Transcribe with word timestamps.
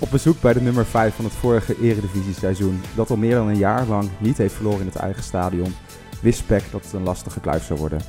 Op 0.00 0.10
bezoek 0.10 0.40
bij 0.40 0.52
de 0.52 0.60
nummer 0.60 0.86
5 0.86 1.14
van 1.14 1.24
het 1.24 1.34
vorige 1.34 1.80
Eredivisie-seizoen, 1.80 2.80
dat 2.94 3.10
al 3.10 3.16
meer 3.16 3.34
dan 3.34 3.48
een 3.48 3.56
jaar 3.56 3.86
lang 3.86 4.10
niet 4.18 4.38
heeft 4.38 4.54
verloren 4.54 4.80
in 4.80 4.86
het 4.86 4.96
eigen 4.96 5.22
stadion, 5.22 5.74
wist 6.20 6.46
Peck 6.46 6.62
dat 6.70 6.84
het 6.84 6.92
een 6.92 7.02
lastige 7.02 7.40
kluif 7.40 7.64
zou 7.64 7.78
worden. 7.78 8.00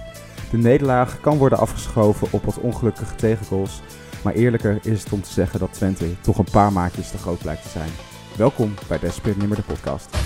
De 0.51 0.57
nederlaag 0.57 1.19
kan 1.19 1.37
worden 1.37 1.57
afgeschoven 1.57 2.27
op 2.31 2.43
wat 2.43 2.59
ongelukkige 2.59 3.15
tegengoals, 3.15 3.81
maar 4.23 4.33
eerlijker 4.33 4.79
is 4.81 5.03
het 5.03 5.13
om 5.13 5.21
te 5.21 5.31
zeggen 5.31 5.59
dat 5.59 5.73
Twente 5.73 6.21
toch 6.21 6.37
een 6.37 6.51
paar 6.51 6.73
maatjes 6.73 7.11
te 7.11 7.17
groot 7.17 7.39
blijkt 7.39 7.63
te 7.63 7.69
zijn. 7.69 7.89
Welkom 8.35 8.73
bij 8.87 8.99
Desperate 8.99 9.39
Nimmer 9.39 9.57
de 9.57 9.63
podcast. 9.63 10.18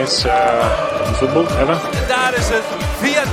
Nights 0.00 0.24
uh, 0.26 1.06
in 1.08 1.14
football 1.14 1.44
ever. 1.44 1.78
En 2.02 2.08
daar 2.08 2.34
is 2.36 2.48
het 2.48 2.64
via 3.00 3.24
10-0-3. 3.24 3.28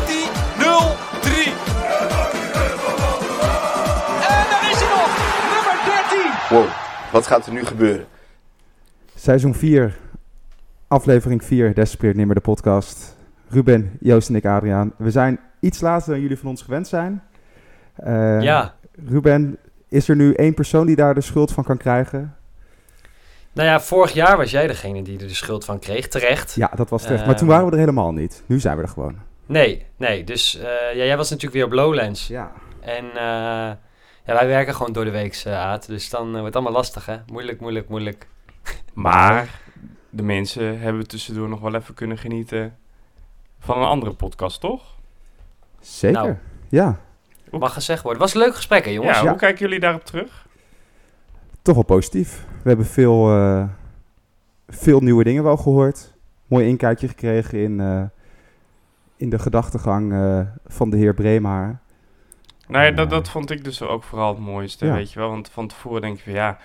En 4.32 4.46
daar 4.52 4.66
is 4.72 4.80
hij 4.82 4.90
nog. 4.98 5.12
Nummer 5.54 5.76
13. 6.50 6.58
Wow, 6.58 6.68
wat 7.12 7.28
gaat 7.28 7.46
er 7.46 7.54
nu 7.54 7.66
gebeuren? 7.66 8.06
Seizoen 9.16 9.54
4, 9.56 9.98
aflevering 10.88 11.44
4, 11.44 11.74
Desperate 11.74 12.18
Nimmer 12.18 12.36
de 12.36 12.42
podcast. 12.42 13.16
Ruben, 13.50 13.98
Joost 14.00 14.30
en 14.30 14.36
ik, 14.36 14.46
Adriaan. 14.46 14.94
We 14.98 15.12
zijn 15.12 15.40
iets 15.60 15.82
later 15.82 16.12
dan 16.12 16.22
jullie 16.22 16.38
van 16.40 16.50
ons 16.50 16.62
gewend 16.62 16.88
zijn. 16.88 17.24
Eh, 17.96 18.42
Ja, 18.42 18.74
Ruben, 19.06 19.58
is 19.90 20.10
er 20.10 20.16
nu 20.16 20.34
één 20.34 20.54
persoon 20.54 20.86
die 20.86 20.96
daar 20.96 21.14
de 21.14 21.22
schuld 21.22 21.52
van 21.52 21.64
kan 21.64 21.78
krijgen? 21.78 22.37
Nou 23.58 23.70
ja, 23.70 23.80
vorig 23.82 24.14
jaar 24.14 24.38
was 24.38 24.52
jij 24.52 24.68
degene 24.68 25.02
die 25.02 25.20
er 25.20 25.28
de 25.28 25.34
schuld 25.34 25.66
van 25.66 25.80
kreeg, 25.80 26.08
terecht. 26.08 26.56
Ja, 26.56 26.72
dat 26.76 26.90
was 26.90 27.02
terecht. 27.02 27.20
maar 27.22 27.30
Ehm. 27.30 27.38
toen 27.40 27.48
waren 27.48 27.66
we 27.66 27.72
er 27.72 27.78
helemaal 27.78 28.12
niet. 28.12 28.44
Nu 28.46 28.60
zijn 28.60 28.76
we 28.78 28.82
er 28.84 28.90
gewoon. 28.90 29.16
Nee, 29.46 29.86
nee, 29.98 30.24
dus 30.24 30.56
eh, 30.58 30.64
ja, 30.96 31.04
jij 31.04 31.18
was 31.18 31.30
natuurlijk 31.30 31.56
weer 31.56 31.66
op 31.66 31.72
Lowlands. 31.72 32.28
Ja. 32.28 32.52
En 32.80 33.06
eh, 33.06 33.72
ja, 34.26 34.34
wij 34.34 34.48
werken 34.48 34.76
gewoon 34.76 34.94
door 34.94 35.06
de 35.06 35.12
week, 35.12 35.44
uh, 35.48 35.54
Aad. 35.60 35.88
Dus 35.88 36.10
dan 36.10 36.26
eh, 36.26 36.32
wordt 36.32 36.46
het 36.46 36.56
allemaal 36.56 36.74
lastig, 36.74 37.06
hè? 37.06 37.18
Moeilijk, 37.32 37.60
moeilijk, 37.60 37.90
moeilijk. 37.90 38.28
Maar 38.94 39.50
de 40.10 40.24
mensen 40.24 40.80
hebben 40.80 41.08
tussendoor 41.08 41.50
nog 41.50 41.60
wel 41.60 41.76
even 41.76 41.94
kunnen 41.94 42.18
genieten 42.18 42.78
van 43.60 43.78
een 43.78 43.88
andere 43.88 44.14
podcast, 44.14 44.60
toch? 44.60 44.84
Zeker. 45.80 46.22
Nou. 46.22 46.36
Ja, 46.70 47.00
Mag 47.52 47.74
gezegd 47.74 48.04
worden. 48.04 48.22
Was 48.22 48.34
een 48.34 48.40
leuk 48.40 48.56
gesprek, 48.56 48.86
hè, 48.86 48.92
jongens? 48.92 49.18
Ja, 49.18 49.24
Ja. 49.24 49.30
hoe 49.30 49.38
kijken 49.40 49.60
jullie 49.66 49.80
daarop 49.80 50.06
terug? 50.06 50.46
toch 51.62 51.76
wel 51.76 51.84
positief. 51.84 52.46
We 52.68 52.74
hebben 52.74 52.92
veel, 52.92 53.30
eh, 53.30 53.64
veel 54.68 55.00
nieuwe 55.00 55.24
dingen 55.24 55.44
wel 55.44 55.58
gehoord. 55.58 56.14
Mooi 56.48 56.68
inkijkje 56.68 57.08
gekregen 57.08 57.60
in, 57.60 57.80
eh, 57.80 58.04
in 59.18 59.30
de 59.30 59.40
gedachtegang 59.40 60.14
eh, 60.14 60.40
van 60.66 60.90
de 60.90 60.98
heer 60.98 61.14
Breemaar. 61.14 61.80
Nou 62.68 62.84
ja, 62.84 62.90
Ja. 62.90 62.96
dat, 62.96 63.10
dat 63.10 63.30
vond 63.30 63.52
ik 63.52 63.64
dus 63.64 63.82
ook 63.82 64.04
vooral 64.04 64.30
het 64.30 64.44
mooiste, 64.44 64.86
Ja. 64.86 64.94
weet 64.94 65.12
je 65.12 65.20
wel. 65.20 65.30
Want 65.30 65.50
van 65.50 65.68
tevoren 65.68 66.02
denk 66.02 66.18
je 66.18 66.24
van 66.24 66.34
ja, 66.34 66.58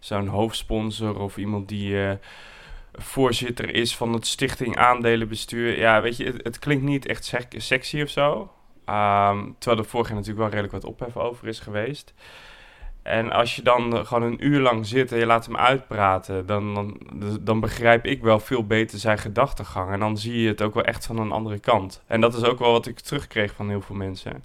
zo'n 0.00 0.26
hoofdsponsor 0.26 1.18
of 1.20 1.36
iemand 1.36 1.68
die 1.68 2.18
voorzitter 2.92 3.74
is 3.74 3.96
van 3.96 4.12
het 4.12 4.26
stichting 4.26 4.76
aandelenbestuur. 4.76 5.78
Ja, 5.78 6.02
weet 6.02 6.16
je, 6.16 6.24
het, 6.24 6.40
het 6.44 6.58
klinkt 6.58 6.84
niet 6.84 7.06
echt 7.06 7.24
sec- 7.24 7.54
sexy 7.56 8.02
of 8.02 8.08
zo. 8.08 8.50
Ehm, 8.84 9.44
terwijl 9.58 9.82
er 9.82 9.88
vorig 9.88 10.06
jaar 10.08 10.16
natuurlijk 10.16 10.50
wel 10.50 10.60
redelijk 10.60 10.72
wat 10.84 10.92
ophef 10.92 11.16
over 11.16 11.48
is 11.48 11.60
geweest. 11.60 12.14
En 13.06 13.32
als 13.32 13.56
je 13.56 13.62
dan 13.62 14.06
gewoon 14.06 14.22
een 14.22 14.46
uur 14.46 14.60
lang 14.60 14.86
zit 14.86 15.12
en 15.12 15.18
je 15.18 15.26
laat 15.26 15.46
hem 15.46 15.56
uitpraten, 15.56 16.46
dan, 16.46 16.74
dan, 16.74 16.98
dan 17.40 17.60
begrijp 17.60 18.04
ik 18.04 18.22
wel 18.22 18.40
veel 18.40 18.66
beter 18.66 18.98
zijn 18.98 19.18
gedachtegang. 19.18 19.90
En 19.92 20.00
dan 20.00 20.18
zie 20.18 20.40
je 20.40 20.48
het 20.48 20.62
ook 20.62 20.74
wel 20.74 20.84
echt 20.84 21.06
van 21.06 21.18
een 21.18 21.32
andere 21.32 21.58
kant. 21.58 22.02
En 22.06 22.20
dat 22.20 22.34
is 22.34 22.44
ook 22.44 22.58
wel 22.58 22.72
wat 22.72 22.86
ik 22.86 23.00
terugkreeg 23.00 23.54
van 23.54 23.68
heel 23.68 23.80
veel 23.80 23.96
mensen. 23.96 24.44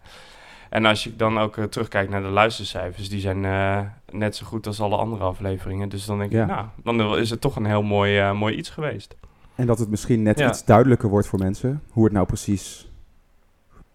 En 0.69 0.85
als 0.85 1.03
je 1.03 1.15
dan 1.15 1.39
ook 1.39 1.57
eh, 1.57 1.63
terugkijkt 1.63 2.09
naar 2.09 2.21
de 2.21 2.27
luistercijfers, 2.27 3.09
die 3.09 3.19
zijn 3.19 3.45
eh, 3.45 3.79
net 4.11 4.35
zo 4.35 4.45
goed 4.45 4.67
als 4.67 4.81
alle 4.81 4.95
andere 4.97 5.23
afleveringen. 5.23 5.89
Dus 5.89 6.05
dan 6.05 6.17
denk 6.17 6.31
Ja. 6.31 6.41
ik, 6.41 6.47
nou, 6.47 6.65
dan 6.99 7.17
is 7.17 7.29
het 7.29 7.41
toch 7.41 7.55
een 7.55 7.65
heel 7.65 7.83
mooi, 7.83 8.19
eh, 8.19 8.31
mooi 8.33 8.55
iets 8.55 8.69
geweest. 8.69 9.15
En 9.55 9.65
dat 9.65 9.79
het 9.79 9.89
misschien 9.89 10.21
net 10.21 10.39
Ja. 10.39 10.47
iets 10.49 10.65
duidelijker 10.65 11.09
wordt 11.09 11.27
voor 11.27 11.39
mensen. 11.39 11.83
Hoe 11.89 12.03
het 12.03 12.13
nou 12.13 12.25
precies 12.25 12.89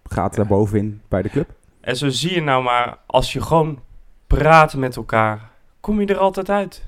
gaat 0.05 0.31
Ja. 0.31 0.37
daarbovenin 0.37 1.00
bij 1.09 1.22
de 1.22 1.28
club. 1.28 1.50
En 1.81 1.97
zo 1.97 2.09
zie 2.09 2.34
je 2.34 2.41
nou 2.43 2.62
maar, 2.62 2.99
als 3.06 3.32
je 3.32 3.41
gewoon 3.43 3.78
praat 4.26 4.75
met 4.75 4.97
elkaar, 4.97 5.50
kom 5.81 6.00
je 6.00 6.06
er 6.06 6.19
altijd 6.19 6.50
uit. 6.50 6.82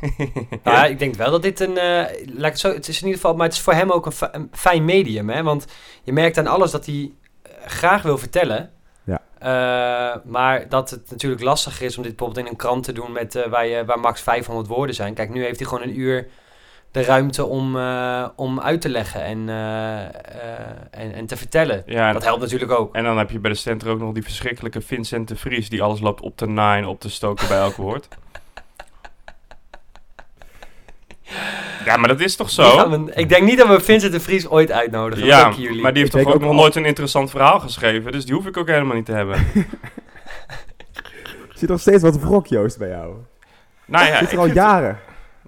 Nou, 0.62 0.76
ja, 0.76 0.86
ik 0.86 0.98
denk 0.98 1.14
wel 1.14 1.30
dat 1.30 1.42
dit 1.42 1.60
een... 1.60 1.78
eh, 1.78 2.26
laat 2.26 2.36
ik 2.36 2.42
het, 2.44 2.58
zo, 2.58 2.72
het 2.72 2.88
is 2.88 2.96
in 3.00 3.06
ieder 3.06 3.20
geval... 3.20 3.36
Maar 3.36 3.46
het 3.46 3.54
is 3.54 3.60
voor 3.60 3.72
hem 3.72 3.90
ook 3.90 4.06
een, 4.06 4.12
fi- 4.12 4.28
een 4.32 4.48
fijn 4.52 4.84
medium, 4.84 5.28
hè? 5.30 5.42
Want 5.42 5.66
je 6.02 6.12
merkt 6.12 6.38
aan 6.38 6.46
alles 6.46 6.70
dat 6.70 6.86
hij 6.86 7.12
eh, 7.42 7.52
graag 7.66 8.02
wil 8.02 8.18
vertellen. 8.18 8.70
Ja. 9.04 9.20
Eh, 9.38 10.20
maar 10.24 10.68
dat 10.68 10.90
het 10.90 11.10
natuurlijk 11.10 11.42
lastiger 11.42 11.86
is 11.86 11.96
om 11.96 12.02
dit 12.02 12.16
bijvoorbeeld 12.16 12.46
in 12.46 12.52
een 12.52 12.58
krant 12.58 12.84
te 12.84 12.92
doen... 12.92 13.12
Met, 13.12 13.34
eh, 13.34 13.48
waar, 13.48 13.66
je, 13.66 13.84
waar 13.84 14.00
max 14.00 14.20
500 14.20 14.66
woorden 14.68 14.94
zijn. 14.94 15.14
Kijk, 15.14 15.30
nu 15.30 15.44
heeft 15.44 15.58
hij 15.58 15.68
gewoon 15.68 15.82
een 15.82 15.98
uur 15.98 16.28
de 16.90 17.02
ruimte 17.02 17.44
om, 17.46 17.76
eh, 17.78 18.28
om 18.36 18.60
uit 18.60 18.80
te 18.80 18.88
leggen 18.88 19.22
en, 19.24 19.48
eh, 19.48 20.04
eh, 20.04 20.10
en, 20.90 21.14
en 21.14 21.26
te 21.26 21.36
vertellen. 21.36 21.82
Ja, 21.86 22.12
Dat 22.12 22.24
helpt 22.24 22.40
natuurlijk 22.40 22.70
ook. 22.72 22.94
En 22.94 23.04
dan 23.04 23.18
heb 23.18 23.30
je 23.30 23.38
bij 23.38 23.50
de 23.50 23.56
center 23.56 23.88
ook 23.88 23.98
nog 23.98 24.12
die 24.12 24.22
verschrikkelijke 24.22 24.80
Vincent 24.80 25.28
de 25.28 25.36
Vries... 25.36 25.68
die 25.68 25.82
alles 25.82 26.00
loopt 26.00 26.20
op 26.20 26.38
de 26.38 26.46
nine, 26.46 26.88
op 26.88 27.00
te 27.00 27.10
stoken 27.10 27.48
bij 27.48 27.58
elk 27.58 27.76
woord. 27.76 28.08
Ja, 31.84 31.96
maar 31.96 32.08
dat 32.08 32.20
is 32.20 32.36
toch 32.36 32.50
zo? 32.50 32.90
we- 32.90 33.12
ik 33.14 33.28
denk 33.28 33.42
niet 33.42 33.58
dat 33.58 33.68
we 33.68 33.80
Vincent 33.80 34.12
de 34.12 34.20
Vries 34.20 34.48
ooit 34.48 34.70
uitnodigen. 34.72 35.26
Ja, 35.26 35.52
jullie. 35.56 35.82
maar 35.82 35.92
die 35.92 36.02
heeft 36.02 36.14
Ik 36.14 36.22
toch 36.22 36.30
ook 36.30 36.36
ook 36.36 36.46
nog 36.46 36.54
nooit 36.54 36.74
een 36.74 36.84
interessant 36.84 37.30
verhaal 37.30 37.60
geschreven... 37.60 38.12
dus 38.12 38.24
die 38.24 38.34
hoef 38.34 38.46
ik 38.46 38.56
ook 38.56 38.68
helemaal 38.68 38.94
niet 38.96 39.06
te 39.06 39.12
hebben. 39.12 39.36
Er 39.36 39.66
zit 41.58 41.68
nog 41.68 41.80
steeds 41.80 42.02
wat 42.02 42.18
wrok, 42.18 42.46
Joost, 42.46 42.78
bij 42.78 42.88
jou. 42.88 43.14
nou 43.84 44.06
ja, 44.06 44.18
zit 44.18 44.32
er 44.32 44.38
al 44.38 44.46
jaren. 44.46 44.98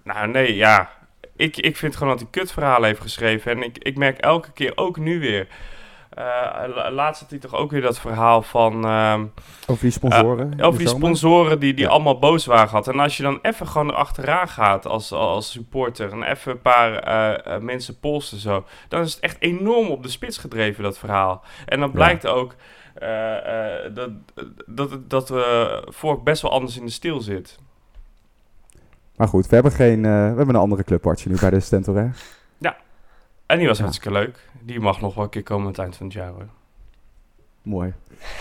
Nou, 0.04 0.28
nee, 0.28 0.54
ja. 0.56 0.91
Ik, 1.38 1.56
ik 1.56 1.76
vind 1.76 1.97
gewoon 1.97 2.12
dat 2.12 2.21
hij 2.22 2.28
kutverhalen 2.31 2.88
heeft 2.88 3.00
geschreven. 3.00 3.53
En 3.53 3.62
ik, 3.62 3.78
ik 3.78 3.97
merk 3.97 4.19
elke 4.19 4.53
keer, 4.53 4.72
ook 4.75 4.97
nu 4.97 5.21
weer... 5.21 5.47
eh, 6.10 6.25
la- 6.75 6.91
laatst 6.91 7.21
had 7.21 7.31
hij 7.31 7.38
toch 7.38 7.54
ook 7.54 7.71
weer 7.71 7.81
dat 7.82 7.99
verhaal 7.99 8.43
van... 8.43 8.84
ehm, 8.84 9.25
Over 9.66 9.82
die 9.82 9.91
sponsoren. 9.93 10.53
in 10.53 10.62
over 10.62 10.78
die 10.78 10.88
sponsoren 10.88 11.59
die, 11.60 11.75
die 11.75 11.84
Ja. 11.84 11.91
allemaal 11.91 12.19
boos 12.19 12.47
waren 12.47 12.69
gehad. 12.69 12.88
En 12.88 12.98
als 13.00 13.16
je 13.16 13.22
dan 13.22 13.38
even 13.43 13.66
gewoon 13.69 13.91
erachteraan 13.91 14.48
gaat 14.48 14.87
als, 14.87 15.12
als 15.12 15.50
supporter... 15.50 16.12
en 16.12 16.22
even 16.22 16.53
een 16.53 16.60
paar 16.62 16.93
eh, 16.94 17.59
mensen 17.60 17.98
polsen 17.98 18.38
zo... 18.38 18.65
dan 18.88 19.00
is 19.00 19.12
het 19.15 19.22
echt 19.22 19.37
enorm 19.38 19.88
op 19.88 20.03
de 20.03 20.09
spits 20.09 20.38
gedreven, 20.38 20.82
dat 20.82 20.98
verhaal. 20.98 21.43
En 21.66 21.78
dan 21.81 21.88
Ja. 21.88 21.94
blijkt 21.94 22.27
ook 22.27 22.54
dat, 23.94 24.10
dat, 24.66 25.10
dat 25.10 25.31
eh 25.31 25.77
Vork 25.84 26.22
best 26.25 26.43
wel 26.43 26.50
anders 26.50 26.77
in 26.78 26.84
de 26.84 26.91
stil 26.91 27.21
zit. 27.21 27.59
Maar 29.18 29.28
goed, 29.28 29.46
we 29.46 29.54
hebben, 29.54 29.72
geen, 29.72 30.04
eh, 30.04 30.10
we 30.10 30.36
hebben 30.36 30.48
een 30.48 30.60
andere 30.60 30.84
clubartje 30.84 31.30
nu 31.30 31.36
bij 31.40 31.50
de 31.50 31.60
Stentor, 31.60 31.96
En 33.46 33.58
die 33.58 33.66
was 33.66 33.76
Ja. 33.76 33.82
hartstikke 33.82 34.18
leuk. 34.18 34.38
Die 34.60 34.80
mag 34.80 35.00
nog 35.00 35.14
wel 35.14 35.24
een 35.24 35.30
keer 35.30 35.42
komen 35.42 35.62
aan 35.64 35.70
het 35.70 35.78
eind 35.78 35.96
van 35.96 36.06
het 36.06 36.14
jaar, 36.14 36.28
hoor. 36.28 36.46
Mooi. 37.62 37.92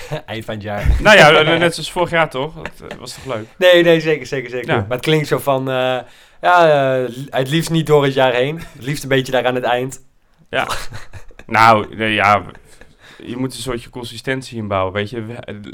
Eind 0.26 0.46
van 0.46 0.54
het 0.54 0.64
jaar. 0.64 0.88
Nou 1.02 1.18
ja, 1.18 1.42
net 1.58 1.74
zoals 1.74 1.92
vorig 1.92 2.10
jaar 2.10 2.30
toch? 2.30 2.54
Dat 2.56 2.92
eh, 2.92 2.98
was 2.98 3.14
toch 3.14 3.26
leuk? 3.26 3.46
Nee, 3.58 3.84
nee, 3.84 4.00
zeker, 4.00 4.26
zeker, 4.26 4.50
zeker. 4.50 4.70
Ja. 4.74 4.76
Maar 4.76 4.98
het 4.98 5.02
klinkt 5.02 5.28
zo 5.28 5.38
van, 5.38 5.70
eh, 5.70 6.00
ja, 6.42 6.68
het 7.30 7.50
liefst 7.50 7.70
niet 7.70 7.88
door 7.88 8.04
het 8.04 8.14
jaar 8.14 8.34
heen. 8.34 8.58
Het 8.58 8.84
liefst 8.86 9.04
een 9.04 9.10
beetje 9.10 9.32
daar 9.32 9.46
aan 9.46 9.56
het 9.56 9.64
eind. 9.64 10.02
Nou, 11.46 11.96
nee, 11.96 12.14
ja, 12.14 12.44
je 13.24 13.38
moet 13.38 13.54
een 13.54 13.60
soortje 13.62 13.90
consistentie 13.90 14.58
inbouwen, 14.58 14.94
weet 14.94 15.10
je. 15.10 15.26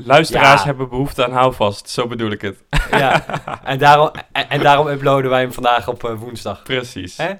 Luisteraars 0.05 0.59
Ja. 0.61 0.65
hebben 0.65 0.89
behoefte 0.89 1.25
aan 1.25 1.31
houvast, 1.31 1.89
zo 1.89 2.07
bedoel 2.07 2.31
ik 2.31 2.41
het. 2.41 2.63
Ja, 2.91 3.25
en 3.63 3.77
daarom, 3.79 4.09
en, 4.31 4.49
en 4.49 4.59
daarom 4.59 4.87
uploaden 4.87 5.29
wij 5.29 5.41
hem 5.41 5.51
vandaag 5.53 5.87
op 5.87 6.03
eh, 6.03 6.19
woensdag. 6.19 6.63
Precies. 6.63 7.17
Hè? 7.17 7.31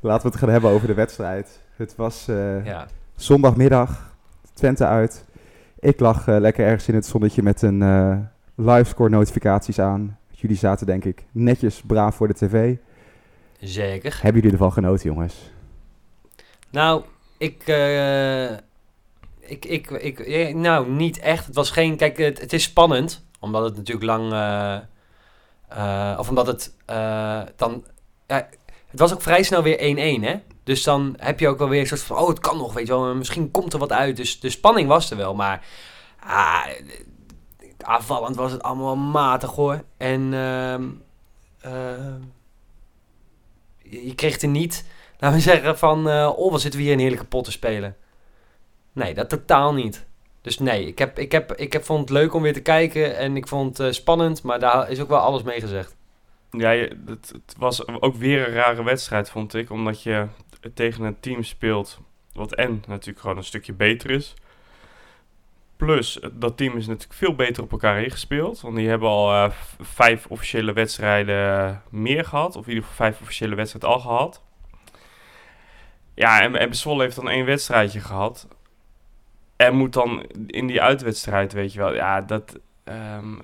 Laten 0.00 0.22
we 0.26 0.28
het 0.28 0.36
gaan 0.38 0.48
hebben 0.48 0.70
over 0.70 0.86
de 0.86 0.94
wedstrijd. 0.94 1.60
Het 1.76 1.96
was 1.96 2.28
eh, 2.28 2.64
Ja. 2.64 2.86
zondagmiddag, 3.16 4.14
Twente 4.54 4.86
uit. 4.86 5.24
Ik 5.78 6.00
lag 6.00 6.28
eh, 6.28 6.36
lekker 6.40 6.64
ergens 6.64 6.88
in 6.88 6.94
het 6.94 7.06
zonnetje 7.06 7.42
met 7.42 7.62
een 7.62 7.82
eh 7.82 8.16
livescore 8.54 9.10
notificaties 9.10 9.78
aan. 9.78 10.18
Jullie 10.30 10.56
zaten 10.56 10.86
denk 10.86 11.04
ik 11.04 11.24
netjes 11.30 11.82
braaf 11.86 12.14
voor 12.14 12.28
de 12.28 12.34
tv. 12.34 12.76
Zeker. 13.60 14.18
Hebben 14.22 14.40
jullie 14.42 14.56
ervan 14.56 14.72
genoten, 14.72 15.08
jongens? 15.10 15.50
Nou, 16.70 17.04
ik, 17.42 17.62
eh, 17.66 18.50
ik, 19.40 19.64
ik, 19.64 19.90
ik, 19.90 20.20
eh, 20.20 20.54
nou, 20.54 20.90
niet 20.90 21.18
echt. 21.18 21.46
Het 21.46 21.54
was 21.54 21.70
geen, 21.70 21.96
kijk, 21.96 22.16
het, 22.16 22.40
het 22.40 22.52
is 22.52 22.62
spannend, 22.62 23.26
omdat 23.40 23.64
het 23.64 23.76
natuurlijk 23.76 24.06
lang, 24.06 24.32
eh, 24.32 24.78
eh, 25.68 26.18
of 26.18 26.28
omdat 26.28 26.46
het 26.46 26.74
dan, 27.56 27.84
het 28.26 29.00
was 29.00 29.12
ook 29.12 29.22
vrij 29.22 29.42
snel 29.42 29.62
weer 29.62 29.78
1-1, 30.20 30.24
hè? 30.24 30.36
Dus 30.64 30.82
dan 30.82 31.14
heb 31.18 31.40
je 31.40 31.48
ook 31.48 31.58
wel 31.58 31.68
weer 31.68 31.80
een 31.80 31.86
soort 31.86 32.02
van, 32.02 32.16
oh, 32.16 32.28
het 32.28 32.38
kan 32.38 32.56
nog, 32.56 32.72
weet 32.72 32.86
je 32.86 32.92
wel. 32.92 33.14
Misschien 33.14 33.50
komt 33.50 33.72
er 33.72 33.78
wat 33.78 33.92
uit. 33.92 34.16
Dus 34.16 34.40
de 34.40 34.50
spanning 34.50 34.88
was 34.88 35.10
er 35.10 35.16
wel, 35.16 35.34
maar... 35.34 35.66
Ah, 36.20 36.66
aanvallend 37.78 38.36
was 38.36 38.52
het 38.52 38.62
allemaal 38.62 38.96
matig, 38.96 39.50
hoor. 39.50 39.84
En... 39.96 40.34
ehm, 40.34 40.82
je 43.80 44.14
kreeg 44.14 44.40
er 44.40 44.48
niet, 44.48 44.84
laten 45.22 45.38
we 45.38 45.44
zeggen, 45.44 45.78
van... 45.78 46.08
eh, 46.08 46.32
oh, 46.36 46.50
wat 46.50 46.60
zitten 46.60 46.80
we 46.80 46.86
hier 46.86 46.94
een 46.94 47.00
heerlijke 47.00 47.26
pot 47.26 47.44
te 47.44 47.50
spelen. 47.50 47.96
Nee, 48.92 49.14
dat 49.14 49.28
totaal 49.28 49.74
niet. 49.74 50.06
Dus 50.40 50.58
nee, 50.58 50.86
ik, 50.86 50.98
heb, 50.98 51.18
ik, 51.18 51.32
heb, 51.32 51.52
ik 51.52 51.72
heb, 51.72 51.84
vond 51.84 52.00
het 52.00 52.10
leuk 52.10 52.34
om 52.34 52.42
weer 52.42 52.52
te 52.52 52.60
kijken 52.60 53.16
en 53.16 53.36
ik 53.36 53.48
vond 53.48 53.78
het 53.78 53.86
eh, 53.86 53.92
spannend, 53.92 54.42
maar 54.42 54.58
daar 54.58 54.90
is 54.90 55.00
ook 55.00 55.08
wel 55.08 55.18
alles 55.18 55.42
mee 55.42 55.60
gezegd. 55.60 55.96
Ja, 56.50 56.70
het, 57.06 57.34
was 57.58 57.88
ook 57.88 58.14
weer 58.14 58.48
een 58.48 58.54
rare 58.54 58.82
wedstrijd, 58.82 59.30
vond 59.30 59.54
ik. 59.54 59.70
Omdat 59.70 60.02
je 60.02 60.26
tegen 60.74 61.04
een 61.04 61.20
team 61.20 61.42
speelt 61.42 62.00
wat 62.32 62.54
en 62.54 62.82
natuurlijk 62.86 63.20
gewoon 63.20 63.36
een 63.36 63.44
stukje 63.44 63.72
beter 63.72 64.10
is. 64.10 64.34
Plus, 65.76 66.20
dat 66.32 66.56
team 66.56 66.76
is 66.76 66.86
natuurlijk 66.86 67.18
veel 67.18 67.34
beter 67.34 67.62
op 67.62 67.72
elkaar 67.72 68.02
ingespeeld. 68.02 68.60
Want 68.60 68.76
die 68.76 68.88
hebben 68.88 69.08
al 69.08 69.32
eh, 69.32 69.50
vijf 69.80 70.26
officiële 70.26 70.72
wedstrijden 70.72 71.82
meer 71.90 72.24
gehad. 72.24 72.56
Of 72.56 72.62
in 72.62 72.72
ieder 72.72 72.88
geval 72.88 73.06
vijf 73.06 73.20
officiële 73.20 73.54
wedstrijden 73.54 73.90
al 73.90 74.00
gehad. 74.00 74.42
Ja, 76.14 76.40
en, 76.40 76.56
en 76.56 76.74
Zwolle 76.74 77.02
heeft 77.02 77.16
dan 77.16 77.28
één 77.28 77.44
wedstrijdje 77.44 78.00
gehad. 78.00 78.48
En 79.56 79.74
moet 79.76 79.92
dan 79.92 80.22
in 80.46 80.66
die 80.66 80.82
uitwedstrijd, 80.82 81.52
weet 81.52 81.72
je 81.72 81.78
wel. 81.78 81.94
Ja, 81.94 82.20
dat... 82.20 82.58
ehm, 82.84 83.34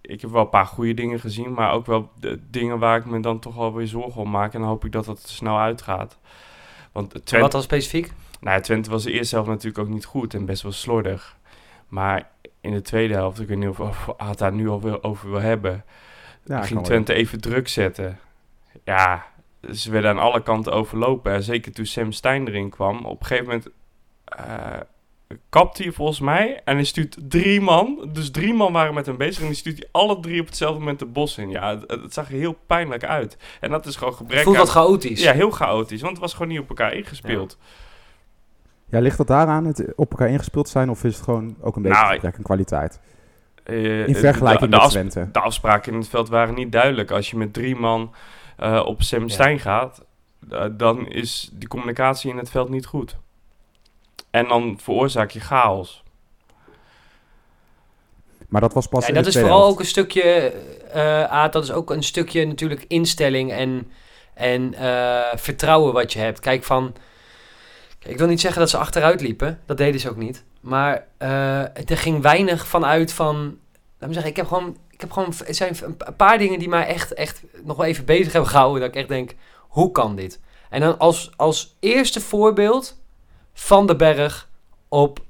ik 0.00 0.20
heb 0.20 0.30
wel 0.30 0.42
een 0.42 0.48
paar 0.48 0.66
goede 0.66 0.94
dingen 0.94 1.20
gezien, 1.20 1.52
maar 1.52 1.72
ook 1.72 1.86
wel 1.86 2.10
de 2.20 2.40
dingen 2.50 2.78
waar 2.78 2.98
ik 2.98 3.04
me 3.04 3.20
dan 3.20 3.38
toch 3.38 3.54
wel 3.54 3.74
weer 3.74 3.86
zorgen 3.86 4.20
om 4.22 4.30
maak. 4.30 4.54
En 4.54 4.60
dan 4.60 4.68
hoop 4.68 4.84
ik 4.84 4.92
dat 4.92 5.04
dat 5.04 5.22
er 5.22 5.28
snel 5.28 5.58
uitgaat. 5.58 6.18
Want 6.92 7.10
Twente, 7.10 7.38
Wat 7.38 7.52
dan 7.52 7.62
specifiek? 7.62 8.12
nou 8.40 8.56
ja, 8.56 8.62
Twente 8.62 8.90
was 8.90 9.02
de 9.02 9.12
eerste 9.12 9.34
helft 9.34 9.50
natuurlijk 9.50 9.78
ook 9.78 9.88
niet 9.88 10.04
goed 10.04 10.34
en 10.34 10.44
best 10.44 10.62
wel 10.62 10.72
slordig. 10.72 11.36
Maar 11.88 12.28
in 12.60 12.72
de 12.72 12.82
tweede 12.82 13.14
helft, 13.14 13.40
ik 13.40 13.48
weet 13.48 13.58
niet 13.58 13.68
of, 13.68 13.80
of 13.80 14.50
nu 14.50 14.68
al 14.68 14.80
wil- 14.80 15.02
over 15.02 15.30
wil 15.30 15.40
hebben, 15.40 15.84
Ja, 16.44 16.62
ging. 16.62 16.84
Twente 16.84 17.14
even 17.14 17.40
druk 17.40 17.68
zetten. 17.68 18.18
Ja, 18.84 19.26
ze 19.74 19.90
werden 19.90 20.10
aan 20.10 20.18
alle 20.18 20.42
kanten 20.42 20.72
overlopen. 20.72 21.32
En 21.32 21.42
zeker 21.42 21.72
toen 21.72 21.86
Sam 21.86 22.12
Stein 22.12 22.48
erin 22.48 22.70
kwam. 22.70 23.04
Op 23.04 23.20
een 23.20 23.26
gegeven 23.26 23.46
moment 23.46 23.68
eh 24.24 24.80
kapt 25.48 25.78
hij 25.78 25.92
volgens 25.92 26.20
mij. 26.20 26.60
En 26.64 26.74
hij 26.74 26.84
stuurt 26.84 27.16
drie 27.28 27.60
man. 27.60 28.08
Dus 28.12 28.30
drie 28.30 28.54
man 28.54 28.72
waren 28.72 28.94
met 28.94 29.06
hem 29.06 29.16
bezig. 29.16 29.40
En 29.40 29.46
die 29.46 29.56
stuurt 29.56 29.78
hij 29.78 29.88
alle 29.92 30.20
drie 30.20 30.40
op 30.40 30.46
hetzelfde 30.46 30.78
moment 30.78 30.98
de 30.98 31.06
bos 31.06 31.38
in. 31.38 31.50
Ja, 31.50 31.78
het, 31.78 31.90
het 31.90 32.12
zag 32.14 32.28
er 32.28 32.34
heel 32.38 32.56
pijnlijk 32.66 33.04
uit. 33.04 33.36
En 33.60 33.70
dat 33.70 33.86
is 33.86 33.96
gewoon 33.96 34.14
gebrek 34.14 34.42
Voelt 34.42 34.56
aan- 34.56 34.62
dat 34.62 34.70
chaotisch? 34.70 35.22
Ja, 35.22 35.32
heel 35.32 35.50
chaotisch. 35.50 36.00
Want 36.00 36.12
het 36.12 36.20
was 36.22 36.32
gewoon 36.32 36.48
niet 36.48 36.60
op 36.60 36.68
elkaar 36.68 36.92
ingespeeld. 36.94 37.58
Ja, 38.90 38.98
ligt 39.00 39.16
dat 39.16 39.26
daaraan, 39.26 39.64
het 39.64 39.92
op 39.96 40.10
elkaar 40.10 40.28
ingespeeld 40.28 40.68
zijn, 40.68 40.90
of 40.90 41.04
is 41.04 41.14
het 41.14 41.24
gewoon 41.24 41.56
ook 41.60 41.76
een 41.76 41.82
beetje 41.82 41.98
Nou, 42.02 42.12
gebrek 42.14 42.36
aan 42.36 42.42
kwaliteit? 42.42 43.00
Eh, 43.64 44.06
In 44.08 44.14
vergelijking 44.14 44.60
de, 44.60 44.66
met 44.68 44.70
de, 44.78 44.84
afs- 44.84 44.92
Twente. 44.92 45.28
de 45.32 45.40
afspraken 45.40 45.92
in 45.92 45.98
het 45.98 46.08
veld 46.08 46.28
waren 46.28 46.54
niet 46.54 46.72
duidelijk. 46.72 47.10
Als 47.10 47.30
je 47.30 47.36
met 47.36 47.52
drie 47.52 47.76
man 47.76 48.12
eh, 48.56 48.82
op 48.86 49.02
Sam 49.02 49.22
Ja. 49.22 49.28
Stein 49.28 49.58
gaat, 49.58 50.04
eh, 50.50 50.64
dan 50.72 51.08
is 51.08 51.50
die 51.52 51.68
communicatie 51.68 52.30
in 52.30 52.36
het 52.38 52.50
veld 52.50 52.68
niet 52.68 52.86
goed. 52.86 53.16
En 54.30 54.48
dan 54.48 54.78
veroorzaak 54.82 55.30
je 55.30 55.40
chaos. 55.40 56.02
Maar 58.48 58.60
dat 58.60 58.72
was 58.72 58.86
pas 58.86 59.02
Ja, 59.02 59.08
in 59.08 59.14
de 59.14 59.20
dat 59.20 59.28
is 59.28 59.38
vooral 59.40 59.58
helft. 59.58 59.72
ook 59.72 59.80
een 59.80 59.86
stukje, 59.86 60.22
eh 60.92 61.24
Aad, 61.24 61.52
dat 61.52 61.62
is 61.62 61.72
ook 61.72 61.90
een 61.90 62.02
stukje 62.02 62.46
natuurlijk 62.46 62.84
instelling 62.88 63.52
en, 63.52 63.90
en 64.34 64.74
eh, 64.74 65.20
vertrouwen 65.38 65.92
wat 65.92 66.12
je 66.12 66.18
hebt. 66.18 66.40
Kijk 66.40 66.64
van, 66.64 66.94
ik 68.06 68.18
wil 68.18 68.26
niet 68.26 68.40
zeggen 68.40 68.60
dat 68.60 68.70
ze 68.70 68.76
achteruit 68.76 69.20
liepen, 69.20 69.60
dat 69.66 69.76
deden 69.76 70.00
ze 70.00 70.10
ook 70.10 70.16
niet. 70.16 70.44
Maar 70.60 71.06
eh, 71.18 71.60
er 71.90 71.96
ging 71.98 72.22
weinig 72.22 72.68
van 72.68 72.84
uit 72.84 73.12
van, 73.12 73.58
laat 73.98 74.08
me 74.08 74.12
zeggen, 74.12 74.30
ik 74.30 74.36
heb 74.36 74.46
gewoon, 74.46 74.76
ik 74.96 75.02
heb 75.02 75.12
gewoon, 75.12 75.32
er 75.46 75.54
zijn 75.54 75.76
een 75.80 76.16
paar 76.16 76.38
dingen 76.38 76.58
die 76.58 76.68
mij 76.68 76.86
echt, 76.86 77.14
echt 77.14 77.42
nog 77.62 77.76
wel 77.76 77.86
even 77.86 78.04
bezig 78.04 78.32
hebben 78.32 78.50
gehouden. 78.50 78.80
Dat 78.80 78.88
ik 78.88 78.96
echt 78.96 79.08
denk, 79.08 79.34
hoe 79.58 79.90
kan 79.90 80.16
dit? 80.16 80.40
En 80.70 80.80
dan 80.80 80.98
als, 80.98 81.32
als 81.36 81.76
eerste 81.80 82.20
voorbeeld 82.20 83.00
Van 83.52 83.86
den 83.86 83.96
Berg 83.96 84.50
op 84.88 85.24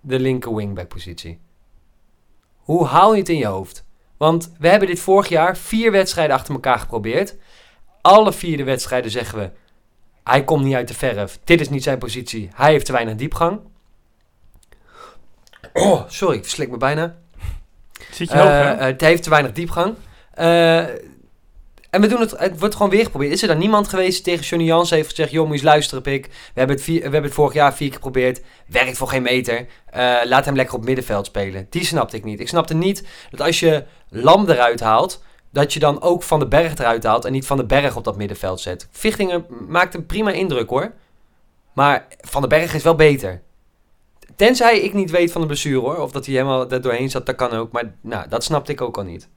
de 0.00 0.20
linker 0.20 0.54
wingback 0.54 0.88
positie. 0.88 1.40
Hoe 2.56 2.86
haal 2.86 3.12
je 3.12 3.18
het 3.18 3.28
in 3.28 3.36
je 3.36 3.46
hoofd? 3.46 3.84
Want 4.16 4.52
we 4.58 4.68
hebben 4.68 4.88
dit 4.88 5.00
vorig 5.00 5.28
jaar 5.28 5.56
vier 5.56 5.90
wedstrijden 5.90 6.36
achter 6.36 6.54
elkaar 6.54 6.78
geprobeerd. 6.78 7.36
Alle 8.00 8.32
vier 8.32 8.56
de 8.56 8.64
wedstrijden 8.64 9.10
zeggen 9.10 9.38
we... 9.38 9.50
Hij 10.24 10.44
komt 10.44 10.64
niet 10.64 10.74
uit 10.74 10.88
de 10.88 10.94
verf. 10.94 11.38
Dit 11.44 11.60
is 11.60 11.68
niet 11.68 11.82
zijn 11.82 11.98
positie. 11.98 12.50
Hij 12.54 12.70
heeft 12.70 12.86
te 12.86 12.92
weinig 12.92 13.14
diepgang. 13.14 13.60
Oh, 15.72 16.02
sorry, 16.08 16.36
ik 16.36 16.42
verslik 16.42 16.70
me 16.70 16.76
bijna. 16.76 17.21
Zit 18.14 18.30
je 18.30 18.36
hoog, 18.36 18.48
hè? 18.48 18.72
Eh, 18.72 18.84
het 18.86 19.00
heeft 19.00 19.22
te 19.22 19.30
weinig 19.30 19.52
diepgang. 19.52 19.94
Eh, 20.34 20.78
en 21.92 22.00
we 22.00 22.06
doen 22.06 22.20
het, 22.20 22.38
het 22.38 22.58
wordt 22.58 22.74
gewoon 22.74 22.90
weer 22.90 23.04
geprobeerd. 23.04 23.32
Is 23.32 23.42
er 23.42 23.48
dan 23.48 23.58
niemand 23.58 23.88
geweest 23.88 24.24
die 24.24 24.32
tegen 24.32 24.46
Johnny 24.46 24.66
Jans 24.66 24.90
heeft 24.90 25.08
gezegd... 25.08 25.30
joh, 25.30 25.44
moet 25.44 25.52
eens 25.52 25.62
luisteren, 25.62 26.02
pik. 26.02 26.26
We 26.26 26.32
hebben, 26.54 26.76
het 26.76 26.84
vier, 26.84 26.96
we 26.96 27.02
hebben 27.02 27.22
het 27.22 27.34
vorig 27.34 27.52
jaar 27.52 27.74
vier 27.74 27.86
keer 27.86 27.96
geprobeerd. 27.96 28.42
Werkt 28.66 28.96
voor 28.96 29.08
geen 29.08 29.22
meter. 29.22 29.66
Eh, 29.86 30.14
laat 30.24 30.44
hem 30.44 30.56
lekker 30.56 30.74
op 30.74 30.84
middenveld 30.84 31.26
spelen. 31.26 31.66
Die 31.70 31.84
snapte 31.84 32.16
ik 32.16 32.24
niet. 32.24 32.40
Ik 32.40 32.48
snapte 32.48 32.74
niet 32.74 33.06
dat 33.30 33.40
als 33.40 33.60
je 33.60 33.84
Lam 34.08 34.48
eruit 34.48 34.80
haalt... 34.80 35.22
dat 35.50 35.72
je 35.72 35.78
dan 35.78 36.02
ook 36.02 36.22
Van 36.22 36.38
den 36.38 36.48
Berg 36.48 36.78
eruit 36.78 37.04
haalt... 37.04 37.24
en 37.24 37.32
niet 37.32 37.46
Van 37.46 37.56
den 37.56 37.66
Berg 37.66 37.96
op 37.96 38.04
dat 38.04 38.16
middenveld 38.16 38.60
zet. 38.60 38.88
Vichtingen 38.90 39.46
maakt 39.68 39.94
een 39.94 40.06
prima 40.06 40.30
indruk, 40.30 40.68
hoor. 40.68 40.92
Maar 41.72 42.06
Van 42.20 42.40
den 42.40 42.50
Berg 42.50 42.74
is 42.74 42.82
wel 42.82 42.94
beter. 42.94 43.42
Tenzij 44.46 44.80
ik 44.80 44.94
niet 44.94 45.10
weet 45.10 45.32
van 45.32 45.40
de 45.40 45.46
blessure 45.46 45.78
hoor. 45.80 45.96
Of 45.96 46.12
dat 46.12 46.26
hij 46.26 46.34
helemaal 46.34 46.70
er 46.70 46.80
doorheen 46.80 47.10
zat, 47.10 47.26
dat 47.26 47.34
kan 47.36 47.52
ook. 47.52 47.72
Maar 47.72 47.94
nou, 48.00 48.28
dat 48.28 48.44
snapte 48.44 48.72
ik 48.72 48.80
ook 48.80 48.96
al 48.96 49.02
niet. 49.04 49.28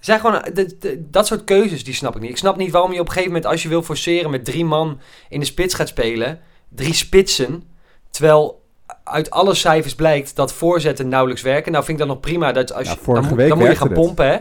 Zijn 0.00 0.20
gewoon 0.20 0.44
de- 0.54 0.76
de- 0.78 1.06
dat 1.10 1.26
soort 1.26 1.44
keuzes, 1.44 1.84
die 1.84 1.94
snap 1.94 2.14
ik 2.16 2.20
niet. 2.20 2.30
Ik 2.30 2.36
snap 2.36 2.56
niet 2.56 2.70
waarom 2.70 2.92
je 2.92 3.00
op 3.00 3.06
een 3.06 3.12
gegeven 3.12 3.32
moment, 3.32 3.50
als 3.52 3.62
je 3.62 3.68
wil 3.68 3.82
forceren 3.82 4.30
met 4.30 4.44
drie 4.44 4.64
man 4.64 5.00
in 5.28 5.40
de 5.40 5.46
spits 5.46 5.74
gaat 5.74 5.88
spelen. 5.88 6.40
Drie 6.68 6.94
spitsen. 6.94 7.62
Terwijl 8.10 8.62
uit 9.04 9.30
alle 9.30 9.54
cijfers 9.54 9.94
blijkt 9.94 10.36
dat 10.36 10.52
voorzetten 10.52 11.08
nauwelijks 11.08 11.42
werken. 11.42 11.72
Nou 11.72 11.84
vind 11.84 11.98
ik 12.00 12.06
dat 12.06 12.14
nog 12.14 12.22
prima. 12.22 12.52
Dat 12.52 12.72
als 12.72 12.88
je, 12.94 13.00
dan, 13.14 13.36
dan 13.48 13.58
moet 13.58 13.66
je 13.66 13.76
gaan 13.76 13.88
pompen 14.06 14.26
hè. 14.28 14.38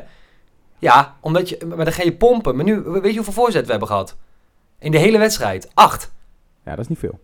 Ja, 0.80 1.16
omdat 1.19 1.50
je, 1.50 1.58
maar 1.75 1.86
dan 1.86 1.94
ga 1.94 2.04
je 2.04 2.13
pompen. 2.16 2.56
Maar 2.56 2.66
nu, 2.66 2.80
weet 2.81 3.04
je 3.10 3.16
hoeveel 3.16 3.34
voorzet 3.34 3.66
we 3.66 3.69
hebben 3.72 3.88
gehad? 3.90 4.18
In 4.80 4.92
de 4.92 4.98
hele 4.98 5.18
wedstrijd. 5.18 5.69
Acht. 5.74 6.12
Ja, 6.66 6.72
dat 6.72 6.80
is 6.80 6.88
niet 6.88 7.00
veel. 7.00 7.19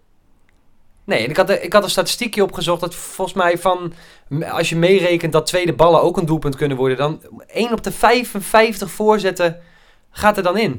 Nee, 1.08 1.24
en 1.24 1.30
ik 1.30 1.38
had, 1.38 1.50
ik 1.50 1.74
had 1.74 1.84
een 1.84 1.90
statistiekje 1.90 2.44
opgezocht 2.44 2.82
dat 2.82 2.96
volgens 2.96 3.38
mij 3.38 3.58
van, 3.58 3.94
als 4.52 4.70
je 4.70 4.76
meerekent 4.76 5.32
dat 5.34 5.46
tweede 5.46 5.74
ballen 5.74 6.02
ook 6.02 6.18
een 6.18 6.26
doelpunt 6.26 6.56
kunnen 6.56 6.78
worden, 6.78 6.98
dan 6.98 7.22
1 7.48 7.72
op 7.72 7.84
de 7.84 7.92
55 7.92 8.92
voorzetten 8.92 9.62
gaat 10.10 10.38
er 10.38 10.44
dan 10.44 10.58
in. 10.58 10.72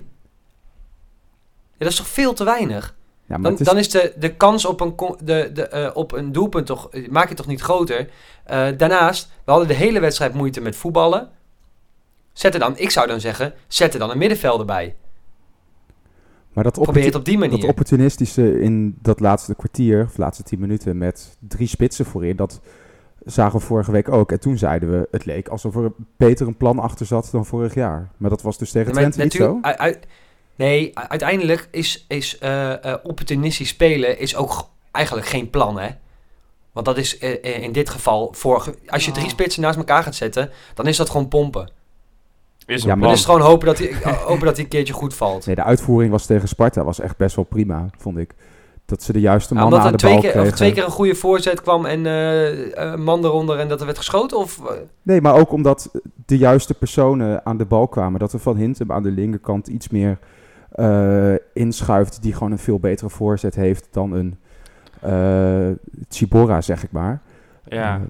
Ja, 1.73 1.79
dat 1.79 1.89
is 1.89 1.97
toch 1.97 2.09
veel 2.09 2.33
te 2.33 2.45
weinig? 2.45 2.95
Ja, 3.27 3.39
maar 3.39 3.51
Dan, 3.51 3.61
is, 3.61 3.67
dan 3.67 3.79
is 3.79 3.91
de, 3.91 4.13
de 4.17 4.35
kans 4.35 4.65
op 4.65 4.81
een, 4.81 4.95
de, 5.23 5.51
de, 5.53 5.69
eh, 5.69 5.91
op 5.95 6.13
een 6.13 6.33
doelpunt 6.33 6.67
toch, 6.67 6.91
eh, 6.91 7.09
maak 7.09 7.29
je 7.29 7.35
toch 7.35 7.47
niet 7.47 7.61
groter. 7.61 8.09
Eh, 8.45 8.67
daarnaast, 8.77 9.29
we 9.45 9.51
hadden 9.51 9.69
de 9.69 9.75
hele 9.75 10.01
wedstrijd 10.01 10.35
moeite 10.35 10.61
met 10.61 10.77
voetballen. 10.77 11.31
Zet 12.33 12.55
er 12.55 12.61
dan, 12.61 12.79
ik 12.79 12.91
zou 12.91 13.07
dan 13.07 13.21
zeggen, 13.21 13.55
zet 13.69 13.93
er 13.93 13.99
dan 13.99 14.11
een 14.11 14.19
middenvelder 14.19 14.67
bij. 14.67 14.97
Maar 16.59 16.73
dat, 16.73 16.83
Probeer 16.83 17.05
het 17.05 17.15
op 17.15 17.25
die 17.25 17.39
manier. 17.39 17.61
dat 17.61 17.69
opportunistische 17.69 18.61
in 18.61 18.97
dat 19.03 19.21
laatste 19.21 19.55
kwartier, 19.55 20.05
of 20.05 20.17
laatste 20.17 20.43
tien 20.43 20.61
minuten, 20.61 20.99
met 20.99 21.37
drie 21.49 21.67
spitsen 21.67 22.05
voorin, 22.05 22.37
dat 22.37 22.61
zagen 23.25 23.59
we 23.59 23.65
vorige 23.65 23.93
week 23.93 24.09
ook. 24.09 24.33
En 24.33 24.41
toen 24.41 24.59
zeiden 24.59 24.91
we, 24.91 25.09
het 25.11 25.25
leek 25.25 25.49
alsof 25.49 25.77
er 25.77 25.93
beter 26.17 26.47
een 26.47 26.57
plan 26.57 26.79
achter 26.79 27.07
zat 27.07 27.29
dan 27.33 27.47
vorig 27.47 27.75
jaar. 27.75 28.11
Maar 28.17 28.31
dat 28.31 28.43
was 28.43 28.59
dus 28.59 28.71
tegen 28.71 28.95
Nee, 28.95 29.11
Twente 29.11 29.23
niet 29.23 29.33
zo. 29.33 29.61
nee, 30.57 30.99
uiteindelijk 30.99 31.69
is, 31.71 32.05
is 32.09 32.39
eh, 32.39 32.85
eh, 32.85 32.99
opportunistisch 33.03 33.69
spelen 33.69 34.19
is 34.19 34.37
ook 34.37 34.69
eigenlijk 34.91 35.27
geen 35.27 35.51
plan, 35.51 35.79
hè? 35.79 35.89
Want 36.73 36.87
dat 36.87 36.97
is 36.99 37.19
eh, 37.19 37.63
in 37.63 37.73
dit 37.73 37.91
geval, 37.91 38.33
vorige, 38.33 38.75
als 38.87 39.05
je 39.05 39.13
drie 39.13 39.29
spitsen 39.29 39.63
naast 39.63 39.79
elkaar 39.79 40.03
gaat 40.03 40.15
zetten, 40.15 40.51
dan 40.75 40.87
is 40.87 40.97
dat 40.97 41.11
gewoon 41.11 41.29
pompen. 41.29 41.71
Is 42.69 42.83
Ja, 42.83 42.89
maar 42.89 42.99
plan. 42.99 43.13
is 43.13 43.19
het 43.19 43.29
gewoon 43.29 43.47
hopen 43.47 43.67
dat 43.67 43.79
hij 43.79 43.93
hopen 44.27 44.45
dat 44.45 44.55
hij 44.55 44.65
een 44.65 44.71
keertje 44.71 44.93
goed 44.93 45.15
valt. 45.15 45.47
Nee, 45.47 45.55
de 45.55 45.63
uitvoering 45.63 46.13
was 46.13 46.27
tegen 46.27 46.49
Sparta 46.49 46.85
was 46.85 47.01
echt 47.01 47.17
best 47.17 47.37
wel 47.37 47.45
prima, 47.45 47.87
vond 47.99 48.19
ik. 48.19 48.35
Dat 48.85 49.03
ze 49.03 49.13
de 49.13 49.21
juiste 49.21 49.55
omdat 49.55 49.81
aan 49.81 49.93
de 49.93 49.99
twee 49.99 50.13
bal 50.13 50.21
keer, 50.21 50.31
kregen. 50.31 50.51
of 50.51 50.57
twee 50.57 50.73
keer 50.73 50.85
een 50.85 50.91
goede 50.91 51.15
voorzet 51.15 51.63
kwam 51.63 51.85
en 51.87 52.07
eh, 52.07 52.93
een 52.93 53.03
man 53.03 53.25
eronder 53.25 53.59
en 53.59 53.69
dat 53.69 53.81
er 53.81 53.87
werd 53.87 53.99
geschoten? 53.99 54.39
Of, 54.39 54.59
eh, 54.59 54.75
Nee, 55.03 55.21
maar 55.21 55.35
ook 55.35 55.53
omdat 55.53 55.91
de 56.27 56.39
juiste 56.39 56.75
personen 56.75 57.47
aan 57.47 57.57
de 57.57 57.65
bal 57.65 57.89
kwamen. 57.89 58.21
Dat 58.21 58.33
er 58.33 58.39
Van 58.39 58.57
Hintem 58.57 58.93
aan 58.93 59.03
de 59.03 59.11
linkerkant 59.11 59.69
iets 59.69 59.89
meer 59.89 60.19
eh, 60.71 61.35
inschuift. 61.55 62.23
Die 62.23 62.33
gewoon 62.33 62.53
een 62.53 62.59
veel 62.59 62.79
betere 62.79 63.11
voorzet 63.11 63.55
heeft 63.55 63.89
dan 63.91 64.13
een 64.13 64.39
eh 65.01 65.69
Chibora, 66.09 66.61
zeg 66.61 66.83
ik 66.83 66.93
maar. 66.93 67.21
Ja. 67.65 68.01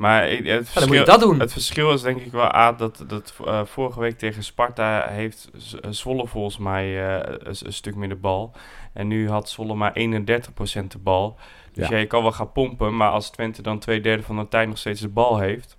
Maar 0.00 0.22
het 0.28 0.44
Ja, 0.44 0.54
dan 0.54 0.64
verschil, 0.64 0.86
moet 0.86 0.96
je 0.96 1.04
dat 1.04 1.20
doen. 1.20 1.40
het 1.40 1.52
verschil 1.52 1.92
is 1.92 2.02
denk 2.02 2.20
ik 2.20 2.32
wel 2.32 2.54
A, 2.54 2.72
dat, 2.72 3.04
dat 3.06 3.34
eh, 3.46 3.64
vorige 3.64 4.00
week 4.00 4.18
tegen 4.18 4.42
Sparta 4.44 5.06
heeft 5.08 5.50
eh, 5.82 5.90
Zwolle 5.90 6.26
volgens 6.26 6.58
mij 6.58 6.84
eh, 7.18 7.34
een, 7.38 7.56
een 7.64 7.72
stuk 7.72 7.94
meer 7.94 8.08
de 8.08 8.14
bal. 8.16 8.52
En 8.92 9.06
nu 9.06 9.28
had 9.30 9.48
Zwolle 9.48 9.74
maar 9.74 9.92
31% 9.98 10.86
de 10.86 10.98
bal. 10.98 11.38
Dus 11.72 11.88
Ja. 11.88 11.94
ja. 11.94 12.00
je 12.00 12.06
kan 12.06 12.22
wel 12.22 12.32
gaan 12.32 12.52
pompen, 12.52 12.96
maar 12.96 13.10
als 13.10 13.30
Twente 13.30 13.62
dan 13.62 13.78
twee 13.78 14.00
derde 14.00 14.22
van 14.22 14.36
de 14.36 14.48
tijd 14.48 14.68
nog 14.68 14.78
steeds 14.78 15.00
de 15.00 15.08
bal 15.08 15.38
heeft... 15.38 15.78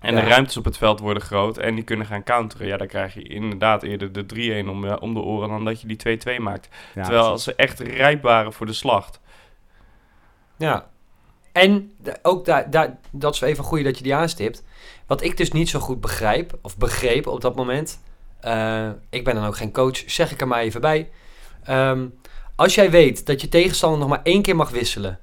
En 0.00 0.14
Ja. 0.14 0.20
de 0.20 0.26
ruimtes 0.26 0.56
op 0.56 0.64
het 0.64 0.78
veld 0.78 1.00
worden 1.00 1.22
groot 1.22 1.58
en 1.58 1.74
die 1.74 1.84
kunnen 1.84 2.06
gaan 2.06 2.22
counteren. 2.24 2.66
Ja, 2.66 2.76
dan 2.76 2.86
krijg 2.86 3.14
je 3.14 3.22
inderdaad 3.22 3.82
eerder 3.82 4.12
de 4.12 4.62
3-1 4.64 4.68
om, 4.68 4.88
om 4.88 5.14
de 5.14 5.20
oren 5.20 5.48
dan 5.48 5.64
dat 5.64 5.80
je 5.80 5.86
die 5.96 6.18
2-2 6.38 6.42
maakt. 6.42 6.68
Ja, 6.94 7.02
Terwijl 7.02 7.38
ze 7.38 7.54
echt 7.54 7.80
rijp 7.80 8.22
waren 8.22 8.52
voor 8.52 8.66
de 8.66 8.72
slacht. 8.72 9.20
Ja. 10.56 10.88
En 11.52 11.92
ook 12.22 12.44
daar, 12.44 12.70
daar, 12.70 12.98
dat 13.10 13.34
is 13.34 13.40
even 13.40 13.64
goed 13.64 13.84
dat 13.84 13.96
je 13.96 14.02
die 14.02 14.14
aanstipt. 14.14 14.62
Wat 15.06 15.22
ik 15.22 15.36
dus 15.36 15.52
niet 15.52 15.68
zo 15.68 15.78
goed 15.80 16.00
begrijp, 16.00 16.58
of 16.62 16.76
begreep 16.76 17.26
op 17.26 17.40
dat 17.40 17.56
moment. 17.56 17.98
eh, 18.40 18.88
ik 19.10 19.24
ben 19.24 19.34
dan 19.34 19.44
ook 19.44 19.56
geen 19.56 19.72
coach, 19.72 20.02
zeg 20.06 20.30
ik 20.32 20.40
er 20.40 20.48
maar 20.48 20.60
even 20.60 20.80
bij. 20.80 21.08
Ehm, 21.64 22.06
als 22.56 22.74
jij 22.74 22.90
weet 22.90 23.26
dat 23.26 23.40
je 23.40 23.48
tegenstander 23.48 23.98
nog 23.98 24.08
maar 24.08 24.20
één 24.22 24.42
keer 24.42 24.56
mag 24.56 24.70
wisselen. 24.70 25.18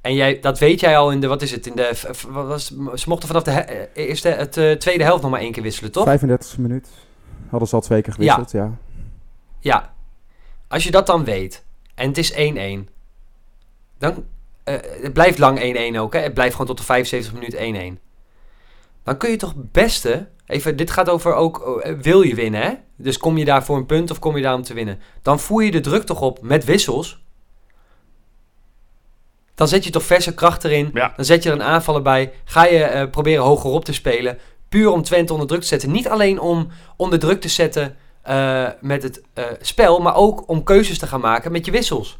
En 0.00 0.14
jij, 0.14 0.40
dat 0.40 0.58
weet 0.58 0.80
jij 0.80 0.98
al 0.98 1.10
in 1.12 1.20
de, 1.20 1.26
wat 1.26 1.42
is 1.42 1.50
het, 1.50 1.66
in 1.66 1.76
de, 1.76 1.96
wat 2.28 2.46
was, 2.46 2.66
ze 2.94 3.08
mochten 3.08 3.28
vanaf 3.28 3.42
de 3.42 3.50
eh, 3.50 4.06
eerste, 4.06 4.28
het 4.28 4.56
eh, 4.56 4.72
tweede 4.72 5.04
helft 5.04 5.22
nog 5.22 5.30
maar 5.30 5.40
één 5.40 5.52
keer 5.52 5.62
wisselen, 5.62 5.92
toch? 5.92 6.18
35e 6.18 6.58
minuut. 6.58 6.88
Hadden 7.48 7.68
ze 7.68 7.74
al 7.74 7.80
twee 7.80 8.02
keer 8.02 8.12
gewisseld, 8.12 8.50
ja. 8.50 8.72
Ja. 9.60 9.94
Als 10.68 10.84
je 10.84 10.90
dat 10.90 11.06
dan 11.06 11.24
weet 11.24 11.64
en 11.94 12.08
het 12.08 12.18
is 12.18 12.32
1-1, 12.32 12.36
dan 13.98 14.24
eh, 14.64 14.74
het 15.02 15.12
blijft 15.12 15.38
lang 15.38 15.58
1-1 15.94 15.98
ook. 15.98 16.12
Hè? 16.12 16.20
Het 16.20 16.34
blijft 16.34 16.52
gewoon 16.52 16.66
tot 16.66 16.78
de 16.78 16.84
75 16.84 17.32
minuut 17.32 17.98
1-1. 17.98 18.00
Dan 19.02 19.16
kun 19.16 19.30
je 19.30 19.36
toch 19.36 19.54
beste, 19.56 20.28
even, 20.46 20.76
dit 20.76 20.90
gaat 20.90 21.08
over 21.08 21.34
ook, 21.34 21.80
eh, 21.82 21.92
wil 21.92 22.22
je 22.22 22.34
winnen 22.34 22.62
hè? 22.62 22.72
Dus 22.96 23.18
kom 23.18 23.38
je 23.38 23.44
daar 23.44 23.64
voor 23.64 23.76
een 23.76 23.86
punt 23.86 24.10
of 24.10 24.18
kom 24.18 24.36
je 24.36 24.42
daar 24.42 24.54
om 24.54 24.62
te 24.62 24.74
winnen? 24.74 25.00
Dan 25.22 25.40
voer 25.40 25.64
je 25.64 25.70
de 25.70 25.80
druk 25.80 26.02
toch 26.02 26.20
op 26.20 26.38
met 26.42 26.64
wissels. 26.64 27.22
Dan 29.54 29.68
zet 29.68 29.84
je 29.84 29.90
toch 29.90 30.02
verse 30.02 30.34
kracht 30.34 30.64
erin. 30.64 30.90
Ja. 30.94 31.12
Dan 31.16 31.24
zet 31.24 31.42
je 31.42 31.48
er 31.48 31.54
een 31.54 31.62
aanvaller 31.62 32.02
bij. 32.02 32.32
Ga 32.44 32.64
je 32.64 32.84
eh, 32.84 33.10
proberen 33.10 33.44
hogerop 33.44 33.84
te 33.84 33.92
spelen. 33.92 34.38
Puur 34.68 34.90
om 34.90 35.02
Twente 35.02 35.32
onder 35.32 35.48
druk 35.48 35.60
te 35.60 35.66
zetten. 35.66 35.90
Niet 35.90 36.08
alleen 36.08 36.40
om 36.40 36.68
onder 36.96 37.18
druk 37.18 37.40
te 37.40 37.48
zetten 37.48 37.96
met 38.80 39.02
het 39.02 39.22
spel, 39.60 40.00
maar 40.00 40.14
ook 40.14 40.48
om 40.48 40.62
keuzes 40.62 40.98
te 40.98 41.06
gaan 41.06 41.20
maken 41.20 41.52
met 41.52 41.66
je 41.66 41.72
wissels. 41.72 42.18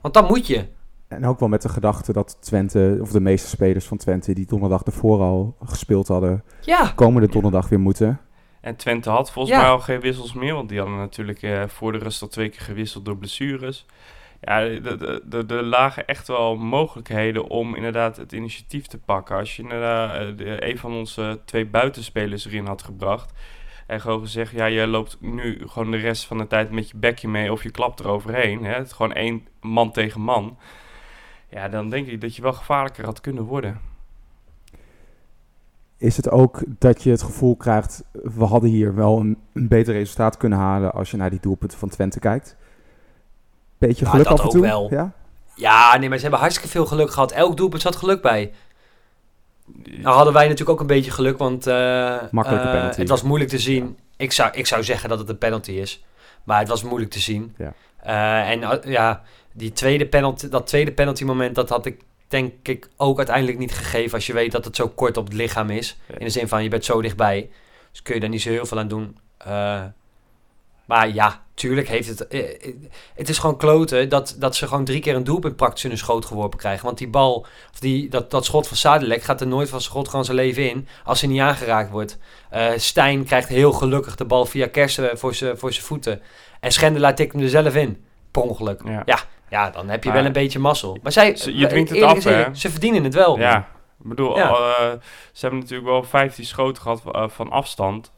Want 0.00 0.14
dan 0.14 0.24
moet 0.24 0.46
je. 0.46 0.66
En 1.14 1.26
ook 1.26 1.38
wel 1.38 1.48
met 1.48 1.62
de 1.62 1.68
gedachte 1.68 2.12
dat 2.12 2.36
Twente, 2.40 2.98
of 3.00 3.10
de 3.10 3.20
meeste 3.20 3.48
spelers 3.48 3.84
van 3.86 3.96
Twente 3.96 4.32
die 4.34 4.46
donderdag 4.46 4.82
ervoor 4.82 5.20
al 5.20 5.56
gespeeld 5.64 6.08
hadden, 6.08 6.44
Ja, 6.60 6.92
komende 6.94 7.28
donderdag 7.28 7.68
weer 7.68 7.80
moeten. 7.80 8.20
En 8.60 8.76
Twente 8.76 9.10
had 9.10 9.30
volgens 9.32 9.54
Ja. 9.54 9.60
mij 9.60 9.70
al 9.70 9.78
geen 9.78 10.00
wissels 10.00 10.32
meer. 10.32 10.54
Want 10.54 10.68
die 10.68 10.78
hadden 10.78 10.96
natuurlijk 10.96 11.42
eh, 11.42 11.62
voor 11.66 11.92
de 11.92 11.98
rust 11.98 12.22
al 12.22 12.28
twee 12.28 12.48
keer 12.48 12.60
gewisseld 12.60 13.04
door 13.04 13.16
blessures. 13.16 13.86
Ja, 14.40 14.60
er- 14.60 15.62
lagen 15.62 16.06
echt 16.06 16.28
wel 16.28 16.56
mogelijkheden 16.56 17.48
om 17.48 17.74
inderdaad 17.74 18.16
het 18.16 18.32
initiatief 18.32 18.86
te 18.86 18.98
pakken. 18.98 19.36
Als 19.36 19.56
je 19.56 19.62
inderdaad 19.62 20.14
eh, 20.20 20.36
de- 20.36 20.68
een 20.70 20.78
van 20.78 20.92
onze 20.92 21.40
twee 21.44 21.66
buitenspelers 21.66 22.46
erin 22.46 22.66
had 22.66 22.82
gebracht. 22.82 23.32
En 23.86 24.00
gewoon 24.00 24.20
gezegd, 24.20 24.52
ja, 24.52 24.64
je 24.66 24.86
loopt 24.86 25.16
nu 25.20 25.62
gewoon 25.66 25.90
de 25.90 25.96
rest 25.96 26.24
van 26.26 26.38
de 26.38 26.46
tijd 26.46 26.70
met 26.70 26.88
je 26.90 26.96
bekje 26.96 27.28
mee 27.28 27.52
of 27.52 27.62
je 27.62 27.70
klapt 27.70 28.00
eroverheen. 28.00 28.64
Hè? 28.64 28.72
Het 28.74 28.86
is 28.86 28.92
gewoon 28.92 29.12
één 29.12 29.46
man 29.60 29.92
tegen 29.92 30.20
man. 30.20 30.58
Ja, 31.54 31.68
dan 31.68 31.90
denk 31.90 32.06
ik 32.06 32.20
dat 32.20 32.36
je 32.36 32.42
wel 32.42 32.52
gevaarlijker 32.52 33.04
had 33.04 33.20
kunnen 33.20 33.42
worden. 33.42 33.80
Is 35.96 36.16
het 36.16 36.30
ook 36.30 36.62
dat 36.78 37.02
je 37.02 37.10
het 37.10 37.22
gevoel 37.22 37.56
krijgt, 37.56 38.04
we 38.12 38.44
hadden 38.44 38.70
hier 38.70 38.94
wel 38.94 39.18
een, 39.18 39.38
een 39.52 39.68
beter 39.68 39.94
resultaat 39.94 40.36
kunnen 40.36 40.58
halen 40.58 40.92
als 40.92 41.10
je 41.10 41.16
naar 41.16 41.30
die 41.30 41.40
doelpunten 41.40 41.78
van 41.78 41.88
Twente 41.88 42.18
kijkt? 42.18 42.56
Beetje 43.78 44.04
Ja, 44.04 44.10
geluk 44.10 44.24
dat 44.24 44.32
af 44.32 44.38
en 44.40 44.44
ook 44.46 44.52
toe? 44.52 44.62
wel. 44.62 44.86
Ja? 44.90 45.12
ja, 45.54 45.96
nee, 45.96 46.08
maar 46.08 46.16
ze 46.16 46.22
hebben 46.22 46.40
hartstikke 46.40 46.70
veel 46.70 46.86
geluk 46.86 47.10
gehad. 47.10 47.32
Elk 47.32 47.56
doelpunt 47.56 47.82
zat 47.82 47.96
geluk 47.96 48.22
bij. 48.22 48.52
Nou 49.84 50.14
hadden 50.14 50.32
wij 50.32 50.42
natuurlijk 50.44 50.70
ook 50.70 50.80
een 50.80 50.86
beetje 50.86 51.10
geluk, 51.10 51.38
want 51.38 51.64
Makkelijke 52.30 52.68
penalty. 52.70 53.00
het 53.00 53.08
was 53.08 53.22
moeilijk 53.22 53.50
te 53.50 53.58
zien. 53.58 53.98
Ik, 54.16 54.32
zou, 54.32 54.50
ik 54.52 54.66
zou 54.66 54.84
zeggen 54.84 55.08
dat 55.08 55.18
het 55.18 55.28
een 55.28 55.38
penalty 55.38 55.72
is, 55.72 56.04
maar 56.44 56.58
het 56.58 56.68
was 56.68 56.82
moeilijk 56.82 57.10
te 57.10 57.20
zien. 57.20 57.54
Ja. 57.58 57.72
Eh, 57.96 58.50
en 58.50 58.90
ja, 58.90 59.22
die 59.56 59.72
tweede 59.72 60.06
penalty, 60.06 60.48
dat 60.48 60.66
tweede 60.66 60.92
penalty 60.92 61.24
moment, 61.24 61.54
dat 61.54 61.68
had 61.68 61.86
ik 61.86 62.00
denk 62.28 62.52
ik 62.62 62.88
ook 62.96 63.16
uiteindelijk 63.16 63.58
niet 63.58 63.74
gegeven 63.74 64.14
als 64.14 64.26
je 64.26 64.32
weet 64.32 64.52
dat 64.52 64.64
het 64.64 64.76
zo 64.76 64.88
kort 64.88 65.16
op 65.16 65.24
het 65.24 65.34
lichaam 65.34 65.70
is. 65.70 65.96
Ja. 66.08 66.18
In 66.18 66.24
de 66.24 66.30
zin 66.30 66.48
van 66.48 66.62
je 66.62 66.68
bent 66.68 66.84
zo 66.84 67.02
dichtbij, 67.02 67.50
dus 67.90 68.02
kun 68.02 68.14
je 68.14 68.20
daar 68.20 68.28
niet 68.28 68.42
zo 68.42 68.50
heel 68.50 68.66
veel 68.66 68.78
aan 68.78 68.88
doen. 68.88 69.18
Eh, 69.38 69.82
maar 70.84 71.14
ja, 71.14 71.42
tuurlijk 71.54 71.88
heeft 71.88 72.08
het... 72.08 72.28
eh, 72.28 72.40
eh, 72.40 72.74
het 73.14 73.28
is 73.28 73.38
gewoon 73.38 73.56
kloten 73.56 74.08
dat, 74.08 74.36
dat 74.38 74.56
ze 74.56 74.66
gewoon 74.66 74.84
drie 74.84 75.00
keer 75.00 75.14
een 75.14 75.24
doelpunt 75.24 75.56
praktisch 75.56 75.84
in 75.84 75.90
hun 75.90 75.98
schoot 75.98 76.24
geworpen 76.24 76.58
krijgen. 76.58 76.84
Want 76.84 76.98
die 76.98 77.08
bal, 77.08 77.46
of 77.72 77.78
die, 77.78 78.08
dat, 78.08 78.30
dat 78.30 78.44
schot 78.44 78.68
van 78.68 78.76
Sadilek 78.76 79.22
gaat 79.22 79.40
er 79.40 79.46
nooit 79.46 79.68
van 79.68 79.80
zijn 79.80 79.92
schot 79.92 80.08
gewoon 80.08 80.24
zijn 80.24 80.36
leven 80.36 80.70
in 80.70 80.88
als 81.04 81.20
hij 81.20 81.30
niet 81.30 81.40
aangeraakt 81.40 81.90
wordt. 81.90 82.18
Eh 82.50 82.70
Stijn 82.76 83.24
krijgt 83.24 83.48
heel 83.48 83.72
gelukkig 83.72 84.14
de 84.14 84.24
bal 84.24 84.46
via 84.46 84.66
Kersen 84.66 85.18
voor 85.18 85.34
zijn 85.34 85.58
voor 85.58 85.72
zijn 85.72 85.84
voeten. 85.84 86.20
En 86.60 86.72
Schendelaar 86.72 87.14
tikt 87.14 87.32
hem 87.32 87.42
er 87.42 87.48
zelf 87.48 87.74
in. 87.74 88.04
Per 88.30 88.42
ongeluk. 88.42 88.80
Ja. 88.84 89.02
Ja, 89.04 89.18
ja 89.54 89.70
dan 89.70 89.88
heb 89.88 90.04
je 90.04 90.12
wel 90.12 90.24
een 90.24 90.32
beetje 90.32 90.58
mazzel. 90.58 90.98
Maar 91.02 91.12
zij, 91.12 91.36
Ze- 91.36 91.56
je 91.56 91.66
dwingt 91.66 91.90
het 91.90 92.02
af, 92.02 92.14
gezegd, 92.14 92.46
hè? 92.46 92.54
Ze 92.54 92.70
verdienen 92.70 93.04
het 93.04 93.14
wel. 93.14 93.38
Ja, 93.38 93.58
ik 94.02 94.08
bedoel, 94.08 94.36
Ja. 94.36 94.48
eh, 94.48 94.92
ze 95.32 95.40
hebben 95.40 95.58
natuurlijk 95.60 95.88
wel 95.88 96.02
15 96.02 96.44
schoten 96.44 96.82
gehad 96.82 97.02
eh, 97.12 97.28
van 97.28 97.50
afstand. 97.50 98.12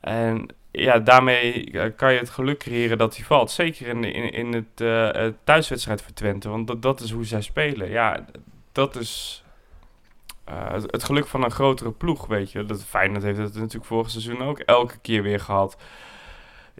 En 0.00 0.48
ja, 0.70 0.98
daarmee 0.98 1.70
eh, 1.70 1.90
kan 1.96 2.12
je 2.12 2.18
het 2.18 2.30
geluk 2.30 2.58
creëren 2.58 2.98
dat 2.98 3.16
hij 3.16 3.24
valt. 3.24 3.50
Zeker 3.50 3.86
in, 3.86 4.04
in, 4.04 4.32
in 4.32 4.52
het 4.76 5.36
thuiswedstrijd 5.44 6.02
voor 6.02 6.12
Twente, 6.12 6.48
want 6.48 6.66
dat, 6.66 6.82
dat 6.82 7.00
is 7.00 7.10
hoe 7.10 7.24
zij 7.24 7.40
spelen. 7.42 7.90
Ja, 7.90 8.24
dat 8.72 8.96
is 8.96 9.44
het, 10.44 10.82
het 10.92 11.04
geluk 11.04 11.26
van 11.26 11.44
een 11.44 11.50
grotere 11.50 11.90
ploeg, 11.90 12.26
weet 12.26 12.52
je. 12.52 12.64
Dat 12.64 12.84
Feyenoord 12.84 13.22
heeft 13.22 13.38
het 13.38 13.54
natuurlijk 13.54 13.84
vorig 13.84 14.10
seizoen 14.10 14.42
ook 14.42 14.58
elke 14.58 14.98
keer 14.98 15.22
weer 15.22 15.40
gehad. 15.40 15.76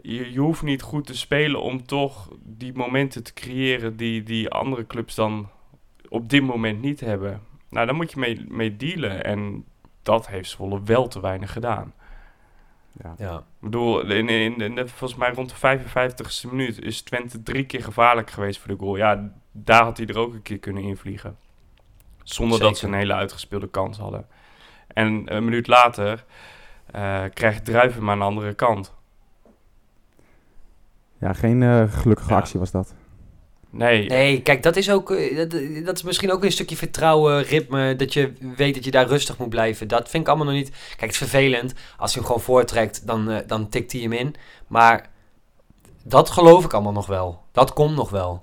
Je, 0.03 0.33
je 0.33 0.41
hoeft 0.41 0.63
niet 0.63 0.83
goed 0.83 1.07
te 1.07 1.17
spelen 1.17 1.63
om 1.63 1.87
toch 1.87 2.29
die 2.43 2.75
momenten 2.75 3.23
te 3.23 3.33
creëren 3.33 3.97
die, 3.97 4.23
die 4.23 4.51
andere 4.51 4.87
clubs 4.87 5.15
dan 5.15 5.49
op 6.09 6.29
dit 6.29 6.43
moment 6.43 6.81
niet 6.81 7.01
hebben. 7.01 7.43
Nou, 7.69 7.87
daar 7.87 7.95
moet 7.95 8.13
je 8.13 8.19
mee, 8.19 8.45
mee 8.49 8.77
dealen. 8.77 9.25
En 9.25 9.65
dat 10.03 10.29
heeft 10.29 10.51
Zwolle 10.51 10.83
wel 10.85 11.09
te 11.09 11.21
weinig 11.21 11.53
gedaan. 11.53 11.95
Ja. 13.03 13.15
Ja. 13.19 13.37
Ik 13.37 13.43
bedoel, 13.61 14.01
in, 14.11 14.29
in, 14.29 14.89
volgens 14.89 15.21
mij 15.21 15.33
rond 15.33 15.61
de 15.61 15.79
55ste 15.79 16.51
minuut 16.51 16.83
is 16.83 17.03
Twente 17.03 17.43
drie 17.43 17.67
keer 17.67 17.83
gevaarlijk 17.83 18.31
geweest 18.31 18.61
voor 18.61 18.69
de 18.69 18.81
goal. 18.81 18.97
Ja, 18.97 19.33
daar 19.53 19.83
had 19.83 19.97
hij 19.97 20.07
er 20.07 20.19
ook 20.19 20.35
een 20.35 20.43
keer 20.43 20.59
kunnen 20.59 20.83
invliegen. 20.83 21.37
Zonder 22.23 22.59
dat 22.61 22.79
ze 22.79 22.87
een 22.87 22.95
hele 22.95 23.15
uitgespeelde 23.15 23.69
kans 23.69 23.99
hadden. 23.99 24.27
En 24.87 25.35
een 25.35 25.45
minuut 25.45 25.67
later 25.67 26.25
eh 26.91 27.25
krijgt 27.33 27.65
Druiven 27.65 28.05
maar 28.05 28.17
de 28.17 28.23
andere 28.23 28.55
kant. 28.55 28.95
Ja, 31.25 31.33
geen 31.33 31.63
eh, 31.63 31.83
gelukkige 31.89 32.31
Ja. 32.31 32.37
actie 32.37 32.61
was 32.61 32.71
dat. 32.71 32.95
Nee, 33.71 34.09
Nee, 34.09 34.43
kijk, 34.43 34.63
dat 34.63 34.77
is 34.77 34.91
ook. 34.91 35.11
eh, 35.11 35.37
Dat, 35.37 35.51
dat 35.85 35.97
is 35.97 36.03
misschien 36.03 36.33
ook 36.33 36.45
een 36.45 36.53
stukje 36.53 36.77
vertrouwen, 36.77 37.43
ritme. 37.43 37.97
Dat 37.97 38.13
je 38.13 38.33
weet 38.57 38.75
dat 38.75 38.85
je 38.85 38.91
daar 38.91 39.07
rustig 39.07 39.39
moet 39.39 39.49
blijven. 39.49 39.89
Dat 39.89 40.09
vind 40.09 40.23
ik 40.23 40.29
allemaal 40.29 40.47
nog 40.47 40.55
niet. 40.57 40.71
Kijk, 40.71 41.01
het 41.01 41.11
is 41.11 41.17
vervelend. 41.17 41.75
Als 41.97 42.13
hij 42.15 42.23
hem 42.23 42.31
gewoon 42.33 42.41
voortrekt, 42.47 43.07
dan, 43.07 43.31
eh, 43.31 43.47
dan 43.47 43.69
tikt 43.69 43.93
hij 43.93 44.01
hem 44.01 44.13
in. 44.13 44.35
Maar 44.69 45.07
dat 46.05 46.31
geloof 46.31 46.65
ik 46.65 46.73
allemaal 46.73 46.93
nog 46.93 47.07
wel. 47.07 47.43
Dat 47.53 47.73
komt 47.73 47.97
nog 47.97 48.11
wel. 48.11 48.43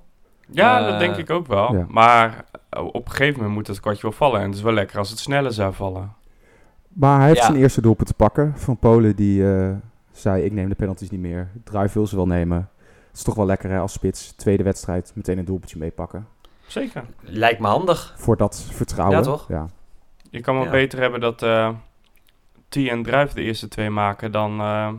Ja, 0.50 0.90
dat 0.90 0.98
denk 0.98 1.16
ik 1.16 1.30
ook 1.30 1.46
wel. 1.46 1.74
ja. 1.74 1.86
Maar 1.88 2.44
op 2.70 3.04
een 3.04 3.10
gegeven 3.10 3.36
moment 3.36 3.54
moet 3.54 3.66
het 3.66 3.80
kwartje 3.80 4.02
wel 4.02 4.12
vallen. 4.12 4.40
En 4.40 4.46
het 4.46 4.54
is 4.56 4.62
wel 4.62 4.72
lekker 4.72 4.98
als 4.98 5.10
het 5.10 5.18
sneller 5.18 5.52
zou 5.52 5.74
vallen. 5.74 6.12
Maar 6.88 7.18
hij 7.18 7.26
heeft 7.28 7.38
Ja. 7.40 7.46
zijn 7.46 7.58
eerste 7.58 7.80
doelpunt 7.80 8.08
te 8.08 8.14
pakken. 8.14 8.52
Van 8.56 8.78
Polen 8.78 9.16
die 9.16 9.52
eh, 9.54 9.70
zei, 10.12 10.42
ik 10.44 10.52
neem 10.52 10.68
de 10.68 10.74
penalties 10.74 11.10
niet 11.10 11.20
meer. 11.20 11.48
Druif 11.64 11.92
wil 11.92 12.06
ze 12.06 12.16
wel 12.16 12.26
nemen. 12.26 12.68
Het 13.12 13.20
is 13.20 13.26
toch 13.26 13.34
wel 13.34 13.46
lekker 13.46 13.70
hè, 13.70 13.78
als 13.78 13.92
spits. 13.92 14.32
Tweede 14.32 14.62
wedstrijd, 14.62 15.12
meteen 15.14 15.38
een 15.38 15.44
doelpuntje 15.44 15.78
meepakken. 15.78 16.26
Zeker. 16.66 17.04
Lijkt 17.20 17.60
me 17.60 17.66
handig. 17.66 18.14
Voor 18.16 18.36
dat 18.36 18.66
vertrouwen. 18.70 19.16
Ja, 19.18 19.22
toch? 19.22 19.48
Ja. 19.48 19.66
Je 20.30 20.40
kan 20.40 20.54
wel 20.54 20.64
Ja. 20.64 20.70
beter 20.70 21.00
hebben 21.00 21.20
dat 21.20 21.42
eh 21.42 21.68
T 22.68 22.76
en 22.76 23.02
Druif 23.02 23.32
de 23.32 23.42
eerste 23.42 23.68
twee 23.68 23.90
maken 23.90 24.32
dan 24.32 24.60
eh, 24.60 24.92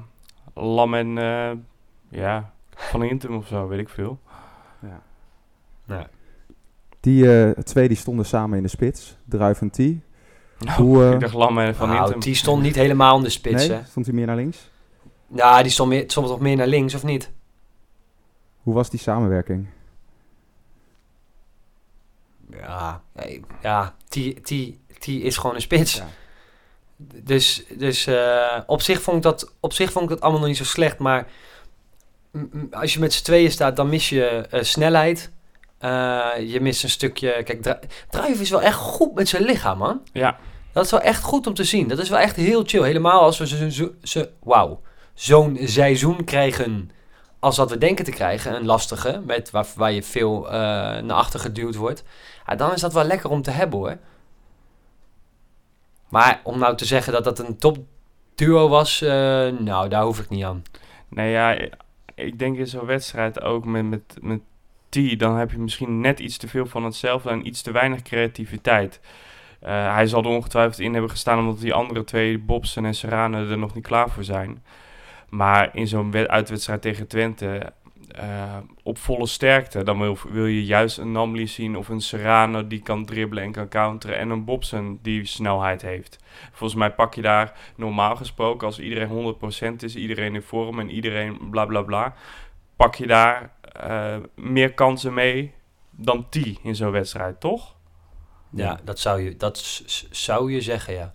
Lam 0.53 0.93
en 0.93 1.17
eh, 1.17 1.51
ja, 2.09 2.51
Van 2.75 3.01
Hintem 3.01 3.35
of 3.35 3.47
zo, 3.47 3.67
weet 3.67 3.79
ik 3.79 3.89
veel. 3.89 4.19
Ja. 4.81 5.01
Ja. 5.85 6.07
Die 6.99 7.43
eh, 7.43 7.49
twee 7.63 7.87
die 7.87 7.97
stonden 7.97 8.25
samen 8.25 8.57
in 8.57 8.63
de 8.63 8.69
spits. 8.69 9.17
Druif 9.25 9.61
en 9.61 9.69
T. 9.69 9.77
Hoe, 10.77 11.03
eh, 11.03 11.11
ik 11.11 11.19
dacht 11.19 11.33
Lam 11.33 11.59
en 11.59 11.75
Van 11.75 11.87
Nou, 11.87 12.01
Hintem. 12.01 12.19
die 12.19 12.35
stond 12.35 12.61
niet 12.61 12.75
helemaal 12.75 13.17
in 13.17 13.23
de 13.23 13.29
spits, 13.29 13.67
nee, 13.67 13.77
hè? 13.77 13.83
stond 13.85 14.05
hij 14.05 14.15
meer 14.15 14.25
naar 14.25 14.35
links? 14.35 14.69
Nou, 15.27 15.61
die 15.63 15.71
stond 15.71 15.89
meer, 15.89 16.03
soms 16.07 16.29
nog 16.29 16.39
meer 16.39 16.55
naar 16.55 16.67
links, 16.67 16.95
of 16.95 17.03
niet? 17.03 17.31
Hoe 18.63 18.73
was 18.73 18.89
die 18.89 18.99
samenwerking? 18.99 19.67
Ja, 22.51 23.01
ja 23.61 23.95
T, 24.07 24.13
T, 24.43 24.53
T 24.99 25.07
is 25.07 25.37
gewoon 25.37 25.55
een 25.55 25.61
spits. 25.61 25.93
Ja. 25.95 26.07
Dus, 27.23 27.63
dus 27.77 28.07
eh, 28.07 28.59
op, 28.65 28.81
zich 28.81 29.01
vond 29.01 29.17
ik 29.17 29.23
dat, 29.23 29.53
op 29.59 29.73
zich 29.73 29.91
vond 29.91 30.03
ik 30.03 30.09
dat 30.09 30.21
allemaal 30.21 30.39
nog 30.39 30.49
niet 30.49 30.57
zo 30.57 30.63
slecht. 30.63 30.97
Maar 30.97 31.27
als 32.71 32.93
je 32.93 32.99
met 32.99 33.13
z'n 33.13 33.23
tweeën 33.23 33.51
staat, 33.51 33.75
dan 33.75 33.89
mis 33.89 34.09
je 34.09 34.25
eh, 34.25 34.63
snelheid. 34.63 35.31
Eh, 35.77 36.29
je 36.39 36.59
mist 36.61 36.83
een 36.83 36.89
stukje... 36.89 37.41
Kijk, 37.43 37.61
Dru- 37.61 37.79
Druif 38.09 38.39
is 38.41 38.49
wel 38.49 38.61
echt 38.61 38.77
goed 38.77 39.13
met 39.13 39.27
zijn 39.27 39.43
lichaam, 39.43 39.77
man. 39.77 40.01
Ja, 40.13 40.37
Dat 40.71 40.85
is 40.85 40.91
wel 40.91 41.01
echt 41.01 41.23
goed 41.23 41.47
om 41.47 41.53
te 41.53 41.63
zien. 41.63 41.87
Dat 41.87 41.99
is 41.99 42.09
wel 42.09 42.19
echt 42.19 42.35
heel 42.35 42.63
chill. 42.65 42.83
Helemaal 42.83 43.21
als 43.21 43.37
we 43.37 43.47
zo, 43.47 43.69
zo, 43.69 43.91
zo- 44.03 44.25
wauw, 44.39 44.81
zo'n 45.13 45.57
seizoen 45.61 46.23
krijgen 46.23 46.91
als 47.43 47.55
dat 47.55 47.69
we 47.69 47.77
denken 47.77 48.05
te 48.05 48.11
krijgen. 48.11 48.55
Een 48.55 48.65
lastige, 48.65 49.21
met 49.25 49.51
waar, 49.51 49.65
waar 49.75 49.91
je 49.91 50.03
veel 50.03 50.45
eh, 50.45 50.51
naar 51.01 51.11
achter 51.11 51.39
geduwd 51.39 51.75
wordt. 51.75 52.03
Ja, 52.47 52.55
dan 52.55 52.73
is 52.73 52.81
dat 52.81 52.93
wel 52.93 53.03
lekker 53.03 53.29
om 53.29 53.41
te 53.41 53.51
hebben 53.51 53.79
hoor. 53.79 53.97
Maar 56.09 56.41
om 56.43 56.59
nou 56.59 56.75
te 56.75 56.85
zeggen 56.85 57.13
dat 57.13 57.23
dat 57.23 57.39
een 57.39 57.57
topduo 57.57 58.67
was, 58.67 59.01
eh, 59.01 59.09
nou 59.47 59.89
daar 59.89 60.03
hoef 60.03 60.19
ik 60.19 60.29
niet 60.29 60.43
aan. 60.43 60.63
nee 61.09 61.31
ja, 61.31 61.57
ik 62.15 62.39
denk 62.39 62.57
in 62.57 62.67
zo'n 62.67 62.85
wedstrijd 62.85 63.41
ook 63.41 63.65
met, 63.65 63.83
met, 63.89 64.17
met 64.21 64.39
T, 64.89 65.19
dan 65.19 65.37
heb 65.37 65.51
je 65.51 65.59
misschien 65.59 65.99
net 65.99 66.19
iets 66.19 66.37
te 66.37 66.47
veel 66.47 66.65
van 66.65 66.83
hetzelfde 66.83 67.29
en 67.29 67.47
iets 67.47 67.61
te 67.61 67.71
weinig 67.71 68.01
creativiteit. 68.01 68.99
Eh, 69.59 69.93
hij 69.93 70.07
zal 70.07 70.23
er 70.23 70.29
ongetwijfeld 70.29 70.79
in 70.79 70.91
hebben 70.91 71.11
gestaan 71.11 71.39
omdat 71.39 71.59
die 71.59 71.73
andere 71.73 72.03
twee, 72.03 72.39
Bobsen 72.39 72.85
en 72.85 72.95
Serrano, 72.95 73.37
er 73.37 73.57
nog 73.57 73.75
niet 73.75 73.87
klaar 73.87 74.09
voor 74.09 74.23
zijn. 74.23 74.63
Maar 75.33 75.69
in 75.75 75.87
zo'n 75.87 76.11
wed- 76.11 76.27
uitwedstrijd 76.27 76.81
tegen 76.81 77.07
Twente, 77.07 77.73
eh, 78.07 78.57
op 78.83 78.97
volle 78.97 79.27
sterkte, 79.27 79.83
dan 79.83 79.99
wil, 79.99 80.17
wil 80.29 80.45
je 80.45 80.65
juist 80.65 80.97
een 80.97 81.11
Namli 81.11 81.47
zien 81.47 81.77
of 81.77 81.89
een 81.89 82.01
Serrano 82.01 82.67
die 82.67 82.81
kan 82.81 83.05
dribbelen 83.05 83.43
en 83.43 83.51
kan 83.51 83.69
counteren. 83.69 84.17
En 84.17 84.29
een 84.29 84.45
Bobsen 84.45 84.99
die 85.01 85.25
snelheid 85.25 85.81
heeft. 85.81 86.17
Volgens 86.51 86.79
mij 86.79 86.91
pak 86.91 87.13
je 87.13 87.21
daar 87.21 87.53
normaal 87.75 88.15
gesproken, 88.15 88.67
als 88.67 88.79
iedereen 88.79 89.07
100% 89.09 89.83
is, 89.83 89.95
iedereen 89.95 90.35
in 90.35 90.41
vorm 90.41 90.79
en 90.79 90.89
iedereen 90.89 91.49
bla 91.49 91.65
bla 91.65 91.81
bla, 91.81 92.13
pak 92.75 92.95
je 92.95 93.07
daar 93.07 93.51
eh, 93.71 94.17
meer 94.35 94.73
kansen 94.73 95.13
mee 95.13 95.53
dan 95.89 96.29
T 96.29 96.35
in 96.61 96.75
zo'n 96.75 96.91
wedstrijd, 96.91 97.39
toch? 97.39 97.75
Ja, 98.49 98.79
dat 98.83 98.99
zou 98.99 99.21
je, 99.21 99.37
dat 99.37 99.57
zou 100.11 100.51
je 100.51 100.61
zeggen, 100.61 100.93
ja. 100.93 101.13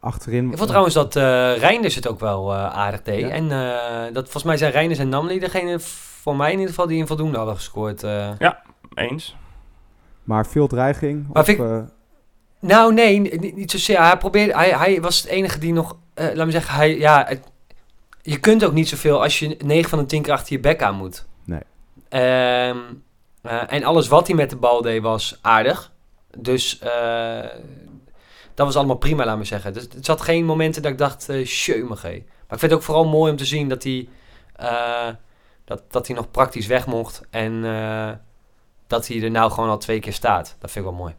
Achterin... 0.00 0.50
Ik 0.50 0.56
vond 0.56 0.68
trouwens 0.68 0.94
dat 0.94 1.16
eh 1.16 1.56
Reinders 1.56 1.94
het 1.94 2.08
ook 2.08 2.20
wel 2.20 2.52
eh, 2.52 2.64
aardig 2.76 3.02
deed. 3.02 3.20
Ja. 3.20 3.28
En 3.28 3.50
eh, 3.52 4.12
dat 4.14 4.22
volgens 4.22 4.44
mij 4.44 4.56
zijn 4.56 4.72
Reinders 4.72 4.98
en 5.00 5.08
Namli 5.08 5.38
degene 5.38 5.80
voor 5.80 6.36
mij 6.36 6.46
in 6.52 6.54
ieder 6.58 6.68
geval 6.68 6.86
die 6.86 6.98
in 6.98 7.06
voldoende 7.06 7.36
hadden 7.36 7.54
gescoord. 7.56 8.02
eh. 8.02 8.30
Eens. 8.94 9.36
Maar 10.24 10.46
veel 10.46 10.66
dreiging. 10.66 11.26
Maar 11.32 11.42
of, 11.42 11.48
ik- 11.48 11.58
eh, 11.58 11.78
Nou, 12.60 12.94
nee, 12.94 13.20
niet, 13.20 13.56
niet 13.56 13.70
zozeer. 13.70 14.02
Hij 14.02 14.16
probeerde, 14.18 14.54
hij, 14.54 14.70
hij 14.70 15.00
was 15.00 15.20
het 15.20 15.26
enige 15.30 15.58
die 15.58 15.72
nog, 15.72 15.96
eh, 16.14 16.34
laat 16.34 16.46
me 16.46 16.52
zeggen, 16.52 16.74
hij, 16.74 16.98
ja, 16.98 17.24
het- 17.28 17.50
je 18.22 18.38
kunt 18.40 18.64
ook 18.64 18.72
niet 18.72 18.88
zoveel 18.88 19.22
als 19.22 19.38
je 19.38 19.56
9 19.64 19.90
van 19.90 19.98
de 19.98 20.06
10 20.06 20.22
keer 20.22 20.32
achter 20.32 20.52
je 20.52 20.60
bek 20.60 20.82
aan 20.82 20.94
moet. 20.94 21.26
Nee. 21.44 21.60
Ehm, 22.08 22.76
eh, 23.42 23.62
en 23.72 23.84
alles 23.84 24.08
wat 24.08 24.26
hij 24.26 24.36
met 24.36 24.50
de 24.50 24.56
bal 24.56 24.82
deed 24.82 25.02
was 25.02 25.38
aardig. 25.42 25.92
Dus 26.38 26.78
eh, 26.78 27.44
dat 28.60 28.68
was 28.68 28.78
allemaal 28.78 28.96
prima, 28.96 29.24
laat 29.24 29.38
me 29.38 29.44
zeggen. 29.44 29.72
Dus 29.72 29.82
het 29.82 30.04
zat 30.04 30.20
geen 30.20 30.44
momenten 30.44 30.82
dat 30.82 30.92
ik 30.92 30.98
dacht, 30.98 31.28
eh 31.28 31.46
sjeumige. 31.46 32.08
Maar 32.08 32.58
ik 32.58 32.58
vind 32.58 32.60
het 32.60 32.72
ook 32.72 32.82
vooral 32.82 33.08
mooi 33.08 33.30
om 33.30 33.36
te 33.36 33.44
zien 33.44 33.68
dat 33.68 33.82
hij, 33.82 34.08
eh, 34.56 35.08
dat, 35.64 35.82
dat 35.92 36.06
hij 36.06 36.16
nog 36.16 36.30
praktisch 36.30 36.66
weg 36.66 36.86
mocht. 36.86 37.26
En 37.30 37.64
eh, 37.64 38.10
dat 38.86 39.08
hij 39.08 39.22
er 39.22 39.30
nou 39.30 39.50
gewoon 39.50 39.70
al 39.70 39.78
twee 39.78 40.00
keer 40.00 40.12
staat. 40.12 40.56
Dat 40.58 40.70
vind 40.70 40.84
ik 40.84 40.90
wel 40.90 41.00
mooi. 41.00 41.14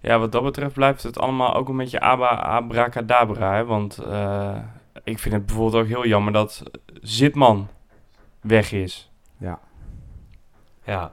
Ja, 0.00 0.18
wat 0.18 0.32
dat 0.32 0.42
betreft 0.42 0.74
blijft 0.74 1.02
het 1.02 1.18
allemaal 1.18 1.54
ook 1.54 1.68
een 1.68 1.76
beetje 1.76 2.00
aba, 2.00 2.28
abracadabra. 2.28 3.54
Hè? 3.54 3.64
Want 3.64 3.98
eh, 3.98 4.58
ik 5.04 5.18
vind 5.18 5.34
het 5.34 5.46
bijvoorbeeld 5.46 5.82
ook 5.82 5.88
heel 5.88 6.06
jammer 6.06 6.32
dat 6.32 6.62
Zitman 7.02 7.68
weg 8.40 8.72
is. 8.72 9.10
ja. 9.38 9.60
Ja. 10.84 11.12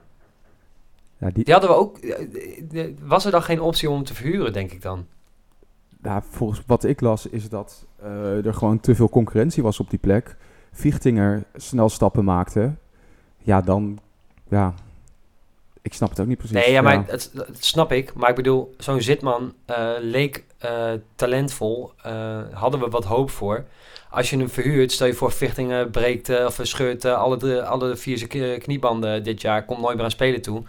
Ja, 1.17 1.29
die, 1.29 1.43
Die 1.43 1.53
hadden 1.53 1.72
we 1.72 1.75
ook. 1.75 2.00
Was 3.01 3.25
er 3.25 3.32
dan 3.32 3.43
geen 3.43 3.62
optie 3.62 3.89
om 3.89 3.96
hem 3.96 4.03
te 4.03 4.14
verhuren, 4.14 4.53
denk 4.53 4.72
ik 4.72 4.81
dan? 4.81 5.07
Ja, 6.03 6.22
volgens 6.29 6.61
wat 6.66 6.83
ik 6.83 7.01
las 7.01 7.27
is 7.27 7.50
dat 7.50 7.85
eh, 8.01 8.46
er 8.46 8.53
gewoon 8.53 8.79
te 8.79 8.96
veel 8.96 9.09
concurrentie 9.09 9.63
was 9.63 9.79
op 9.79 9.89
die 9.89 10.00
plek. 10.00 10.35
Vichtinger 10.72 11.44
snel 11.55 11.89
stappen 11.89 12.24
maakte. 12.24 12.74
Ja, 13.37 13.61
dan... 13.61 14.00
Ja, 14.50 14.74
ik 15.83 15.94
snap 15.94 16.09
het 16.09 16.20
ook 16.20 16.27
niet 16.27 16.37
precies. 16.37 16.55
Nee, 16.55 16.72
ja, 16.72 16.81
maar 16.81 17.03
Het, 17.07 17.31
het 17.35 17.66
snap 17.66 17.92
ik. 17.92 18.13
Maar 18.13 18.29
ik 18.29 18.35
bedoel, 18.35 18.75
zo'n 18.77 19.01
Zitman 19.01 19.53
eh, 19.66 19.92
leek 20.00 20.46
eh, 20.57 20.92
talentvol. 21.16 21.92
eh, 22.01 22.39
hadden 22.51 22.79
we 22.79 22.89
wat 22.89 23.03
hoop 23.03 23.29
voor. 23.29 23.66
Als 24.09 24.29
je 24.29 24.37
hem 24.37 24.50
verhuurt, 24.50 24.92
stel 24.92 25.07
je 25.07 25.13
voor 25.13 25.31
Vichtingen 25.31 25.92
breekt 25.92 26.46
of 26.46 26.59
scheurt 26.61 27.05
alle, 27.05 27.37
de, 27.37 27.66
alle 27.66 27.96
vier 27.96 28.18
zijn 28.18 28.59
kniebanden 28.59 29.24
dit 29.24 29.42
jaar. 29.42 29.66
Komt 29.66 29.79
nooit 29.81 29.96
meer 29.96 30.03
aan 30.03 30.11
spelen 30.11 30.42
toe. 30.42 30.63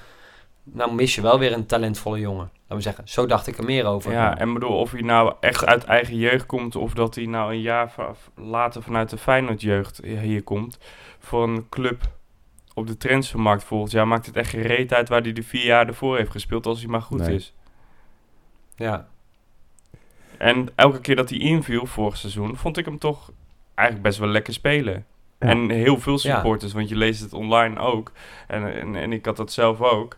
Nou 0.63 0.95
mis 0.95 1.15
je 1.15 1.21
wel 1.21 1.39
weer 1.39 1.53
een 1.53 1.67
talentvolle 1.67 2.19
jongen. 2.19 2.51
Laten 2.69 2.77
we 2.77 2.83
zeggen. 2.83 3.09
Zo 3.09 3.27
dacht 3.27 3.47
ik 3.47 3.59
er 3.59 3.65
meer 3.65 3.85
over. 3.85 4.13
Ja, 4.13 4.39
en 4.39 4.53
bedoel, 4.53 4.79
of 4.79 4.91
hij 4.91 5.01
nou 5.01 5.35
echt 5.41 5.67
uit 5.67 5.85
eigen 5.85 6.17
jeugd 6.17 6.47
komt... 6.47 6.77
of 6.77 6.95
dat 6.95 7.15
hij 7.15 7.27
nou 7.27 7.53
een 7.53 7.61
jaar 7.61 7.93
later 8.35 8.83
vanuit 8.83 9.11
de 9.11 9.19
Feyenoord-jeugd 9.19 10.01
hier 10.05 10.43
komt... 10.43 10.79
voor 11.19 11.43
een 11.43 11.69
club 11.69 12.03
op 12.75 12.87
de 12.87 12.97
transfermarkt 12.97 13.65
volgend 13.65 13.91
jaar... 13.93 14.09
maakt 14.09 14.27
het 14.27 14.37
echt 14.37 14.51
geen 14.51 14.63
reet 14.63 14.93
uit 14.95 15.09
waar 15.09 15.23
hij 15.23 15.33
de 15.33 15.43
vier 15.43 15.65
jaar 15.65 15.87
ervoor 15.87 16.17
heeft 16.17 16.31
gespeeld... 16.31 16.67
als 16.67 16.81
hij 16.81 16.89
maar 16.89 17.03
goed 17.03 17.19
Nee. 17.19 17.35
is. 17.35 17.55
ja. 18.77 19.09
En 20.39 20.69
elke 20.75 21.01
keer 21.01 21.17
dat 21.17 21.31
hij 21.31 21.39
inviel 21.39 21.87
vorig 21.87 22.17
seizoen... 22.17 22.57
vond 22.57 22.77
ik 22.77 22.85
hem 22.85 22.99
toch 22.99 23.31
eigenlijk 23.75 24.09
best 24.09 24.19
wel 24.19 24.29
lekker 24.29 24.53
spelen. 24.53 25.07
Ja. 25.45 25.51
En 25.51 25.71
heel 25.71 25.99
veel 26.01 26.13
Ja. 26.13 26.19
supporters, 26.35 26.73
want 26.73 26.89
je 26.89 26.97
leest 26.97 27.21
het 27.21 27.33
online 27.33 27.79
ook. 27.81 28.13
En, 28.47 28.81
en, 28.81 28.97
en 28.97 29.13
ik 29.13 29.25
had 29.25 29.37
dat 29.37 29.53
zelf 29.53 29.81
ook. 29.81 30.17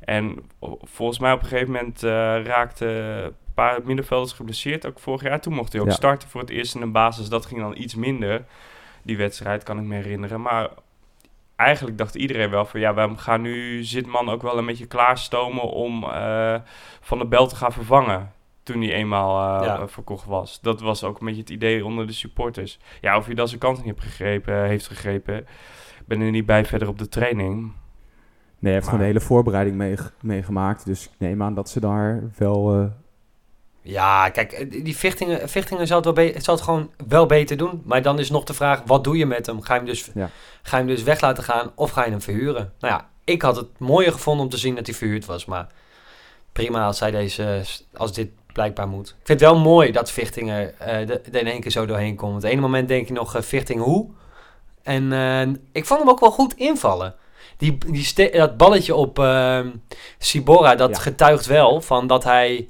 En 0.00 0.38
volgens 0.82 1.18
mij 1.18 1.32
op 1.32 1.42
een 1.42 1.48
gegeven 1.48 1.72
moment 1.72 2.02
eh 2.02 2.10
raakte 2.44 2.86
een 2.86 3.34
paar 3.54 3.80
middenvelders 3.84 4.32
geblesseerd. 4.32 4.86
Ook 4.86 4.98
vorig 4.98 5.22
jaar. 5.22 5.40
Toen 5.40 5.54
mocht 5.54 5.72
hij 5.72 5.80
ook 5.80 5.86
Ja. 5.88 5.92
starten 5.94 6.28
voor 6.28 6.40
het 6.40 6.50
eerst 6.50 6.74
in 6.74 6.80
de 6.80 6.86
basis. 6.86 7.28
Dat 7.28 7.46
ging 7.46 7.60
dan 7.60 7.76
iets 7.76 7.94
minder. 7.94 8.44
Die 9.02 9.16
wedstrijd 9.16 9.62
kan 9.62 9.78
ik 9.78 9.84
me 9.84 9.94
herinneren. 9.94 10.40
Maar 10.42 10.68
eigenlijk 11.56 11.98
dacht 11.98 12.14
iedereen 12.14 12.50
wel 12.50 12.64
van... 12.64 12.80
Ja, 12.80 12.94
we 12.94 13.16
gaan 13.16 13.40
nu 13.40 13.84
Zitman 13.84 14.28
ook 14.28 14.42
wel 14.42 14.58
een 14.58 14.66
beetje 14.66 14.86
klaarstomen 14.86 15.62
om 15.62 16.04
eh, 16.04 16.54
Van 17.00 17.18
de 17.18 17.26
Bel 17.26 17.46
te 17.46 17.56
gaan 17.56 17.72
vervangen. 17.72 18.32
Toen 18.66 18.82
hij 18.82 18.92
eenmaal 18.92 19.60
eh, 19.60 19.66
Ja. 19.66 19.88
verkocht 19.88 20.24
was. 20.26 20.60
Dat 20.60 20.80
was 20.80 21.04
ook 21.04 21.20
een 21.20 21.26
beetje 21.26 21.40
het 21.40 21.50
idee 21.50 21.84
onder 21.84 22.06
de 22.06 22.12
supporters. 22.12 22.78
Ja, 23.00 23.16
of 23.16 23.26
hij 23.26 23.34
dan 23.34 23.48
zijn 23.48 23.60
kans 23.60 23.76
niet 23.78 23.86
heeft 23.86 24.00
gegrepen, 24.00 24.64
heeft 24.64 24.86
gegrepen. 24.86 25.36
Ik 25.98 26.06
ben 26.06 26.20
er 26.20 26.30
niet 26.30 26.46
bij 26.46 26.64
verder 26.64 26.88
op 26.88 26.98
de 26.98 27.08
training. 27.08 27.60
Nee, 27.60 27.72
hij 28.60 28.72
heeft 28.72 28.84
gewoon 28.84 29.00
de 29.00 29.06
hele 29.06 29.20
voorbereiding 29.20 29.76
meeg- 29.76 30.12
meegemaakt. 30.20 30.84
Dus 30.86 31.04
ik 31.04 31.10
neem 31.18 31.42
aan 31.42 31.54
dat 31.54 31.68
ze 31.68 31.80
daar 31.80 32.22
wel... 32.38 32.74
eh, 32.74 32.84
Ja, 33.82 34.28
kijk, 34.28 34.52
eh, 34.52 34.70
die- 34.84 34.96
Vichtingen, 34.96 35.48
Vichtingen 35.48 35.86
zal, 35.86 35.96
het 35.96 36.04
wel 36.04 36.14
be- 36.14 36.34
zal 36.40 36.54
het 36.54 36.64
gewoon 36.64 36.90
wel 37.08 37.26
beter 37.26 37.56
doen. 37.56 37.82
Maar 37.84 38.02
dan 38.02 38.18
is 38.18 38.30
nog 38.30 38.44
de 38.44 38.54
vraag, 38.54 38.82
wat 38.86 39.04
doe 39.04 39.16
je 39.16 39.26
met 39.26 39.46
hem? 39.46 39.62
Ga 39.62 39.72
je 39.74 39.80
hem, 39.80 39.88
dus, 39.88 40.10
Ja. 40.14 40.30
ga 40.62 40.76
je 40.78 40.84
hem 40.84 40.94
dus 40.94 41.02
weg 41.02 41.20
laten 41.20 41.44
gaan 41.44 41.72
of 41.74 41.90
ga 41.90 42.04
je 42.04 42.10
hem 42.10 42.20
verhuren? 42.20 42.72
Nou 42.80 42.94
ja, 42.94 43.08
ik 43.24 43.42
had 43.42 43.56
het 43.56 43.78
mooier 43.78 44.12
gevonden 44.12 44.44
om 44.44 44.50
te 44.50 44.56
zien 44.58 44.74
dat 44.74 44.86
hij 44.86 44.94
verhuurd 44.94 45.24
was. 45.26 45.44
Maar 45.44 45.66
prima 46.52 46.86
als, 46.86 46.98
zij 46.98 47.10
deze, 47.10 47.64
als 47.94 48.12
dit 48.12 48.28
blijkbaar 48.56 48.88
moet. 48.88 49.08
Ik 49.08 49.26
vind 49.26 49.40
het 49.40 49.50
wel 49.50 49.58
mooi 49.58 49.92
dat 49.92 50.10
Vichtingen 50.10 50.78
eh, 50.80 51.08
er 51.10 51.36
in 51.36 51.46
één 51.46 51.60
keer 51.60 51.70
zo 51.70 51.86
doorheen 51.86 52.16
komt. 52.16 52.34
Op 52.34 52.42
het 52.42 52.50
ene 52.50 52.60
moment 52.60 52.88
denk 52.88 53.06
je 53.06 53.12
nog, 53.12 53.34
eh, 53.34 53.42
Vichtingen 53.42 53.84
hoe? 53.84 54.08
En 54.82 55.12
eh, 55.12 55.40
ik 55.72 55.84
vond 55.86 56.00
hem 56.00 56.08
ook 56.08 56.20
wel 56.20 56.30
goed 56.30 56.56
invallen. 56.56 57.14
Die, 57.56 57.78
die 57.86 58.30
dat 58.30 58.56
balletje 58.56 58.94
op 58.94 59.18
eh, 59.18 59.60
Sibora, 60.18 60.74
dat 60.74 60.90
Ja. 60.90 61.02
getuigt 61.02 61.46
wel 61.46 61.80
van 61.80 62.06
dat 62.06 62.24
hij 62.24 62.68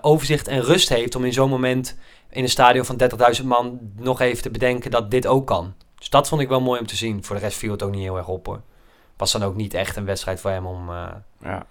overzicht 0.00 0.48
en 0.48 0.60
rust 0.62 0.88
heeft 0.88 1.14
om 1.14 1.24
in 1.24 1.32
zo'n 1.32 1.50
moment 1.50 1.96
in 2.30 2.42
een 2.42 2.48
stadion 2.48 2.84
van 2.84 3.00
30.000 3.40 3.44
man 3.44 3.78
nog 3.96 4.20
even 4.20 4.42
te 4.42 4.50
bedenken 4.50 4.90
dat 4.90 5.10
dit 5.10 5.26
ook 5.26 5.46
kan. 5.46 5.74
Dus 5.98 6.10
dat 6.10 6.28
vond 6.28 6.40
ik 6.40 6.48
wel 6.48 6.60
mooi 6.60 6.80
om 6.80 6.86
te 6.86 6.96
zien. 6.96 7.24
Voor 7.24 7.36
de 7.36 7.42
rest 7.42 7.58
viel 7.58 7.70
het 7.72 7.82
ook 7.82 7.90
niet 7.90 8.02
heel 8.02 8.16
erg 8.16 8.28
op 8.28 8.46
hoor. 8.46 8.60
Was 9.16 9.32
dan 9.32 9.42
ook 9.42 9.56
niet 9.56 9.74
echt 9.74 9.96
een 9.96 10.04
wedstrijd 10.04 10.40
voor 10.40 10.50
hem 10.50 10.66
om... 10.66 10.90
Ja. 11.42 11.66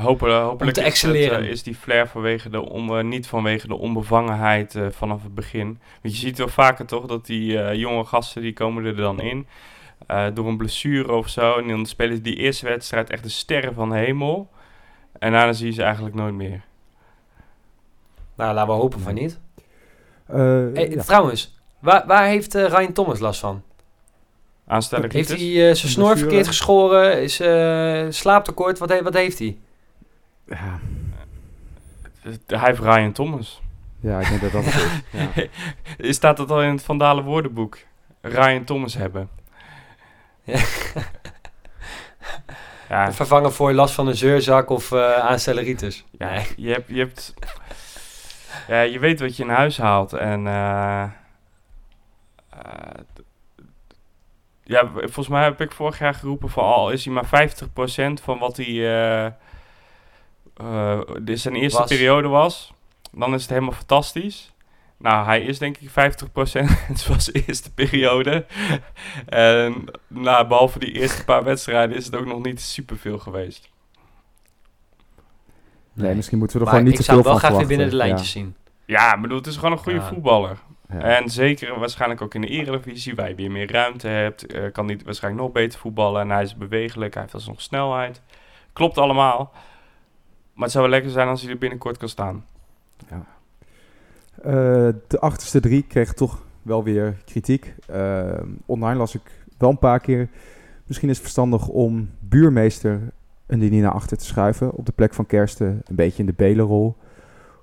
Hopen, 0.00 0.40
hopelijk 0.42 0.76
te 0.76 0.80
is, 0.84 1.02
het, 1.02 1.12
excelleren. 1.14 1.42
eh, 1.44 1.50
is 1.50 1.62
die 1.62 1.74
flair 1.74 2.08
vanwege 2.08 2.50
de 2.50 2.60
on, 2.70 2.98
eh, 2.98 3.04
niet 3.04 3.26
vanwege 3.26 3.66
de 3.68 3.74
onbevangenheid 3.78 4.74
eh, 4.74 4.86
vanaf 4.90 5.22
het 5.22 5.34
begin. 5.34 5.66
Want 6.02 6.14
je 6.14 6.20
ziet 6.20 6.38
wel 6.38 6.48
vaker 6.48 6.86
toch 6.86 7.06
dat 7.06 7.26
die 7.26 7.58
eh, 7.62 7.74
jonge 7.74 8.04
gasten 8.04 8.42
die 8.42 8.52
komen 8.52 8.84
er 8.84 8.96
dan 8.96 9.20
in. 9.20 9.46
eh, 10.06 10.26
door 10.34 10.46
een 10.46 10.56
blessure 10.56 11.12
of 11.12 11.28
zo. 11.28 11.58
En 11.58 11.68
dan 11.68 11.86
spelen 11.86 12.16
ze 12.16 12.22
die 12.22 12.36
eerste 12.36 12.66
wedstrijd 12.66 13.10
echt 13.10 13.22
de 13.22 13.28
sterren 13.28 13.74
van 13.74 13.88
de 13.88 13.96
hemel. 13.96 14.50
En 15.18 15.32
daarna 15.32 15.52
zie 15.52 15.66
je 15.66 15.72
ze 15.72 15.82
eigenlijk 15.82 16.14
nooit 16.14 16.34
meer. 16.34 16.60
nou, 18.36 18.54
laten 18.54 18.74
we 18.74 18.80
hopen 18.80 19.00
van 19.00 19.14
niet. 19.14 19.38
eh, 20.26 20.36
Hey, 20.74 20.90
ja. 20.90 21.02
Trouwens, 21.02 21.60
waar, 21.78 22.06
waar 22.06 22.26
heeft 22.26 22.54
Ryan 22.54 22.92
Thomas 22.92 23.18
last 23.18 23.40
van? 23.40 23.62
Aanstelling 24.66 25.12
Heeft 25.12 25.28
hij 25.28 25.38
is. 25.38 25.56
eh, 25.70 25.74
zijn 25.74 25.92
snor 25.92 26.18
verkeerd 26.18 26.46
geschoren? 26.46 27.22
Is 27.22 27.40
eh 27.40 28.06
slaaptekort? 28.08 28.78
Wat, 28.78 28.88
he- 28.88 29.02
wat 29.02 29.14
heeft 29.14 29.38
hij? 29.38 29.58
Ja, 30.48 30.78
Hij 32.46 32.58
heeft 32.68 32.78
Ryan 32.80 33.12
Thomas. 33.12 33.62
ja 34.00 34.20
ik 34.20 34.28
denk 34.28 34.40
dat 34.40 34.52
dat 34.52 34.64
het 34.64 34.74
is. 34.74 35.48
Ja. 35.98 36.12
Staat 36.12 36.36
dat 36.36 36.50
al 36.50 36.62
in 36.62 36.70
het 36.70 36.82
Vandalen 36.82 37.24
woordenboek? 37.24 37.78
Ryan 38.20 38.64
Thomas 38.64 38.94
hebben. 38.94 39.28
Ja. 40.42 40.60
Ja, 42.88 43.12
Vervangen 43.12 43.52
voor 43.52 43.72
last 43.72 43.94
van 43.94 44.06
een 44.06 44.16
zeurzak 44.16 44.70
of 44.70 44.92
eh 44.92 45.12
aanstelleritis. 45.14 46.04
ja 46.10 46.30
Nee. 46.30 46.46
je, 46.56 46.72
hebt, 46.72 46.88
je 46.88 46.98
hebt... 46.98 47.34
Ja, 48.68 48.80
je 48.80 48.98
weet 48.98 49.20
wat 49.20 49.36
je 49.36 49.42
in 49.42 49.48
huis 49.48 49.78
haalt. 49.78 50.12
En... 50.12 50.46
eh, 50.46 51.02
eh, 51.02 51.10
ja, 54.62 54.86
volgens 54.94 55.28
mij 55.28 55.44
heb 55.44 55.60
ik 55.60 55.72
vorig 55.72 55.98
jaar 55.98 56.14
geroepen 56.14 56.48
van... 56.50 56.64
Al 56.64 56.90
is 56.90 57.04
hij 57.04 57.14
maar 57.14 57.50
50% 58.20 58.22
van 58.22 58.38
wat 58.38 58.56
hij... 58.56 58.66
dit 61.22 61.40
zijn 61.40 61.54
eerste 61.54 61.78
Was. 61.78 61.88
periode 61.88 62.28
was... 62.28 62.72
Dan 63.12 63.34
is 63.34 63.40
het 63.42 63.50
helemaal 63.50 63.72
fantastisch. 63.72 64.52
Nou, 64.96 65.24
hij 65.24 65.40
is 65.40 65.58
denk 65.58 65.76
ik 65.76 65.88
50%. 65.90 65.92
Het 66.92 67.06
was 67.06 67.24
de 67.24 67.44
eerste 67.46 67.72
periode. 67.72 68.46
en 69.26 69.84
nou, 70.06 70.46
behalve 70.46 70.78
die 70.78 70.92
eerste 70.92 71.24
paar 71.24 71.44
wedstrijden 71.44 71.96
is 71.96 72.04
het 72.04 72.16
ook 72.16 72.26
nog 72.26 72.42
niet 72.42 72.60
superveel 72.60 73.18
geweest. 73.18 73.68
Nee, 75.92 76.14
misschien 76.14 76.38
moeten 76.38 76.58
we 76.58 76.64
er 76.64 76.70
Maar 76.70 76.80
gewoon 76.80 76.90
niet 76.92 77.00
ik 77.00 77.06
te 77.06 77.12
veel 77.12 77.22
zou 77.22 77.34
hem 77.34 77.40
van 77.40 77.50
wel 77.50 77.58
graag 77.58 77.68
weer 77.68 77.76
binnen 77.78 77.90
de 77.98 78.04
lijntjes 78.06 78.30
zien. 78.30 78.54
Ja, 78.84 79.14
ik 79.14 79.20
bedoel, 79.20 79.36
het 79.38 79.46
is 79.46 79.56
gewoon 79.56 79.72
een 79.72 79.78
goede 79.78 79.98
Ja. 79.98 80.06
voetballer. 80.06 80.58
Ja. 80.92 80.98
En 81.00 81.28
zeker 81.28 81.78
waarschijnlijk 81.78 82.22
ook 82.22 82.34
in 82.34 82.40
de 82.40 82.46
eredivisie, 82.46 83.14
waar 83.14 83.28
je 83.28 83.34
weer 83.34 83.50
meer 83.50 83.72
ruimte 83.72 84.08
hebt. 84.08 84.46
eh, 84.46 84.72
kan 84.72 84.86
hij 84.86 85.00
waarschijnlijk 85.04 85.44
nog 85.44 85.52
beter 85.52 85.78
voetballen. 85.78 86.20
En 86.20 86.30
hij 86.30 86.42
is 86.42 86.56
bewegelijk, 86.56 87.12
hij 87.12 87.22
heeft 87.22 87.34
alsnog 87.34 87.60
snelheid. 87.62 88.22
Klopt 88.72 88.98
allemaal. 88.98 89.52
Maar 90.58 90.66
het 90.66 90.76
zou 90.76 90.88
wel 90.88 90.94
lekker 90.94 91.12
zijn 91.12 91.28
als 91.28 91.42
hij 91.42 91.50
er 91.50 91.58
binnenkort 91.58 91.96
kan 91.96 92.08
staan. 92.08 92.44
Eh, 93.08 94.88
de 95.06 95.18
achterste 95.20 95.60
drie 95.60 95.82
kregen 95.82 96.14
toch 96.14 96.42
wel 96.62 96.84
weer 96.84 97.16
kritiek. 97.24 97.74
Eh, 97.86 98.40
online 98.66 98.98
las 98.98 99.14
ik 99.14 99.44
wel 99.58 99.70
een 99.70 99.78
paar 99.78 100.00
keer. 100.00 100.28
Misschien 100.86 101.08
is 101.08 101.14
het 101.14 101.22
verstandig 101.22 101.68
om 101.68 102.10
buurmeester 102.18 103.00
een 103.46 103.58
linie 103.58 103.82
naar 103.82 103.92
achter 103.92 104.16
te 104.16 104.24
schuiven. 104.24 104.72
Op 104.72 104.86
de 104.86 104.92
plek 104.92 105.14
van 105.14 105.26
Kersten, 105.26 105.82
een 105.84 105.96
beetje 105.96 106.18
in 106.18 106.26
de 106.26 106.34
belenrol. 106.36 106.96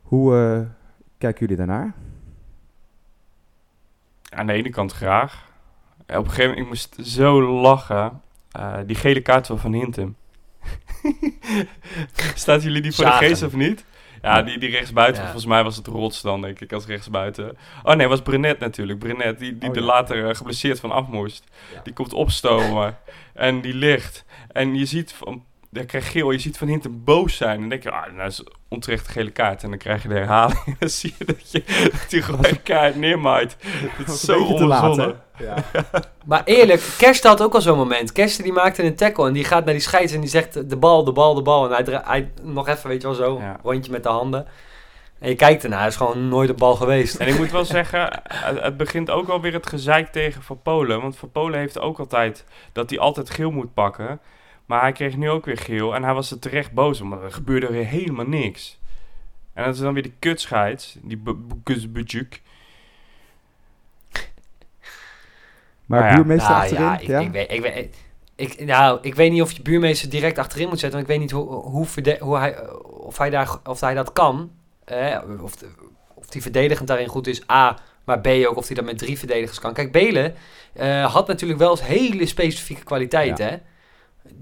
Hoe 0.02 0.36
eh, 0.36 0.60
kijken 1.18 1.40
jullie 1.40 1.58
daarnaar? 1.58 1.94
Aan 4.30 4.48
de 4.48 4.54
ene 4.54 4.70
kant 4.70 4.92
graag. 4.92 5.52
Op 6.00 6.08
een 6.08 6.30
gegeven 6.30 6.50
moment, 6.50 6.60
ik 6.60 6.68
moest 6.68 6.96
zo 7.08 7.44
lachen. 7.62 8.22
Die 8.86 8.96
gele 8.96 9.22
kaart 9.22 9.48
van 9.48 9.60
Van 9.60 9.74
Hintem. 9.74 10.16
Staat 12.36 12.64
jullie 12.64 12.82
die 12.82 12.92
voor 12.92 13.06
Zagen. 13.06 13.20
de 13.20 13.28
geest 13.28 13.44
of 13.44 13.54
niet? 13.54 13.86
Ja, 14.22 14.42
die, 14.42 14.58
die 14.58 14.70
rechtsbuiten. 14.70 15.16
Ja. 15.16 15.24
Volgens 15.24 15.46
mij 15.46 15.64
was 15.64 15.76
het 15.76 15.88
Rots 15.88 16.22
dan, 16.22 16.42
denk 16.42 16.60
ik, 16.60 16.74
als 16.74 16.86
rechtsbuiten. 16.86 17.58
Oh 17.84 17.96
nee, 17.96 18.08
was 18.08 18.22
Brenet 18.22 18.60
natuurlijk. 18.60 19.00
Brenet, 19.00 19.40
die, 19.40 19.58
die 19.58 19.70
Oh, 19.70 19.76
er 19.76 19.82
later 19.82 20.30
eh, 20.30 20.36
geblesseerd 20.36 20.80
van 20.80 20.92
af 20.92 21.08
moest. 21.08 21.44
Ja. 21.74 21.82
Die 21.84 21.94
komt 21.94 22.14
opstomen. 22.14 22.98
en 23.34 23.62
die 23.62 23.74
ligt. 23.74 24.26
En 24.52 24.76
je 24.76 24.86
ziet 24.86 25.14
van... 25.14 25.44
Hij 25.76 25.86
krijgt 25.86 26.08
geel, 26.08 26.32
je 26.32 26.40
ziet 26.40 26.58
Van 26.58 26.68
Hintem 26.68 27.02
boos 27.04 27.36
zijn. 27.36 27.54
En 27.54 27.60
dan 27.60 27.70
denk 27.70 27.84
je, 27.84 27.92
ah, 27.92 28.14
nou 28.14 28.28
is 28.28 28.44
onterecht 28.68 29.08
gele 29.08 29.32
kaart. 29.32 29.64
En 29.64 29.70
dan 29.70 29.78
krijg 29.78 30.02
je 30.02 30.08
de 30.08 30.14
herhaling. 30.14 30.60
En 30.66 30.76
dan 30.80 30.90
zie 30.90 31.14
je 31.18 31.26
dat, 31.26 31.52
je, 31.52 31.64
dat 31.92 32.12
hij 32.12 32.22
gewoon 32.22 32.46
een 32.46 32.64
kaart 32.64 32.96
neermaait. 32.96 33.56
Dat 33.98 34.16
is 34.16 34.22
zo 34.22 34.44
onbezonnen. 34.44 35.22
Ja. 35.38 35.56
Maar 36.26 36.42
eerlijk, 36.46 36.82
Kersten 36.98 37.30
had 37.30 37.42
ook 37.42 37.54
al 37.54 37.62
zo'n 37.62 37.78
moment. 37.78 38.12
Kersten 38.12 38.44
die 38.44 38.54
maakte 38.54 38.84
een 38.84 38.96
tackle 38.96 39.28
en 39.28 39.34
die 39.34 39.44
gaat 39.44 39.66
naar 39.66 39.74
die 39.74 39.84
scheids 39.84 40.14
en 40.14 40.20
die 40.20 40.30
zegt 40.30 40.70
de 40.70 40.78
bal, 40.78 41.04
de 41.04 41.12
bal, 41.12 41.34
de 41.34 41.42
bal. 41.42 41.66
En 41.76 41.86
hij, 41.86 42.02
hij 42.04 42.32
nog 42.42 42.68
even, 42.68 42.90
weet 42.90 43.02
je 43.02 43.08
wel, 43.08 43.16
zo, 43.18 43.40
Ja. 43.40 43.60
rondje 43.64 43.92
met 43.92 44.04
de 44.04 44.10
handen. 44.10 44.48
En 45.20 45.30
je 45.30 45.36
kijkt 45.36 45.64
ernaar, 45.64 45.80
hij 45.80 45.88
is 45.88 45.96
gewoon 45.96 46.28
nooit 46.30 46.48
de 46.48 46.54
bal 46.54 46.76
geweest. 46.76 47.16
En 47.16 47.28
ik 47.28 47.38
moet 47.38 47.52
wel 47.52 47.66
zeggen, 47.80 48.22
het, 48.28 48.62
het 48.62 48.78
begint 48.78 49.10
ook 49.10 49.28
wel 49.28 49.42
weer 49.42 49.54
het 49.54 49.68
gezeik 49.68 50.12
tegen 50.12 50.44
Van 50.44 50.62
Polen. 50.62 51.02
Want 51.02 51.18
Van 51.18 51.32
Polen 51.32 51.60
heeft 51.60 51.80
ook 51.80 52.00
altijd 52.00 52.46
dat 52.72 52.90
hij 52.90 53.00
altijd 53.00 53.30
geel 53.30 53.52
moet 53.52 53.74
pakken. 53.74 54.20
Maar 54.66 54.82
hij 54.82 54.92
kreeg 54.92 55.18
nu 55.18 55.30
ook 55.30 55.46
weer 55.46 55.58
geel 55.58 55.96
en 55.96 56.04
hij 56.04 56.14
was 56.14 56.32
er 56.32 56.40
terecht 56.40 56.72
boos 56.72 57.02
om. 57.02 57.08
Maar 57.08 57.24
er 57.24 57.32
gebeurde 57.32 57.68
weer 57.72 57.86
helemaal 57.86 58.26
niks. 58.28 58.80
En 59.54 59.66
dat 59.66 59.74
is 59.74 59.80
dan 59.80 59.94
weer 59.94 60.04
die 60.04 60.16
kutscheids, 60.20 60.98
die 61.02 61.18
Bukusbujuk. 61.18 62.42
Maar 65.86 66.00
Nou 66.00 66.12
ja. 66.12 66.16
buurmeester 66.16 66.50
Nou 66.50 66.62
achterin? 66.62 66.84
ja, 66.86 66.98
ik, 67.00 67.08
ja? 67.08 67.20
Ik, 67.20 67.32
weet, 67.32 67.52
ik, 67.52 67.62
weet, 67.62 67.96
ik, 68.36 68.66
nou, 68.66 69.00
ik 69.02 69.16
weet 69.16 69.32
niet 69.32 69.42
of 69.42 69.52
je 69.52 69.62
buurmeester 69.62 70.10
direct 70.10 70.38
achterin 70.38 70.68
moet 70.70 70.80
zetten. 70.80 71.00
Want 71.00 71.12
ik 71.12 71.16
weet 71.18 71.26
niet 71.26 71.32
hoe, 71.32 71.50
hoe, 71.54 71.86
verde- 71.86 72.18
hoe 72.20 72.38
hij, 72.38 72.70
of, 72.84 73.18
hij 73.18 73.30
daar, 73.30 73.56
of 73.64 73.80
hij 73.80 73.94
dat 73.94 74.14
kan. 74.14 74.52
Eh, 74.86 75.20
of, 75.42 75.56
de- 75.56 75.70
of 76.14 76.26
die 76.28 76.42
verdedigend 76.42 76.88
daarin 76.88 77.08
goed 77.08 77.28
is. 77.28 77.50
A, 77.50 77.78
maar 78.04 78.20
B 78.22 78.28
ook 78.28 78.56
of 78.58 78.66
hij 78.68 78.76
dat 78.76 78.86
met 78.86 78.98
drie 78.98 79.18
verdedigers 79.20 79.60
kan. 79.60 79.74
Kijk, 79.74 79.92
Belen 79.92 80.36
eh, 80.74 81.14
had 81.14 81.28
natuurlijk 81.28 81.60
wel 81.60 81.70
eens 81.72 81.84
hele 81.86 82.26
specifieke 82.26 82.84
kwaliteiten. 82.84 83.46
Hè? 83.48 83.58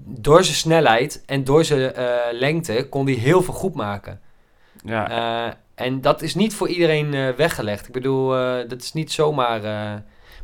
Door 0.06 0.44
zijn 0.44 0.56
snelheid 0.56 1.22
en 1.26 1.44
door 1.44 1.64
zijn 1.64 1.94
eh, 1.94 2.16
lengte 2.32 2.86
kon 2.90 3.06
hij 3.06 3.14
heel 3.14 3.42
veel 3.42 3.54
goed 3.54 3.74
maken. 3.74 4.20
Ja, 4.84 5.10
Eh, 5.46 5.52
en 5.74 6.00
dat 6.00 6.22
is 6.22 6.34
niet 6.34 6.54
voor 6.54 6.68
iedereen 6.68 7.14
eh, 7.14 7.28
weggelegd. 7.28 7.86
Ik 7.86 7.92
bedoel, 7.92 8.28
dat 8.68 8.82
is 8.82 8.92
niet 8.92 9.12
zomaar. 9.12 9.60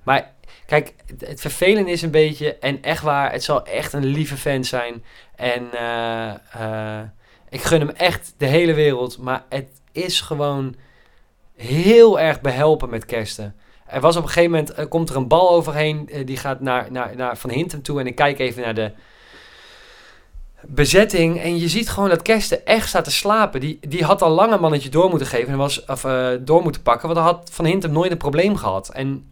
maar 0.02 0.32
kijk, 0.66 0.94
het, 1.06 1.26
het 1.26 1.40
vervelende 1.40 1.90
is 1.90 2.02
een 2.02 2.10
beetje, 2.10 2.56
en 2.58 2.82
echt 2.82 3.02
waar, 3.02 3.32
het 3.32 3.44
zal 3.44 3.66
echt 3.66 3.92
een 3.92 4.04
lieve 4.04 4.36
fan 4.36 4.64
zijn. 4.64 5.04
En 5.36 5.64
ik 7.48 7.62
gun 7.62 7.80
hem 7.80 7.90
echt 7.90 8.34
de 8.36 8.46
hele 8.46 8.74
wereld. 8.74 9.18
Maar 9.18 9.44
het 9.48 9.68
is 9.92 10.20
gewoon 10.20 10.74
heel 11.56 12.20
erg 12.20 12.40
behelpen 12.40 12.90
met 12.90 13.06
kersten. 13.06 13.54
Er 13.86 14.00
was 14.00 14.16
op 14.16 14.22
een 14.22 14.28
gegeven 14.28 14.50
moment, 14.50 14.88
komt 14.88 15.10
er 15.10 15.16
een 15.16 15.28
bal 15.28 15.50
overheen, 15.50 16.10
die 16.24 16.36
gaat 16.36 16.60
naar, 16.60 16.92
naar, 16.92 17.16
naar 17.16 17.36
Van 17.36 17.50
Hintem 17.50 17.82
toe. 17.82 18.00
En 18.00 18.06
ik 18.06 18.14
kijk 18.14 18.38
even 18.38 18.62
naar 18.62 18.74
de 18.74 18.92
bezetting. 20.66 21.40
En 21.40 21.58
je 21.58 21.68
ziet 21.68 21.88
gewoon 21.88 22.08
dat 22.08 22.22
Kersten 22.22 22.66
echt 22.66 22.88
staat 22.88 23.04
te 23.04 23.10
slapen. 23.10 23.60
Die, 23.60 23.78
die 23.88 24.04
had 24.04 24.22
al 24.22 24.30
lang 24.30 24.52
een 24.52 24.60
mannetje 24.60 24.88
door 24.88 25.08
moeten 25.08 25.26
geven. 25.26 25.52
En 25.52 25.58
was, 25.58 25.84
of 25.84 26.04
eh, 26.04 26.28
door 26.40 26.62
moeten 26.62 26.82
pakken. 26.82 27.08
Want 27.08 27.18
dan 27.18 27.34
had 27.34 27.50
Van 27.52 27.64
Hintem 27.64 27.92
nooit 27.92 28.10
een 28.10 28.16
probleem 28.16 28.56
gehad. 28.56 28.88
En 28.88 29.30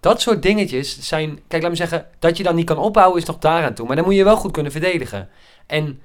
dat 0.00 0.20
soort 0.20 0.42
dingetjes 0.42 1.00
zijn... 1.00 1.40
Kijk, 1.48 1.62
laat 1.62 1.70
me 1.70 1.76
zeggen... 1.76 2.06
Dat 2.18 2.36
je 2.36 2.42
dan 2.42 2.54
niet 2.54 2.66
kan 2.66 2.78
opbouwen 2.78 3.18
is 3.18 3.24
nog 3.24 3.38
daaraan 3.38 3.74
toe. 3.74 3.86
Maar 3.86 3.96
dan 3.96 4.04
moet 4.04 4.14
je 4.14 4.24
wel 4.24 4.36
goed 4.36 4.52
kunnen 4.52 4.72
verdedigen. 4.72 5.28
En 5.66 6.00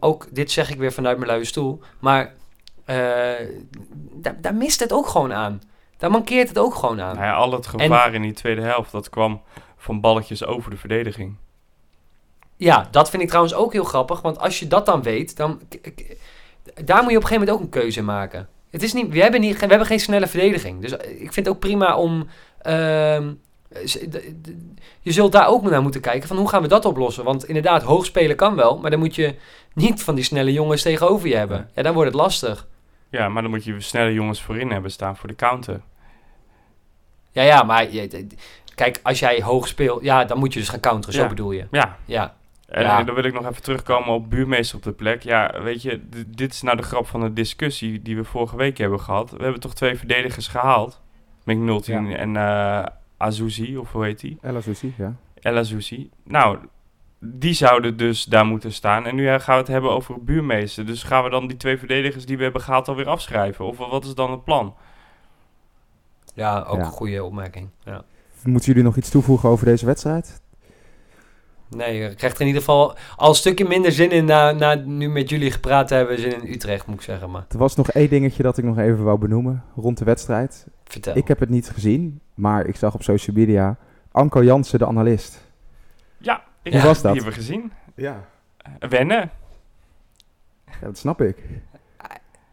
ook... 0.00 0.26
Dit 0.30 0.50
zeg 0.50 0.70
ik 0.70 0.78
weer 0.78 0.92
vanuit 0.92 1.18
mijn 1.18 1.30
luie 1.30 1.44
stoel. 1.44 1.80
Maar 1.98 2.34
eh, 2.84 2.96
daar, 4.12 4.40
daar 4.40 4.54
mist 4.54 4.80
het 4.80 4.92
ook 4.92 5.06
gewoon 5.06 5.32
aan. 5.32 5.60
Daar 5.96 6.10
mankeert 6.10 6.48
het 6.48 6.58
ook 6.58 6.74
gewoon 6.74 7.00
aan. 7.00 7.14
nou 7.14 7.26
ja, 7.26 7.34
al 7.34 7.52
het 7.52 7.66
gevaar 7.66 8.14
in 8.14 8.22
die 8.22 8.32
tweede 8.32 8.60
helft, 8.60 8.92
dat 8.92 9.10
kwam 9.10 9.42
van 9.76 10.00
balletjes 10.00 10.44
over 10.44 10.70
de 10.70 10.76
verdediging. 10.76 11.36
Ja, 12.60 12.88
dat 12.90 13.10
vind 13.10 13.22
ik 13.22 13.28
trouwens 13.28 13.54
ook 13.54 13.72
heel 13.72 13.84
grappig. 13.84 14.20
Want 14.20 14.38
als 14.38 14.58
je 14.58 14.66
dat 14.68 14.86
dan 14.86 15.02
weet, 15.02 15.36
dan... 15.36 15.60
Daar 16.84 17.02
moet 17.02 17.10
je 17.10 17.16
op 17.16 17.22
een 17.22 17.28
gegeven 17.28 17.38
moment 17.38 17.50
ook 17.50 17.60
een 17.60 17.68
keuze 17.80 17.98
in 17.98 18.04
maken. 18.04 18.48
Het 18.70 18.82
is 18.82 18.92
niet, 18.92 19.08
we, 19.12 19.22
hebben 19.22 19.40
niet, 19.40 19.58
we 19.60 19.66
hebben 19.66 19.86
geen 19.86 20.00
snelle 20.00 20.26
verdediging. 20.26 20.80
Dus 20.80 20.92
ik 20.92 21.32
vind 21.32 21.34
het 21.46 21.48
ook 21.48 21.58
prima 21.58 21.96
om... 21.96 22.26
ehm, 22.62 23.32
je 25.00 25.12
zult 25.12 25.32
daar 25.32 25.48
ook 25.48 25.62
naar 25.62 25.82
moeten 25.82 26.00
kijken 26.00 26.28
van 26.28 26.36
hoe 26.36 26.48
gaan 26.48 26.62
we 26.62 26.68
dat 26.68 26.84
oplossen. 26.84 27.24
Want 27.24 27.44
inderdaad, 27.44 27.82
hoog 27.82 28.04
spelen 28.04 28.36
kan 28.36 28.54
wel. 28.56 28.78
Maar 28.78 28.90
dan 28.90 28.98
moet 29.00 29.14
je 29.14 29.34
niet 29.74 30.02
van 30.02 30.14
die 30.14 30.24
snelle 30.24 30.52
jongens 30.52 30.82
tegenover 30.82 31.28
je 31.28 31.36
hebben. 31.36 31.70
Ja, 31.74 31.82
dan 31.82 31.94
wordt 31.94 32.10
het 32.12 32.20
lastig. 32.20 32.66
Ja, 33.10 33.28
maar 33.28 33.42
dan 33.42 33.50
moet 33.50 33.64
je 33.64 33.80
snelle 33.80 34.12
jongens 34.12 34.42
voorin 34.42 34.70
hebben 34.70 34.90
staan 34.90 35.16
voor 35.16 35.28
de 35.28 35.34
counter. 35.36 35.80
Ja, 37.32 37.42
ja, 37.42 37.62
maar 37.62 37.90
je- 37.92 38.26
kijk, 38.74 39.00
als 39.02 39.18
jij 39.18 39.42
hoog 39.42 39.68
speelt... 39.68 40.02
Ja, 40.02 40.24
dan 40.24 40.38
moet 40.38 40.52
je 40.52 40.58
dus 40.60 40.68
gaan 40.68 40.80
counteren. 40.80 41.14
Zo 41.14 41.28
bedoel 41.28 41.50
je. 41.52 41.66
Ja, 41.70 41.96
Ja, 42.04 42.34
En, 42.70 42.82
Ja. 42.82 42.98
en 42.98 43.06
dan 43.06 43.14
wil 43.14 43.24
ik 43.24 43.32
nog 43.32 43.46
even 43.48 43.62
terugkomen 43.62 44.08
op 44.14 44.30
buurmeester 44.30 44.76
op 44.76 44.82
de 44.82 44.92
plek. 44.92 45.22
Ja, 45.22 45.62
weet 45.62 45.82
je, 45.82 46.00
dit 46.26 46.52
is 46.52 46.62
nou 46.62 46.76
de 46.76 46.82
grap 46.82 47.06
van 47.06 47.20
de 47.20 47.32
discussie 47.32 48.02
die 48.02 48.16
we 48.16 48.24
vorige 48.24 48.56
week 48.56 48.78
hebben 48.78 49.00
gehad. 49.00 49.30
We 49.30 49.42
hebben 49.42 49.60
toch 49.60 49.74
twee 49.74 49.96
verdedigers 49.96 50.48
gehaald. 50.48 51.00
McNulty 51.44 51.92
Ja. 51.92 52.16
en 52.16 52.36
eh 52.36 52.86
Azuzi, 53.16 53.76
of 53.76 53.92
hoe 53.92 54.04
heet 54.04 54.20
die? 54.20 54.38
Ella 54.40 54.60
Susi, 54.60 54.94
ja. 54.98 55.14
El 55.34 55.56
Azuzi. 55.56 56.10
Nou, 56.24 56.58
die 57.18 57.52
zouden 57.52 57.96
dus 57.96 58.24
daar 58.24 58.46
moeten 58.46 58.72
staan. 58.72 59.06
En 59.06 59.14
nu 59.14 59.28
eh, 59.28 59.40
gaan 59.40 59.54
we 59.54 59.60
het 59.60 59.70
hebben 59.70 59.90
over 59.90 60.24
buurmeester. 60.24 60.86
Dus 60.86 61.02
gaan 61.02 61.24
we 61.24 61.30
dan 61.30 61.46
die 61.46 61.56
twee 61.56 61.78
verdedigers 61.78 62.26
die 62.26 62.36
we 62.36 62.42
hebben 62.42 62.60
gehaald 62.62 62.88
alweer 62.88 63.08
afschrijven? 63.08 63.64
Of 63.64 63.76
wat 63.78 64.04
is 64.04 64.14
dan 64.14 64.30
het 64.30 64.44
plan? 64.44 64.74
ja 66.34 66.60
ook 66.60 66.76
Ja. 66.78 66.84
een 66.84 66.90
goede 66.90 67.24
opmerking. 67.24 67.68
Ja. 67.84 68.02
Moeten 68.44 68.66
jullie 68.68 68.82
nog 68.84 68.96
iets 68.96 69.10
toevoegen 69.10 69.48
over 69.48 69.64
deze 69.66 69.86
wedstrijd? 69.86 70.40
Nee, 71.76 71.98
je 71.98 72.14
krijgt 72.14 72.34
er 72.36 72.40
in 72.40 72.46
ieder 72.46 72.62
geval 72.62 72.96
al 73.16 73.28
een 73.28 73.34
stukje 73.34 73.64
minder 73.64 73.92
zin 73.92 74.10
in 74.10 74.24
na, 74.24 74.52
na 74.52 74.74
nu 74.74 75.08
met 75.08 75.28
jullie 75.30 75.50
gepraat 75.50 75.88
te 75.88 75.94
hebben. 75.94 76.18
Zin 76.18 76.42
in 76.42 76.52
Utrecht, 76.52 76.86
moet 76.86 76.94
ik 76.96 77.02
zeggen. 77.02 77.30
Maar 77.30 77.44
Er 77.48 77.58
was 77.58 77.76
nog 77.76 77.90
één 77.90 78.08
dingetje 78.08 78.42
dat 78.42 78.58
ik 78.58 78.64
nog 78.64 78.78
even 78.78 79.04
wou 79.04 79.18
benoemen 79.18 79.64
rond 79.76 79.98
de 79.98 80.04
wedstrijd. 80.04 80.66
vertel. 80.84 81.16
Ik 81.16 81.28
heb 81.28 81.40
het 81.40 81.48
niet 81.48 81.70
gezien, 81.70 82.20
maar 82.34 82.66
ik 82.66 82.76
zag 82.76 82.94
op 82.94 83.02
social 83.02 83.36
media 83.36 83.76
Anko 84.12 84.44
Jansen, 84.44 84.78
de 84.78 84.86
analist. 84.86 85.40
Ja, 86.18 86.42
ik 86.62 86.72
Hoe 86.72 86.82
was 86.82 87.02
dat? 87.02 87.12
Die 87.12 87.22
hebben 87.22 87.38
we 87.40 87.46
gezien. 87.46 87.72
Ja. 87.94 88.24
Eh, 88.78 88.88
wennen. 88.88 89.30
Ja, 90.66 90.72
dat 90.86 90.98
snap 90.98 91.20
ik. 91.20 91.36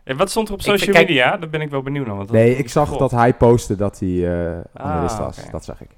En 0.04 0.18
wat 0.18 0.30
stond 0.30 0.48
er 0.48 0.54
op 0.54 0.60
Ik 0.60 0.66
social 0.66 0.94
kijk- 0.94 1.08
media? 1.08 1.38
Daar 1.38 1.50
ben 1.50 1.62
ik 1.62 1.70
wel 1.70 1.82
benieuwd 1.82 2.06
naar. 2.08 2.16
Want 2.16 2.32
Nee, 2.32 2.56
ik 2.58 2.70
zag 2.70 2.98
dat 2.98 3.12
hij 3.12 3.34
postte 3.34 3.76
dat 3.76 4.00
hij 4.00 4.10
eh 4.10 4.60
analist 4.74 5.14
Ah, 5.18 5.26
was. 5.26 5.40
oké. 5.40 5.52
Dat 5.52 5.64
zag 5.66 5.82
ik. 5.82 5.90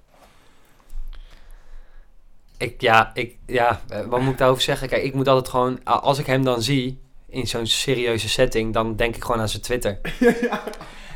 Ik, 2.59 2.81
ja, 2.81 3.11
ik, 3.13 3.37
ja, 3.45 3.81
eh, 3.89 4.05
wat 4.05 4.21
moet 4.21 4.31
ik 4.31 4.37
daarover 4.37 4.63
zeggen? 4.63 4.87
Kijk, 4.87 5.03
ik 5.03 5.13
moet 5.13 5.27
altijd 5.27 5.49
gewoon, 5.49 5.83
als 5.83 6.19
ik 6.19 6.25
hem 6.25 6.43
dan 6.43 6.61
zie 6.61 6.99
in 7.29 7.47
zo'n 7.47 7.67
serieuze 7.67 8.29
setting, 8.29 8.73
dan 8.73 8.95
denk 8.95 9.15
ik 9.15 9.23
gewoon 9.23 9.41
aan 9.41 9.49
zijn 9.49 9.61
Twitter. 9.61 9.99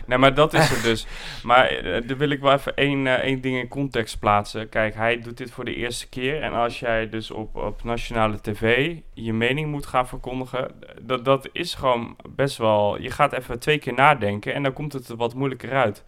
Nee, 0.05 0.17
maar 0.17 0.33
dat 0.33 0.53
is 0.53 0.69
het 0.69 0.83
dus. 0.83 1.05
Maar 1.43 1.67
eh, 1.67 2.07
daar 2.07 2.17
wil 2.17 2.29
ik 2.29 2.39
wel 2.39 2.53
even 2.53 2.75
één, 2.75 3.07
eh, 3.07 3.13
één 3.13 3.41
ding 3.41 3.57
in 3.57 3.67
context 3.67 4.19
plaatsen. 4.19 4.69
Kijk, 4.69 4.95
hij 4.95 5.19
doet 5.19 5.37
dit 5.37 5.51
voor 5.51 5.65
de 5.65 5.75
eerste 5.75 6.09
keer. 6.09 6.41
En 6.41 6.53
als 6.53 6.79
jij 6.79 7.09
dus 7.09 7.31
op, 7.31 7.55
op 7.55 7.83
nationale 7.83 8.41
tv 8.41 8.95
je 9.13 9.33
mening 9.33 9.71
moet 9.71 9.85
gaan 9.85 10.07
verkondigen, 10.07 10.71
dat, 11.01 11.25
dat 11.25 11.49
is 11.51 11.73
gewoon 11.73 12.15
best 12.29 12.57
wel... 12.57 13.01
Je 13.01 13.11
gaat 13.11 13.33
even 13.33 13.59
twee 13.59 13.77
keer 13.77 13.93
nadenken 13.93 14.53
en 14.53 14.63
dan 14.63 14.73
komt 14.73 14.93
het 14.93 15.07
er 15.07 15.15
wat 15.15 15.33
moeilijker 15.33 15.71
uit. 15.71 16.03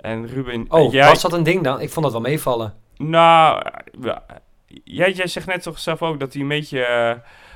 En 0.00 0.26
Ruben, 0.26 0.64
Oh, 0.68 0.92
jij... 0.92 1.08
was 1.08 1.22
dat 1.22 1.32
een 1.32 1.42
ding 1.42 1.62
dan? 1.62 1.80
Ik 1.80 1.90
vond 1.90 2.04
dat 2.04 2.14
wel 2.14 2.22
meevallen. 2.22 2.74
Nou, 2.96 3.62
ja, 4.00 4.24
jij, 4.84 5.12
jij 5.12 5.26
zegt 5.26 5.46
net 5.46 5.62
toch 5.62 5.78
zelf 5.78 6.02
ook 6.02 6.20
dat 6.20 6.32
hij 6.32 6.42
een 6.42 6.48
beetje 6.48 6.84
eh, 6.84 7.14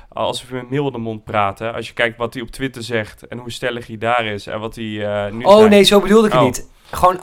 alsof 0.09 0.49
hij 0.49 0.59
met 0.59 0.69
milde 0.69 0.97
mond 0.97 1.23
praat. 1.23 1.59
Hè? 1.59 1.71
Als 1.73 1.87
je 1.87 1.93
kijkt 1.93 2.17
wat 2.17 2.33
hij 2.33 2.43
op 2.43 2.49
Twitter 2.49 2.83
zegt 2.83 3.27
en 3.27 3.37
hoe 3.37 3.51
stellig 3.51 3.87
hij 3.87 3.97
daar 3.97 4.25
is 4.25 4.47
en 4.47 4.59
wat 4.59 4.75
hij 4.75 5.05
eh, 5.25 5.31
nu 5.31 5.43
Oh 5.43 5.69
nee, 5.69 5.83
zo 5.83 5.99
bedoelde 6.01 6.27
ik 6.27 6.33
het 6.33 6.41
Oh. 6.41 6.47
niet. 6.47 6.67
Gewoon, 6.91 7.19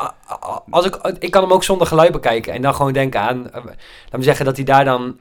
als 0.70 0.86
ik, 0.86 0.94
ik 1.18 1.30
kan 1.30 1.42
hem 1.42 1.52
ook 1.52 1.64
zonder 1.64 1.86
geluid 1.86 2.12
bekijken 2.12 2.52
en 2.52 2.62
dan 2.62 2.74
gewoon 2.74 2.92
denken 2.92 3.20
aan, 3.20 3.50
eh, 3.50 3.64
laat 3.64 3.76
me 4.10 4.22
zeggen 4.22 4.44
dat 4.44 4.56
hij 4.56 4.64
daar 4.64 4.84
dan 4.84 5.16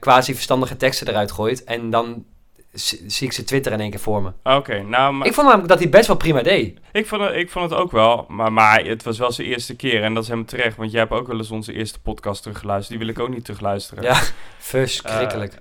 quasi 0.00 0.34
verstandige 0.34 0.76
teksten 0.76 1.08
eruit 1.08 1.32
gooit 1.32 1.64
en 1.64 1.90
dan 1.90 2.24
zie 2.72 3.02
zie 3.10 3.26
ik 3.26 3.32
zijn 3.32 3.46
Twitter 3.46 3.72
in 3.72 3.80
één 3.80 3.90
keer 3.90 4.00
voor 4.00 4.22
me. 4.22 4.32
Oké, 4.56 4.82
nou, 4.82 5.12
maar 5.14 5.26
Ik 5.26 5.32
vond 5.34 5.46
namelijk 5.46 5.68
dat 5.68 5.78
hij 5.78 5.88
best 5.88 6.06
wel 6.06 6.16
prima 6.16 6.42
deed. 6.42 6.78
ik, 6.92 7.06
vond 7.06 7.22
het, 7.22 7.34
ik 7.34 7.50
vond 7.50 7.70
het 7.70 7.78
ook 7.80 7.90
wel. 7.90 8.24
Maar, 8.28 8.52
maar 8.52 8.84
het 8.84 9.02
was 9.02 9.18
wel 9.18 9.32
zijn 9.32 9.48
eerste 9.48 9.76
keer 9.76 10.02
en 10.02 10.14
dat 10.14 10.22
is 10.22 10.28
helemaal 10.28 10.48
terecht. 10.50 10.76
Want 10.76 10.90
jij 10.90 11.00
hebt 11.00 11.12
ook 11.12 11.26
wel 11.26 11.36
eens 11.36 11.50
onze 11.50 11.72
eerste 11.72 12.00
podcast 12.00 12.42
teruggeluisterd. 12.42 12.98
Die 12.98 13.06
wil 13.06 13.16
ik 13.16 13.22
ook 13.22 13.34
niet 13.34 13.44
terugluisteren. 13.44 14.04
Ja, 14.04 14.20
verschrikkelijk. 14.58 15.54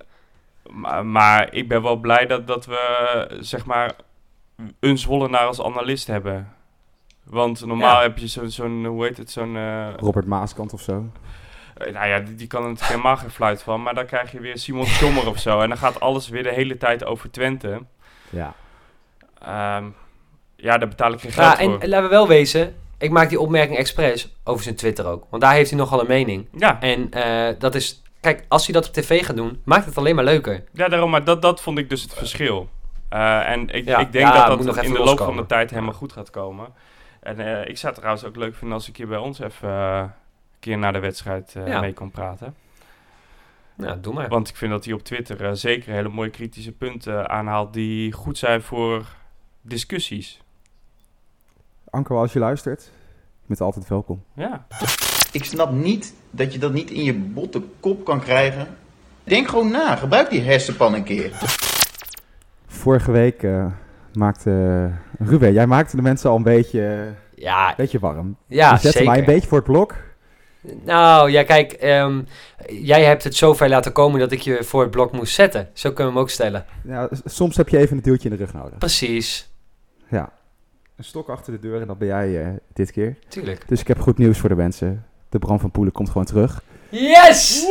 Maar, 0.69 1.05
maar 1.05 1.53
ik 1.53 1.67
ben 1.67 1.81
wel 1.81 1.95
blij 1.95 2.25
dat, 2.25 2.47
dat 2.47 2.65
we, 2.65 3.37
zeg 3.39 3.65
maar, 3.65 3.91
een 4.79 4.97
Zwollenaar 4.97 5.45
als 5.47 5.61
analist 5.61 6.07
hebben. 6.07 6.53
Want 7.23 7.65
normaal 7.65 7.95
Ja. 7.95 8.01
heb 8.01 8.17
je 8.17 8.27
zo'n, 8.27 8.49
zo'n 8.49 8.85
hoe 8.85 9.03
heet 9.05 9.17
het, 9.17 9.31
zo'n... 9.31 9.55
eh, 9.55 9.87
Robert 9.97 10.25
Maaskant 10.25 10.73
of 10.73 10.81
zo. 10.81 11.05
Eh, 11.77 11.93
nou 11.93 12.07
ja, 12.07 12.19
die, 12.19 12.35
die 12.35 12.47
kan 12.47 12.61
er 12.61 12.67
natuurlijk 12.67 12.91
helemaal 12.91 13.17
geen 13.17 13.31
fluit 13.31 13.63
van. 13.63 13.81
Maar 13.83 13.93
dan 13.95 14.05
krijg 14.05 14.31
je 14.31 14.39
weer 14.39 14.57
Simon 14.57 14.85
Schommer 14.85 15.27
of 15.27 15.39
zo. 15.39 15.61
En 15.61 15.69
dan 15.69 15.77
gaat 15.77 15.99
alles 15.99 16.29
weer 16.29 16.43
de 16.43 16.51
hele 16.53 16.77
tijd 16.77 17.05
over 17.05 17.31
Twente. 17.31 17.81
Ja. 18.29 18.53
Ehm, 19.41 19.85
ja, 20.55 20.77
daar 20.77 20.87
betaal 20.87 21.11
ik 21.13 21.19
geen 21.19 21.31
geld 21.31 21.45
Ja, 21.57 21.59
en 21.59 21.69
voor. 21.69 21.87
laten 21.87 22.03
we 22.03 22.09
wel 22.09 22.27
wezen, 22.27 22.75
ik 22.97 23.11
maak 23.11 23.29
die 23.29 23.39
opmerking 23.39 23.77
expres 23.77 24.35
over 24.43 24.63
zijn 24.63 24.75
Twitter 24.75 25.05
ook. 25.05 25.25
Want 25.29 25.41
daar 25.41 25.53
heeft 25.53 25.69
hij 25.69 25.79
nogal 25.79 25.99
een 25.99 26.07
mening. 26.07 26.47
Ja, 26.51 26.81
En 26.81 27.11
eh, 27.11 27.59
dat 27.59 27.75
is, 27.75 28.01
kijk, 28.21 28.45
als 28.47 28.65
hij 28.65 28.73
dat 28.73 28.87
op 28.87 28.93
tv 28.93 29.25
gaat 29.25 29.35
doen, 29.35 29.61
maakt 29.65 29.85
het 29.85 29.97
alleen 29.97 30.15
maar 30.15 30.23
leuker. 30.23 30.63
ja, 30.73 30.87
daarom, 30.87 31.09
maar 31.09 31.23
dat, 31.23 31.41
dat 31.41 31.61
vond 31.61 31.77
ik 31.77 31.89
dus 31.89 32.01
het 32.01 32.13
verschil. 32.13 32.69
Eh, 33.09 33.49
en 33.49 33.69
ik, 33.69 33.85
Ja, 33.85 33.97
ik 33.99 34.11
denk 34.11 34.27
ja, 34.27 34.47
dat 34.47 34.63
dat 34.63 34.83
in 34.83 34.93
de 34.93 34.99
loop 34.99 35.17
van 35.17 35.35
de 35.35 35.45
tijd 35.45 35.69
helemaal 35.69 35.93
goed 35.93 36.13
gaat 36.13 36.29
komen. 36.29 36.67
En 37.19 37.39
eh, 37.39 37.69
ik 37.69 37.77
zou 37.77 37.87
het 37.93 37.95
trouwens 37.95 38.25
ook 38.25 38.35
leuk 38.35 38.55
vinden 38.55 38.77
als 38.77 38.87
ik 38.87 38.97
hier 38.97 39.07
bij 39.07 39.17
ons 39.17 39.39
even 39.39 40.13
keer 40.67 40.77
na 40.77 40.91
de 40.91 40.99
wedstrijd 40.99 41.53
eh, 41.55 41.67
Ja. 41.67 41.79
mee 41.79 41.93
kon 41.93 42.11
praten. 42.11 42.55
Nou, 43.75 43.99
doe 43.99 44.13
maar. 44.13 44.27
Want 44.27 44.49
ik 44.49 44.55
vind 44.55 44.71
dat 44.71 44.85
hij 44.85 44.93
op 44.93 45.03
Twitter 45.03 45.45
eh, 45.45 45.51
zeker 45.53 45.93
hele 45.93 46.09
mooie 46.09 46.29
kritische 46.29 46.71
punten 46.71 47.29
aanhaalt 47.29 47.73
die 47.73 48.11
goed 48.11 48.37
zijn 48.37 48.61
voor 48.61 49.05
discussies. 49.61 50.41
Anko, 51.89 52.17
als 52.17 52.33
je 52.33 52.39
luistert, 52.39 52.81
je 53.41 53.47
bent 53.47 53.61
altijd 53.61 53.87
welkom. 53.87 54.23
Ja. 54.33 54.67
Ik 55.31 55.43
snap 55.43 55.71
niet 55.71 56.13
dat 56.31 56.53
je 56.53 56.59
dat 56.59 56.73
niet 56.73 56.89
in 56.91 57.03
je 57.03 57.13
botte 57.13 57.61
kop 57.79 58.05
kan 58.05 58.19
krijgen. 58.19 58.67
Denk 59.23 59.47
gewoon 59.47 59.71
na, 59.71 59.95
gebruik 59.95 60.29
die 60.29 60.41
hersenpan 60.41 60.93
een 60.93 61.03
keer. 61.03 61.31
Vorige 62.67 63.11
week 63.11 63.43
eh, 63.43 63.65
maakte 64.13 64.91
Ruben, 65.19 65.53
jij 65.53 65.67
maakte 65.67 65.95
de 65.95 66.01
mensen 66.01 66.29
al 66.29 66.35
een 66.35 66.43
beetje, 66.43 67.13
Ja, 67.35 67.73
beetje 67.77 67.99
warm. 67.99 68.37
ja 68.47 68.71
je 68.71 68.77
zette 68.79 68.97
zeker. 68.97 69.09
mij 69.11 69.19
een 69.19 69.25
beetje 69.25 69.47
voor 69.47 69.57
het 69.57 69.67
blok. 69.67 69.95
Nou, 70.83 71.31
ja, 71.31 71.43
kijk, 71.43 71.71
ehm, 71.71 72.21
jij 72.67 73.03
hebt 73.03 73.23
het 73.23 73.35
zover 73.35 73.69
laten 73.69 73.91
komen 73.91 74.19
dat 74.19 74.31
ik 74.31 74.39
je 74.41 74.63
voor 74.63 74.81
het 74.81 74.91
blok 74.91 75.11
moest 75.11 75.33
zetten. 75.33 75.69
Zo 75.73 75.89
kunnen 75.89 76.05
we 76.05 76.11
hem 76.11 76.19
ook 76.21 76.29
stellen. 76.29 76.65
Ja, 76.83 77.09
soms 77.25 77.57
heb 77.57 77.69
je 77.69 77.77
even 77.77 77.97
een 77.97 78.03
duwtje 78.03 78.29
in 78.29 78.35
de 78.35 78.43
rug 78.43 78.53
nodig. 78.53 78.77
Precies, 78.77 79.49
Ja. 80.09 80.31
Een 80.95 81.03
stok 81.03 81.29
achter 81.29 81.53
de 81.53 81.59
deur 81.59 81.81
en 81.81 81.87
dat 81.87 81.97
ben 81.97 82.07
jij 82.07 82.41
eh, 82.43 82.49
dit 82.73 82.91
keer. 82.91 83.17
tuurlijk. 83.27 83.67
Dus 83.67 83.81
ik 83.81 83.87
heb 83.87 83.99
goed 83.99 84.17
nieuws 84.17 84.37
voor 84.39 84.49
de 84.49 84.55
mensen. 84.55 85.05
De 85.29 85.39
Bram 85.39 85.59
van 85.59 85.71
Poelen 85.71 85.93
komt 85.93 86.09
gewoon 86.09 86.25
terug. 86.25 86.61
Yes! 86.89 87.65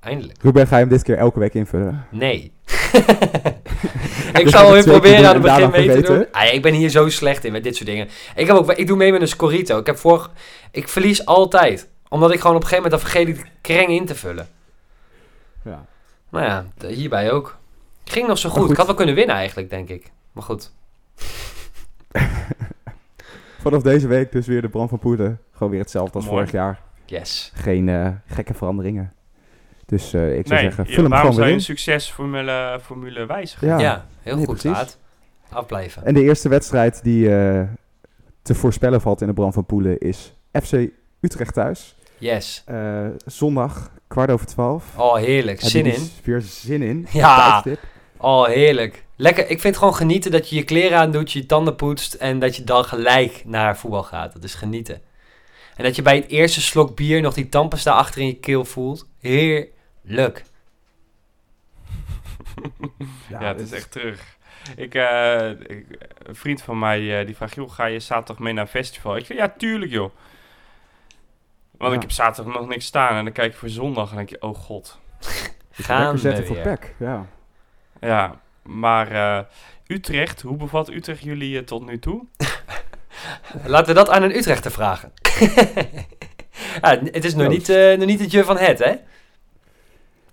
Eindelijk. 0.00 0.42
Ruben, 0.42 0.66
ga 0.66 0.74
je 0.76 0.80
hem 0.82 0.92
dit 0.92 1.02
keer 1.02 1.16
elke 1.16 1.38
week 1.38 1.54
invullen? 1.54 2.06
Nee. 2.10 2.52
ik 4.38 4.42
Dus 4.42 4.52
zal 4.52 4.72
weer 4.72 4.84
proberen 4.84 5.26
aan 5.28 5.34
het 5.34 5.42
begin 5.42 5.70
mee 5.70 5.90
te 5.90 6.00
doen. 6.00 6.26
Ah, 6.32 6.52
ik 6.52 6.62
ben 6.62 6.74
hier 6.74 6.88
zo 6.88 7.08
slecht 7.08 7.44
in 7.44 7.52
met 7.52 7.62
dit 7.62 7.76
soort 7.76 7.88
dingen. 7.88 8.08
Ik, 8.34 8.46
heb 8.46 8.56
ook, 8.56 8.72
ik 8.72 8.86
doe 8.86 8.96
mee 8.96 9.12
met 9.12 9.20
een 9.20 9.28
Scorito. 9.28 9.78
Ik, 9.78 9.86
heb 9.86 9.98
voor, 9.98 10.30
ik 10.70 10.88
verlies 10.88 11.26
altijd. 11.26 11.88
Omdat 12.08 12.32
ik 12.32 12.40
gewoon 12.40 12.56
op 12.56 12.62
een 12.62 12.68
gegeven 12.68 12.90
moment 12.90 13.02
dan 13.02 13.10
vergeet 13.12 13.28
ik 13.28 13.44
de 13.44 13.50
kreng 13.60 13.88
in 13.88 14.06
te 14.06 14.14
vullen. 14.14 14.48
Ja. 15.64 15.84
Nou 16.28 16.44
ja, 16.44 16.66
hierbij 16.86 17.32
ook. 17.32 17.58
Ging 18.04 18.26
nog 18.26 18.38
zo 18.38 18.48
goed. 18.48 18.60
goed. 18.60 18.70
Ik 18.70 18.76
had 18.76 18.86
wel 18.86 18.94
kunnen 18.94 19.14
winnen 19.14 19.36
eigenlijk, 19.36 19.70
denk 19.70 19.88
ik. 19.88 20.10
Maar 20.32 20.42
goed. 20.42 20.72
Vanaf 23.62 23.82
deze 23.82 24.06
week 24.06 24.32
dus 24.32 24.46
weer 24.46 24.62
de 24.62 24.68
Bram 24.68 24.88
van 24.88 24.98
Poelen. 24.98 25.40
Gewoon 25.52 25.70
weer 25.70 25.80
hetzelfde 25.80 26.14
als 26.14 26.24
Mooi. 26.24 26.36
vorig 26.36 26.52
jaar. 26.52 26.80
Yes. 27.04 27.52
Geen 27.54 27.88
eh, 27.88 28.08
gekke 28.26 28.54
veranderingen. 28.54 29.12
Dus 29.90 30.12
eh, 30.12 30.38
ik 30.38 30.46
zou 30.46 30.60
Nee, 30.60 30.70
zeggen, 30.70 30.84
ja, 30.86 30.92
vul 30.94 31.02
hem 31.02 31.10
waarom 31.12 31.18
gewoon 31.18 31.32
zou 31.32 31.36
weer 31.36 31.46
je 31.46 31.52
een 31.52 31.58
in. 31.58 31.60
succesformule 31.60 32.78
formule 32.82 33.26
wijzigen? 33.26 33.68
Ja. 33.68 33.78
Ja, 33.78 34.06
heel 34.22 34.36
nee, 34.36 34.46
goed, 34.46 34.58
precies. 34.62 34.96
Afblijven. 35.48 36.04
En 36.04 36.14
de 36.14 36.22
eerste 36.22 36.48
wedstrijd 36.48 37.02
die 37.02 37.36
eh, 37.36 37.62
te 38.42 38.54
voorspellen 38.54 39.00
valt 39.00 39.20
in 39.20 39.26
de 39.26 39.32
Bram 39.32 39.52
van 39.52 39.66
Poelen 39.66 39.98
is 39.98 40.34
FC 40.62 40.72
Utrecht 41.20 41.54
thuis. 41.54 41.94
Yes. 42.18 42.62
Eh, 42.66 43.06
zondag, 43.26 43.90
kwart 44.08 44.30
over 44.30 44.46
twaalf. 44.46 44.84
Oh, 44.96 45.14
heerlijk. 45.16 45.60
Heb 45.60 45.70
Zin 45.70 45.86
in. 45.86 46.10
Weer 46.24 46.40
zin 46.40 46.82
in. 46.82 47.06
Ja. 47.12 47.60
Tijdstip. 47.62 47.88
Oh, 48.16 48.46
heerlijk. 48.46 49.04
Lekker. 49.16 49.42
Ik 49.42 49.48
vind 49.48 49.62
het 49.62 49.76
gewoon 49.76 49.94
genieten 49.94 50.30
dat 50.30 50.48
je 50.48 50.56
je 50.56 50.62
kleren 50.62 50.98
aandoet, 50.98 51.32
je 51.32 51.38
je 51.38 51.46
tanden 51.46 51.76
poetst 51.76 52.14
en 52.14 52.38
dat 52.38 52.56
je 52.56 52.64
dan 52.64 52.84
gelijk 52.84 53.42
naar 53.46 53.76
voetbal 53.76 54.02
gaat. 54.02 54.32
Dat 54.32 54.44
is 54.44 54.54
genieten. 54.54 55.00
En 55.76 55.84
dat 55.84 55.96
je 55.96 56.02
bij 56.02 56.16
het 56.16 56.28
eerste 56.28 56.60
slok 56.60 56.96
bier 56.96 57.20
nog 57.20 57.34
die 57.34 57.48
tandpasta 57.48 57.92
achter 57.92 58.20
in 58.20 58.26
je 58.26 58.34
keel 58.36 58.64
voelt. 58.64 59.06
Heerlijk. 60.06 60.44
Ja, 63.28 63.42
het 63.42 63.60
is 63.60 63.72
echt 63.72 63.90
terug. 63.92 64.36
Ik, 64.76 64.94
eh, 64.94 65.50
ik- 65.50 65.86
een 66.22 66.34
vriend 66.34 66.62
van 66.62 66.78
mij 66.78 67.20
eh, 67.20 67.26
die 67.26 67.36
vraagt, 67.36 67.54
joh, 67.54 67.70
ga 67.70 67.84
je 67.84 68.00
zaterdag 68.00 68.38
mee 68.38 68.52
naar 68.52 68.62
een 68.64 68.70
festival? 68.70 69.16
Ik 69.16 69.26
zeg, 69.26 69.36
ja, 69.36 69.48
tuurlijk 69.56 69.90
joh. 69.90 70.10
Want 71.70 71.90
Ja. 71.90 71.96
ik 71.96 72.02
heb 72.02 72.10
zaterdag 72.10 72.54
nog 72.54 72.68
niks 72.68 72.84
staan 72.84 73.16
en 73.16 73.24
dan 73.24 73.32
kijk 73.32 73.52
je 73.52 73.58
voor 73.58 73.68
zondag 73.68 74.10
en 74.10 74.16
denk 74.16 74.28
je, 74.28 74.42
oh 74.42 74.54
god. 74.56 74.98
Gaan 75.70 76.18
zetten 76.18 76.46
voor 76.46 76.56
pek. 76.56 76.94
Ja. 76.98 77.26
Ja, 78.00 78.40
maar 78.62 79.10
eh, 79.12 79.44
Utrecht, 79.86 80.40
hoe 80.42 80.56
bevat 80.56 80.90
Utrecht 80.90 81.22
jullie 81.22 81.64
tot 81.64 81.86
nu 81.86 81.98
toe? 81.98 82.24
Laten 83.64 83.86
we 83.86 83.92
dat 83.94 84.08
aan 84.10 84.22
een 84.22 84.36
Utrechter 84.36 84.70
vragen. 84.70 85.12
ja, 86.82 86.98
het 87.04 87.24
is 87.24 87.34
nog 87.34 87.48
niet, 87.48 87.68
eh, 87.68 87.96
nog 87.96 88.06
niet 88.06 88.20
het 88.20 88.30
je 88.30 88.44
van 88.44 88.58
het, 88.58 88.78
hè? 88.78 88.94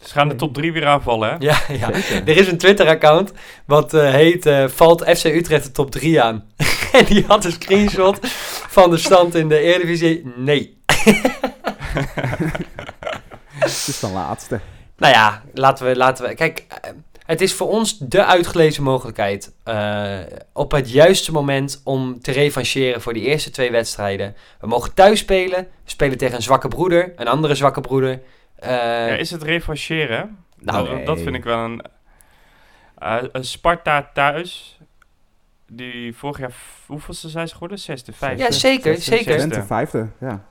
Ze 0.05 0.13
gaan 0.13 0.29
de 0.29 0.35
top 0.35 0.53
3 0.53 0.71
weer 0.73 0.85
aanvallen, 0.85 1.29
hè? 1.29 1.35
Ja, 1.39 1.57
ja. 1.67 1.91
Er 2.25 2.37
is 2.37 2.47
een 2.47 2.57
Twitter-account 2.57 3.31
wat 3.65 3.93
eh, 3.93 4.11
heet 4.11 4.45
eh, 4.45 4.67
Valt 4.67 5.03
FC 5.03 5.25
Utrecht 5.25 5.63
de 5.63 5.71
top 5.71 5.91
3 5.91 6.21
aan. 6.21 6.45
en 6.91 7.05
die 7.05 7.25
had 7.27 7.45
een 7.45 7.51
screenshot 7.51 8.19
van 8.67 8.89
de 8.89 8.97
stand 8.97 9.35
in 9.35 9.49
de 9.49 9.59
Eredivisie. 9.59 10.33
Nee. 10.35 10.77
Het 13.59 13.87
is 13.87 13.99
de 13.99 14.07
laatste. 14.07 14.59
Nou 14.97 15.13
ja, 15.13 15.43
laten 15.53 15.85
we... 15.85 15.95
Laten 15.95 16.27
we 16.27 16.35
kijk, 16.35 16.65
eh, 16.81 16.91
het 17.27 17.41
is 17.41 17.53
voor 17.53 17.69
ons 17.69 17.97
de 17.97 18.25
uitgelezen 18.25 18.83
mogelijkheid 18.83 19.53
eh, 19.63 20.19
op 20.53 20.71
het 20.71 20.91
juiste 20.91 21.31
moment 21.31 21.81
om 21.83 22.21
te 22.21 22.31
revancheren 22.31 23.01
voor 23.01 23.13
die 23.13 23.23
eerste 23.23 23.49
twee 23.49 23.71
wedstrijden. 23.71 24.35
We 24.59 24.67
mogen 24.67 24.93
thuis 24.93 25.19
spelen. 25.19 25.59
We 25.59 25.89
spelen 25.91 26.17
tegen 26.17 26.35
een 26.35 26.41
zwakke 26.41 26.67
broeder, 26.67 27.13
een 27.15 27.27
andere 27.27 27.55
zwakke 27.55 27.81
broeder. 27.81 28.21
Eh, 28.59 28.69
Ja, 29.07 29.15
is 29.15 29.31
het 29.31 29.43
revancheren? 29.43 30.37
nou, 30.59 30.89
dat, 30.89 31.05
dat 31.05 31.19
vind 31.21 31.35
ik 31.35 31.43
wel 31.43 31.59
een... 31.65 31.81
eh, 32.97 33.15
een 33.31 33.43
Sparta 33.43 34.09
thuis, 34.13 34.79
die 35.67 36.15
vorig 36.15 36.37
jaar, 36.39 36.53
hoeveelste 36.85 37.29
zijn 37.29 37.47
ze 37.47 37.53
geworden? 37.53 37.79
Zesde, 37.79 38.13
vijfde? 38.13 38.43
ja, 38.43 38.51
zeker, 38.51 38.95
Zesde, 39.01 39.15
zeker. 39.39 39.65
Vijfde. 39.65 40.07
Ja. 40.19 40.43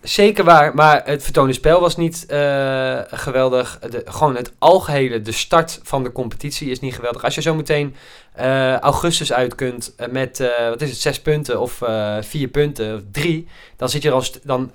zeker 0.00 0.44
waar. 0.44 0.74
Maar 0.74 1.02
het 1.04 1.22
vertonen 1.22 1.54
spel 1.54 1.80
was 1.80 1.96
niet 1.96 2.26
eh, 2.26 3.00
geweldig. 3.06 3.78
De, 3.78 4.02
gewoon 4.04 4.36
het 4.36 4.52
algehele, 4.58 5.22
de 5.22 5.32
start 5.32 5.80
van 5.82 6.02
de 6.02 6.12
competitie 6.12 6.70
is 6.70 6.80
niet 6.80 6.94
geweldig. 6.94 7.24
Als 7.24 7.34
je 7.34 7.40
zo 7.42 7.54
meteen 7.54 7.94
eh, 8.32 8.76
augustus 8.78 9.32
uit 9.32 9.54
kunt 9.54 9.94
met, 10.10 10.40
eh, 10.40 10.68
wat 10.68 10.80
is 10.82 10.90
het, 10.90 10.98
zes 10.98 11.20
punten 11.22 11.60
of 11.60 11.82
eh, 11.82 12.16
vier 12.20 12.48
punten 12.48 12.94
of 12.94 13.00
drie. 13.12 13.48
Dan 13.76 13.88
zit 13.88 14.02
je 14.02 14.08
er 14.08 14.14
al, 14.14 14.22
st- 14.22 14.40
dan, 14.46 14.72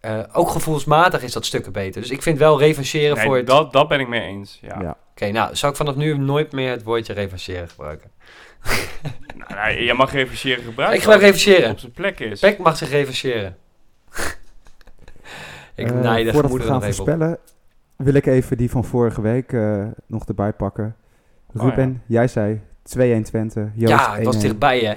eh, 0.00 0.20
ook 0.32 0.48
gevoelsmatig 0.50 1.22
is 1.22 1.32
dat 1.32 1.44
stukken 1.44 1.72
beter. 1.72 2.00
Dus 2.00 2.10
ik 2.10 2.22
vind 2.22 2.38
wel 2.38 2.58
revancheren 2.58 3.16
Nee, 3.16 3.24
voor 3.26 3.36
het... 3.36 3.46
dat, 3.46 3.72
dat 3.72 3.88
ben 3.88 4.00
ik 4.00 4.08
mee 4.08 4.20
eens. 4.22 4.58
Ja. 4.62 4.80
Ja. 4.80 4.96
Oké, 5.10 5.30
nou, 5.30 5.56
zou 5.56 5.72
ik 5.72 5.78
vanaf 5.78 5.94
nu 5.94 6.18
nooit 6.18 6.52
meer 6.52 6.70
het 6.70 6.82
woordje 6.82 7.12
revancheren 7.12 7.68
gebruiken? 7.68 8.10
Nou, 9.36 9.54
nou, 9.54 9.80
je 9.84 9.94
mag 9.94 10.12
revancheren 10.12 10.64
gebruiken. 10.64 10.96
Ik 10.98 11.02
gebruik 11.02 11.22
het 11.22 11.30
revancheren. 11.34 11.70
Op 11.70 11.78
zijn 11.78 11.92
plek 11.92 12.20
is. 12.20 12.40
Peck 12.40 12.58
mag 12.58 12.76
zich 12.76 12.90
revancheren. 12.90 13.56
ik 15.74 15.90
Eh, 15.90 16.00
naai 16.00 16.24
de 16.24 16.32
voordat 16.32 16.52
we 16.52 16.62
gaan 16.62 16.76
op. 16.76 16.82
voorspellen, 16.82 17.38
wil 17.96 18.14
ik 18.14 18.26
even 18.26 18.56
die 18.56 18.70
van 18.70 18.84
vorige 18.84 19.20
week 19.20 19.52
eh, 19.52 19.86
nog 20.06 20.24
erbij 20.26 20.52
pakken. 20.52 20.96
Oh, 21.56 21.62
Ruben, 21.62 22.02
jij 22.06 22.28
zei 22.28 22.60
2-1 22.96 23.22
Twente. 23.22 23.70
Joost 23.74 23.92
Ja, 23.92 24.14
het 24.14 24.24
was 24.24 24.36
1-1. 24.36 24.40
dichtbij, 24.40 24.80
hè. 24.80 24.94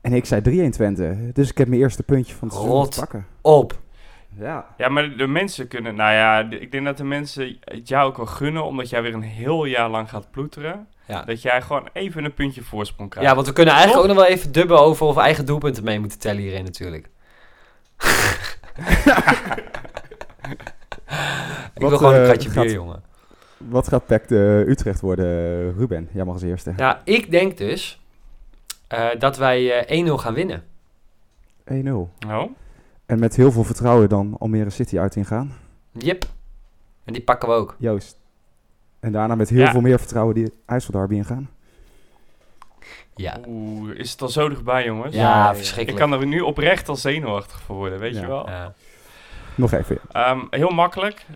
En 0.00 0.12
ik 0.12 0.24
zei 0.24 0.68
3-1 0.68 0.70
Twente. 0.70 1.30
Dus 1.32 1.50
ik 1.50 1.58
heb 1.58 1.68
mijn 1.68 1.80
eerste 1.80 2.02
puntje 2.02 2.34
van 2.34 2.48
het 2.48 2.56
seizoen 2.56 2.88
pakken. 2.96 3.26
Op. 3.40 3.80
Ja. 4.38 4.66
Ja, 4.76 4.88
maar 4.88 5.16
de, 5.16 5.26
mensen 5.26 5.68
kunnen... 5.68 5.94
Nou 5.94 6.12
ja, 6.12 6.42
de- 6.42 6.58
ik 6.58 6.72
denk 6.72 6.84
dat 6.84 6.96
de 6.96 7.04
mensen 7.04 7.56
het 7.60 7.88
jou 7.88 8.08
ook 8.08 8.16
wel 8.16 8.26
gunnen... 8.26 8.64
omdat 8.64 8.90
jij 8.90 9.02
weer 9.02 9.14
een 9.14 9.22
heel 9.22 9.64
jaar 9.64 9.90
lang 9.90 10.08
gaat 10.08 10.30
ploeteren. 10.30 10.86
Ja. 11.06 11.22
Dat 11.22 11.42
jij 11.42 11.62
gewoon 11.62 11.88
even 11.92 12.24
een 12.24 12.34
puntje 12.34 12.62
voorsprong 12.62 13.10
krijgt. 13.10 13.28
Ja, 13.28 13.34
want 13.34 13.46
we 13.46 13.52
kunnen 13.52 13.74
eigenlijk 13.74 14.02
ook 14.02 14.14
nog 14.14 14.24
wel 14.24 14.34
even 14.34 14.52
dubben 14.52 14.78
over 14.80 15.06
of 15.06 15.14
we 15.14 15.20
eigen 15.20 15.46
doelpunten 15.46 15.84
mee 15.84 16.00
moeten 16.00 16.18
tellen 16.18 16.42
hierin 16.42 16.64
natuurlijk. 16.64 17.08
ik 21.74 21.80
Wat, 21.80 21.88
wil 21.88 21.98
gewoon 21.98 22.14
een 22.14 22.20
eh, 22.20 22.28
kratje 22.28 22.50
bier, 22.50 22.72
jongen. 22.72 23.02
Wat 23.56 23.88
gaat 23.88 24.06
PEC 24.06 24.28
de 24.28 24.64
Utrecht 24.68 25.00
worden, 25.00 25.26
Ruben? 25.76 26.08
Jij 26.12 26.24
mag 26.24 26.34
als 26.34 26.42
eerste. 26.42 26.72
Ja, 26.76 27.00
ik 27.04 27.30
denk 27.30 27.58
dus 27.58 28.00
eh, 28.88 29.08
dat 29.18 29.36
wij 29.36 29.84
eh 29.86 30.06
1-0 30.06 30.10
gaan 30.12 30.34
winnen. 30.34 30.62
1-0. 31.72 31.74
Oh? 32.28 32.50
En 33.12 33.18
met 33.18 33.36
heel 33.36 33.52
veel 33.52 33.64
vertrouwen 33.64 34.08
dan 34.08 34.36
Almere 34.38 34.70
City 34.70 34.98
uit 34.98 35.16
ingaan. 35.16 35.56
Yep. 35.92 36.24
En 37.04 37.12
die 37.12 37.22
pakken 37.22 37.48
we 37.48 37.54
ook. 37.54 37.76
Joost. 37.78 38.16
En 39.00 39.12
daarna 39.12 39.34
met 39.34 39.48
heel 39.48 39.58
Ja. 39.60 39.70
veel 39.70 39.80
meer 39.80 39.98
vertrouwen 39.98 40.34
die 40.34 40.52
IJsselderby 40.66 41.14
ingaan. 41.14 41.50
Ja. 43.14 43.38
Oeh, 43.46 43.94
is 43.98 44.10
het 44.10 44.22
al 44.22 44.28
zo 44.28 44.48
dichtbij, 44.48 44.84
jongens? 44.84 45.14
Ja, 45.14 45.50
Ik 45.50 45.56
verschrikkelijk. 45.56 46.04
kan 46.10 46.20
er 46.20 46.26
nu 46.26 46.40
oprecht 46.40 46.88
al 46.88 46.96
zenuwachtig 46.96 47.60
voor 47.60 47.76
worden, 47.76 47.98
weet 47.98 48.14
Ja. 48.14 48.20
je 48.20 48.26
wel? 48.26 48.48
Ja. 48.48 48.72
Nog 49.54 49.72
even. 49.72 49.98
Ehm, 50.12 50.40
heel 50.50 50.70
makkelijk. 50.70 51.26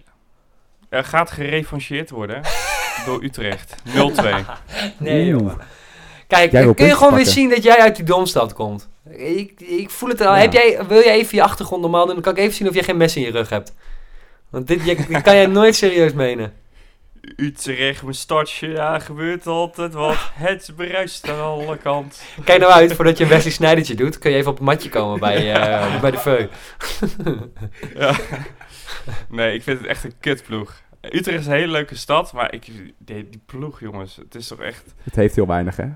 Er 0.88 1.04
gaat 1.04 1.30
gerevancheerd 1.30 2.10
worden 2.10 2.42
door 3.06 3.22
Utrecht. 3.24 3.76
0-2. 3.84 4.44
Nee, 4.98 5.26
jongen. 5.26 5.56
Kijk, 6.26 6.50
kun 6.76 6.86
je 6.86 6.96
gewoon 6.96 7.14
weer 7.14 7.26
zien 7.26 7.48
dat 7.48 7.62
jij 7.62 7.78
uit 7.78 7.96
die 7.96 8.04
domstad 8.04 8.52
komt. 8.52 8.88
Ik, 9.10 9.60
ik 9.60 9.90
voel 9.90 10.08
het 10.08 10.20
al. 10.20 10.34
Ja. 10.34 10.40
Heb 10.40 10.52
jij, 10.52 10.78
wil 10.88 11.02
jij 11.02 11.14
even 11.14 11.36
je 11.36 11.42
achtergrond 11.42 11.82
normaal 11.82 12.04
doen? 12.06 12.14
Dan 12.14 12.22
kan 12.22 12.32
ik 12.32 12.38
even 12.38 12.54
zien 12.54 12.68
of 12.68 12.74
jij 12.74 12.82
geen 12.82 12.96
mes 12.96 13.16
in 13.16 13.22
je 13.22 13.30
rug 13.30 13.48
hebt. 13.48 13.74
Want 14.50 14.66
dit, 14.66 14.84
je- 14.84 14.96
dit 15.08 15.22
kan 15.22 15.34
jij 15.34 15.46
nooit 15.46 15.74
serieus 15.74 16.12
menen. 16.12 16.52
Utrecht, 17.36 18.02
mijn 18.02 18.14
startje, 18.14 18.68
ja, 18.68 18.98
gebeurt 18.98 19.46
altijd 19.46 19.92
wat. 19.92 20.16
Het 20.32 20.72
bruist 20.76 21.28
aan 21.30 21.40
alle 21.40 21.76
kanten. 21.76 22.20
Kijk 22.44 22.60
nou 22.60 22.72
uit, 22.72 22.92
voordat 22.94 23.18
je 23.18 23.24
een 23.24 23.30
Wesley 23.30 23.52
Snijdertje 23.52 23.94
doet, 23.94 24.18
kun 24.18 24.30
je 24.30 24.36
even 24.36 24.50
op 24.50 24.56
het 24.56 24.64
matje 24.66 24.88
komen 24.88 25.20
bij, 25.20 25.52
eh, 25.54 26.00
bij 26.00 26.10
de 26.10 26.18
Veu. 26.18 26.46
Ja. 27.94 28.14
Nee, 29.28 29.54
ik 29.54 29.62
vind 29.62 29.78
het 29.78 29.86
echt 29.88 30.04
een 30.04 30.12
kutploeg. 30.20 30.80
Utrecht 31.00 31.40
is 31.40 31.46
een 31.46 31.52
hele 31.52 31.72
leuke 31.72 31.96
stad, 31.96 32.32
maar 32.32 32.54
ik, 32.54 32.64
die, 32.98 33.28
die 33.28 33.40
ploeg, 33.46 33.80
jongens, 33.80 34.16
het 34.16 34.34
is 34.34 34.46
toch 34.46 34.60
echt... 34.60 34.84
Het 35.02 35.14
heeft 35.16 35.34
heel 35.34 35.46
weinig, 35.46 35.76
hè? 35.76 35.86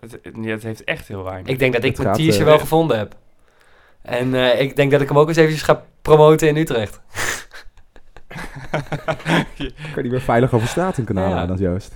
Het, 0.00 0.62
heeft 0.62 0.84
echt 0.84 1.08
heel 1.08 1.24
weinig. 1.24 1.46
Ik 1.52 1.58
denk 1.58 1.72
dat 1.72 1.84
ik 1.84 1.96
Het 1.96 2.04
mijn 2.04 2.16
teaser 2.16 2.40
eh, 2.40 2.46
wel 2.46 2.58
gevonden 2.58 2.98
heb. 2.98 3.14
En 4.02 4.34
eh, 4.34 4.60
ik 4.60 4.76
denk 4.76 4.90
dat 4.90 5.00
ik 5.00 5.08
hem 5.08 5.18
ook 5.18 5.28
eens 5.28 5.36
eventjes 5.36 5.62
ga 5.62 5.82
promoten 6.02 6.48
in 6.48 6.56
Utrecht. 6.56 7.00
Kan 9.92 10.02
die 10.02 10.10
weer 10.10 10.20
veilig 10.20 10.52
over 10.52 10.68
straat 10.68 10.98
in 10.98 11.04
kunnen 11.04 11.24
Ja. 11.24 11.30
halen, 11.30 11.48
dan 11.48 11.56
Joost. 11.56 11.94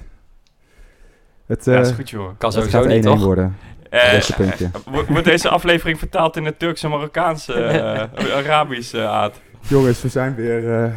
Het, 1.46 1.64
ja, 1.64 1.72
eh 1.72 1.80
is 1.80 1.90
goed, 1.90 2.10
jongen. 2.10 2.36
Kan 2.36 2.50
het 2.50 2.58
sowieso 2.58 2.78
gaat 2.78 2.90
1-1 2.90 2.94
niet, 2.94 3.02
toch? 3.02 3.24
worden. 3.24 3.56
Eh, 3.90 4.36
puntje. 4.36 4.70
Wordt 5.08 5.24
deze 5.24 5.48
aflevering 5.48 5.98
vertaald 5.98 6.36
in 6.36 6.44
het 6.44 6.58
Turks 6.58 6.82
en 6.82 6.90
Marokkaanse, 6.90 7.52
eh, 7.52 8.36
Arabische 8.36 9.06
aard? 9.06 9.40
Jongens, 9.60 10.02
we 10.02 10.08
zijn 10.08 10.34
weer 10.34 10.82
eh, 10.84 10.92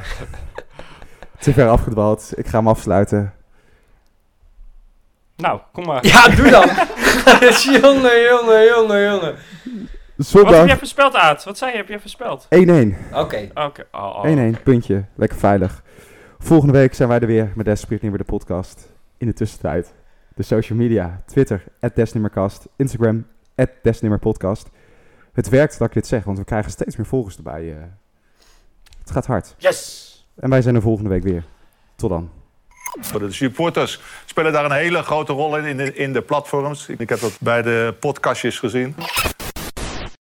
te 1.39 1.53
ver 1.53 1.67
afgedwaald. 1.67 2.31
Ik 2.35 2.47
ga 2.47 2.57
hem 2.57 2.67
afsluiten. 2.67 3.33
Nou, 5.35 5.59
kom 5.71 5.85
maar. 5.85 6.05
Ja, 6.05 6.29
doe 6.29 6.49
dan! 6.49 6.69
jongen, 7.81 8.21
jongen, 8.21 8.65
jongen, 8.65 9.03
jongen. 9.03 9.35
Wat 10.15 10.55
heb 10.55 10.67
jij 10.67 10.77
voorspeld, 10.77 11.15
Aad? 11.15 11.43
Wat 11.43 11.57
zei 11.57 11.71
je? 11.71 11.77
Heb 11.77 11.87
jij 11.87 11.99
voorspeld? 11.99 12.45
1-1. 12.45 12.47
1-1, 12.47 12.49
Oké. 13.13 13.49
Oké. 13.53 13.85
Oh, 13.91 14.23
oh. 14.25 14.55
puntje. 14.63 15.05
Lekker 15.15 15.37
veilig. 15.37 15.83
Volgende 16.39 16.73
week 16.73 16.93
zijn 16.93 17.09
wij 17.09 17.19
er 17.19 17.27
weer 17.27 17.51
met 17.55 17.65
Desperate 17.65 18.01
Nieuwe 18.01 18.17
de 18.17 18.23
podcast. 18.23 18.89
In 19.17 19.27
de 19.27 19.33
tussentijd 19.33 19.93
de 20.35 20.43
social 20.43 20.77
media. 20.77 21.21
Twitter, 21.25 21.63
Desnimmercast. 21.93 22.67
Instagram, 22.75 23.25
Desnimmerpodcast. 23.81 24.69
Het 25.33 25.49
werkt 25.49 25.77
dat 25.77 25.87
ik 25.87 25.93
dit 25.93 26.07
zeg, 26.07 26.23
want 26.23 26.37
we 26.37 26.43
krijgen 26.43 26.71
steeds 26.71 26.95
meer 26.95 27.05
volgers 27.05 27.37
erbij. 27.37 27.71
eh. 27.71 27.77
het 28.99 29.11
gaat 29.11 29.25
hard. 29.25 29.55
Yes! 29.57 30.05
En 30.35 30.49
wij 30.49 30.61
zijn 30.61 30.75
er 30.75 30.81
volgende 30.81 31.09
week 31.09 31.23
weer. 31.23 31.43
Tot 31.95 32.09
dan. 32.09 32.29
De 33.19 33.31
supporters 33.31 33.99
spelen 34.25 34.51
daar 34.51 34.65
een 34.65 34.71
hele 34.71 35.03
grote 35.03 35.33
rol 35.33 35.57
in, 35.57 35.65
in 35.65 35.77
de, 35.77 35.93
in 35.93 36.13
de 36.13 36.21
platforms. 36.21 36.87
Ik 36.87 37.09
heb 37.09 37.19
dat 37.19 37.37
bij 37.39 37.61
de 37.61 37.93
podcastjes 37.99 38.59
gezien. 38.59 38.95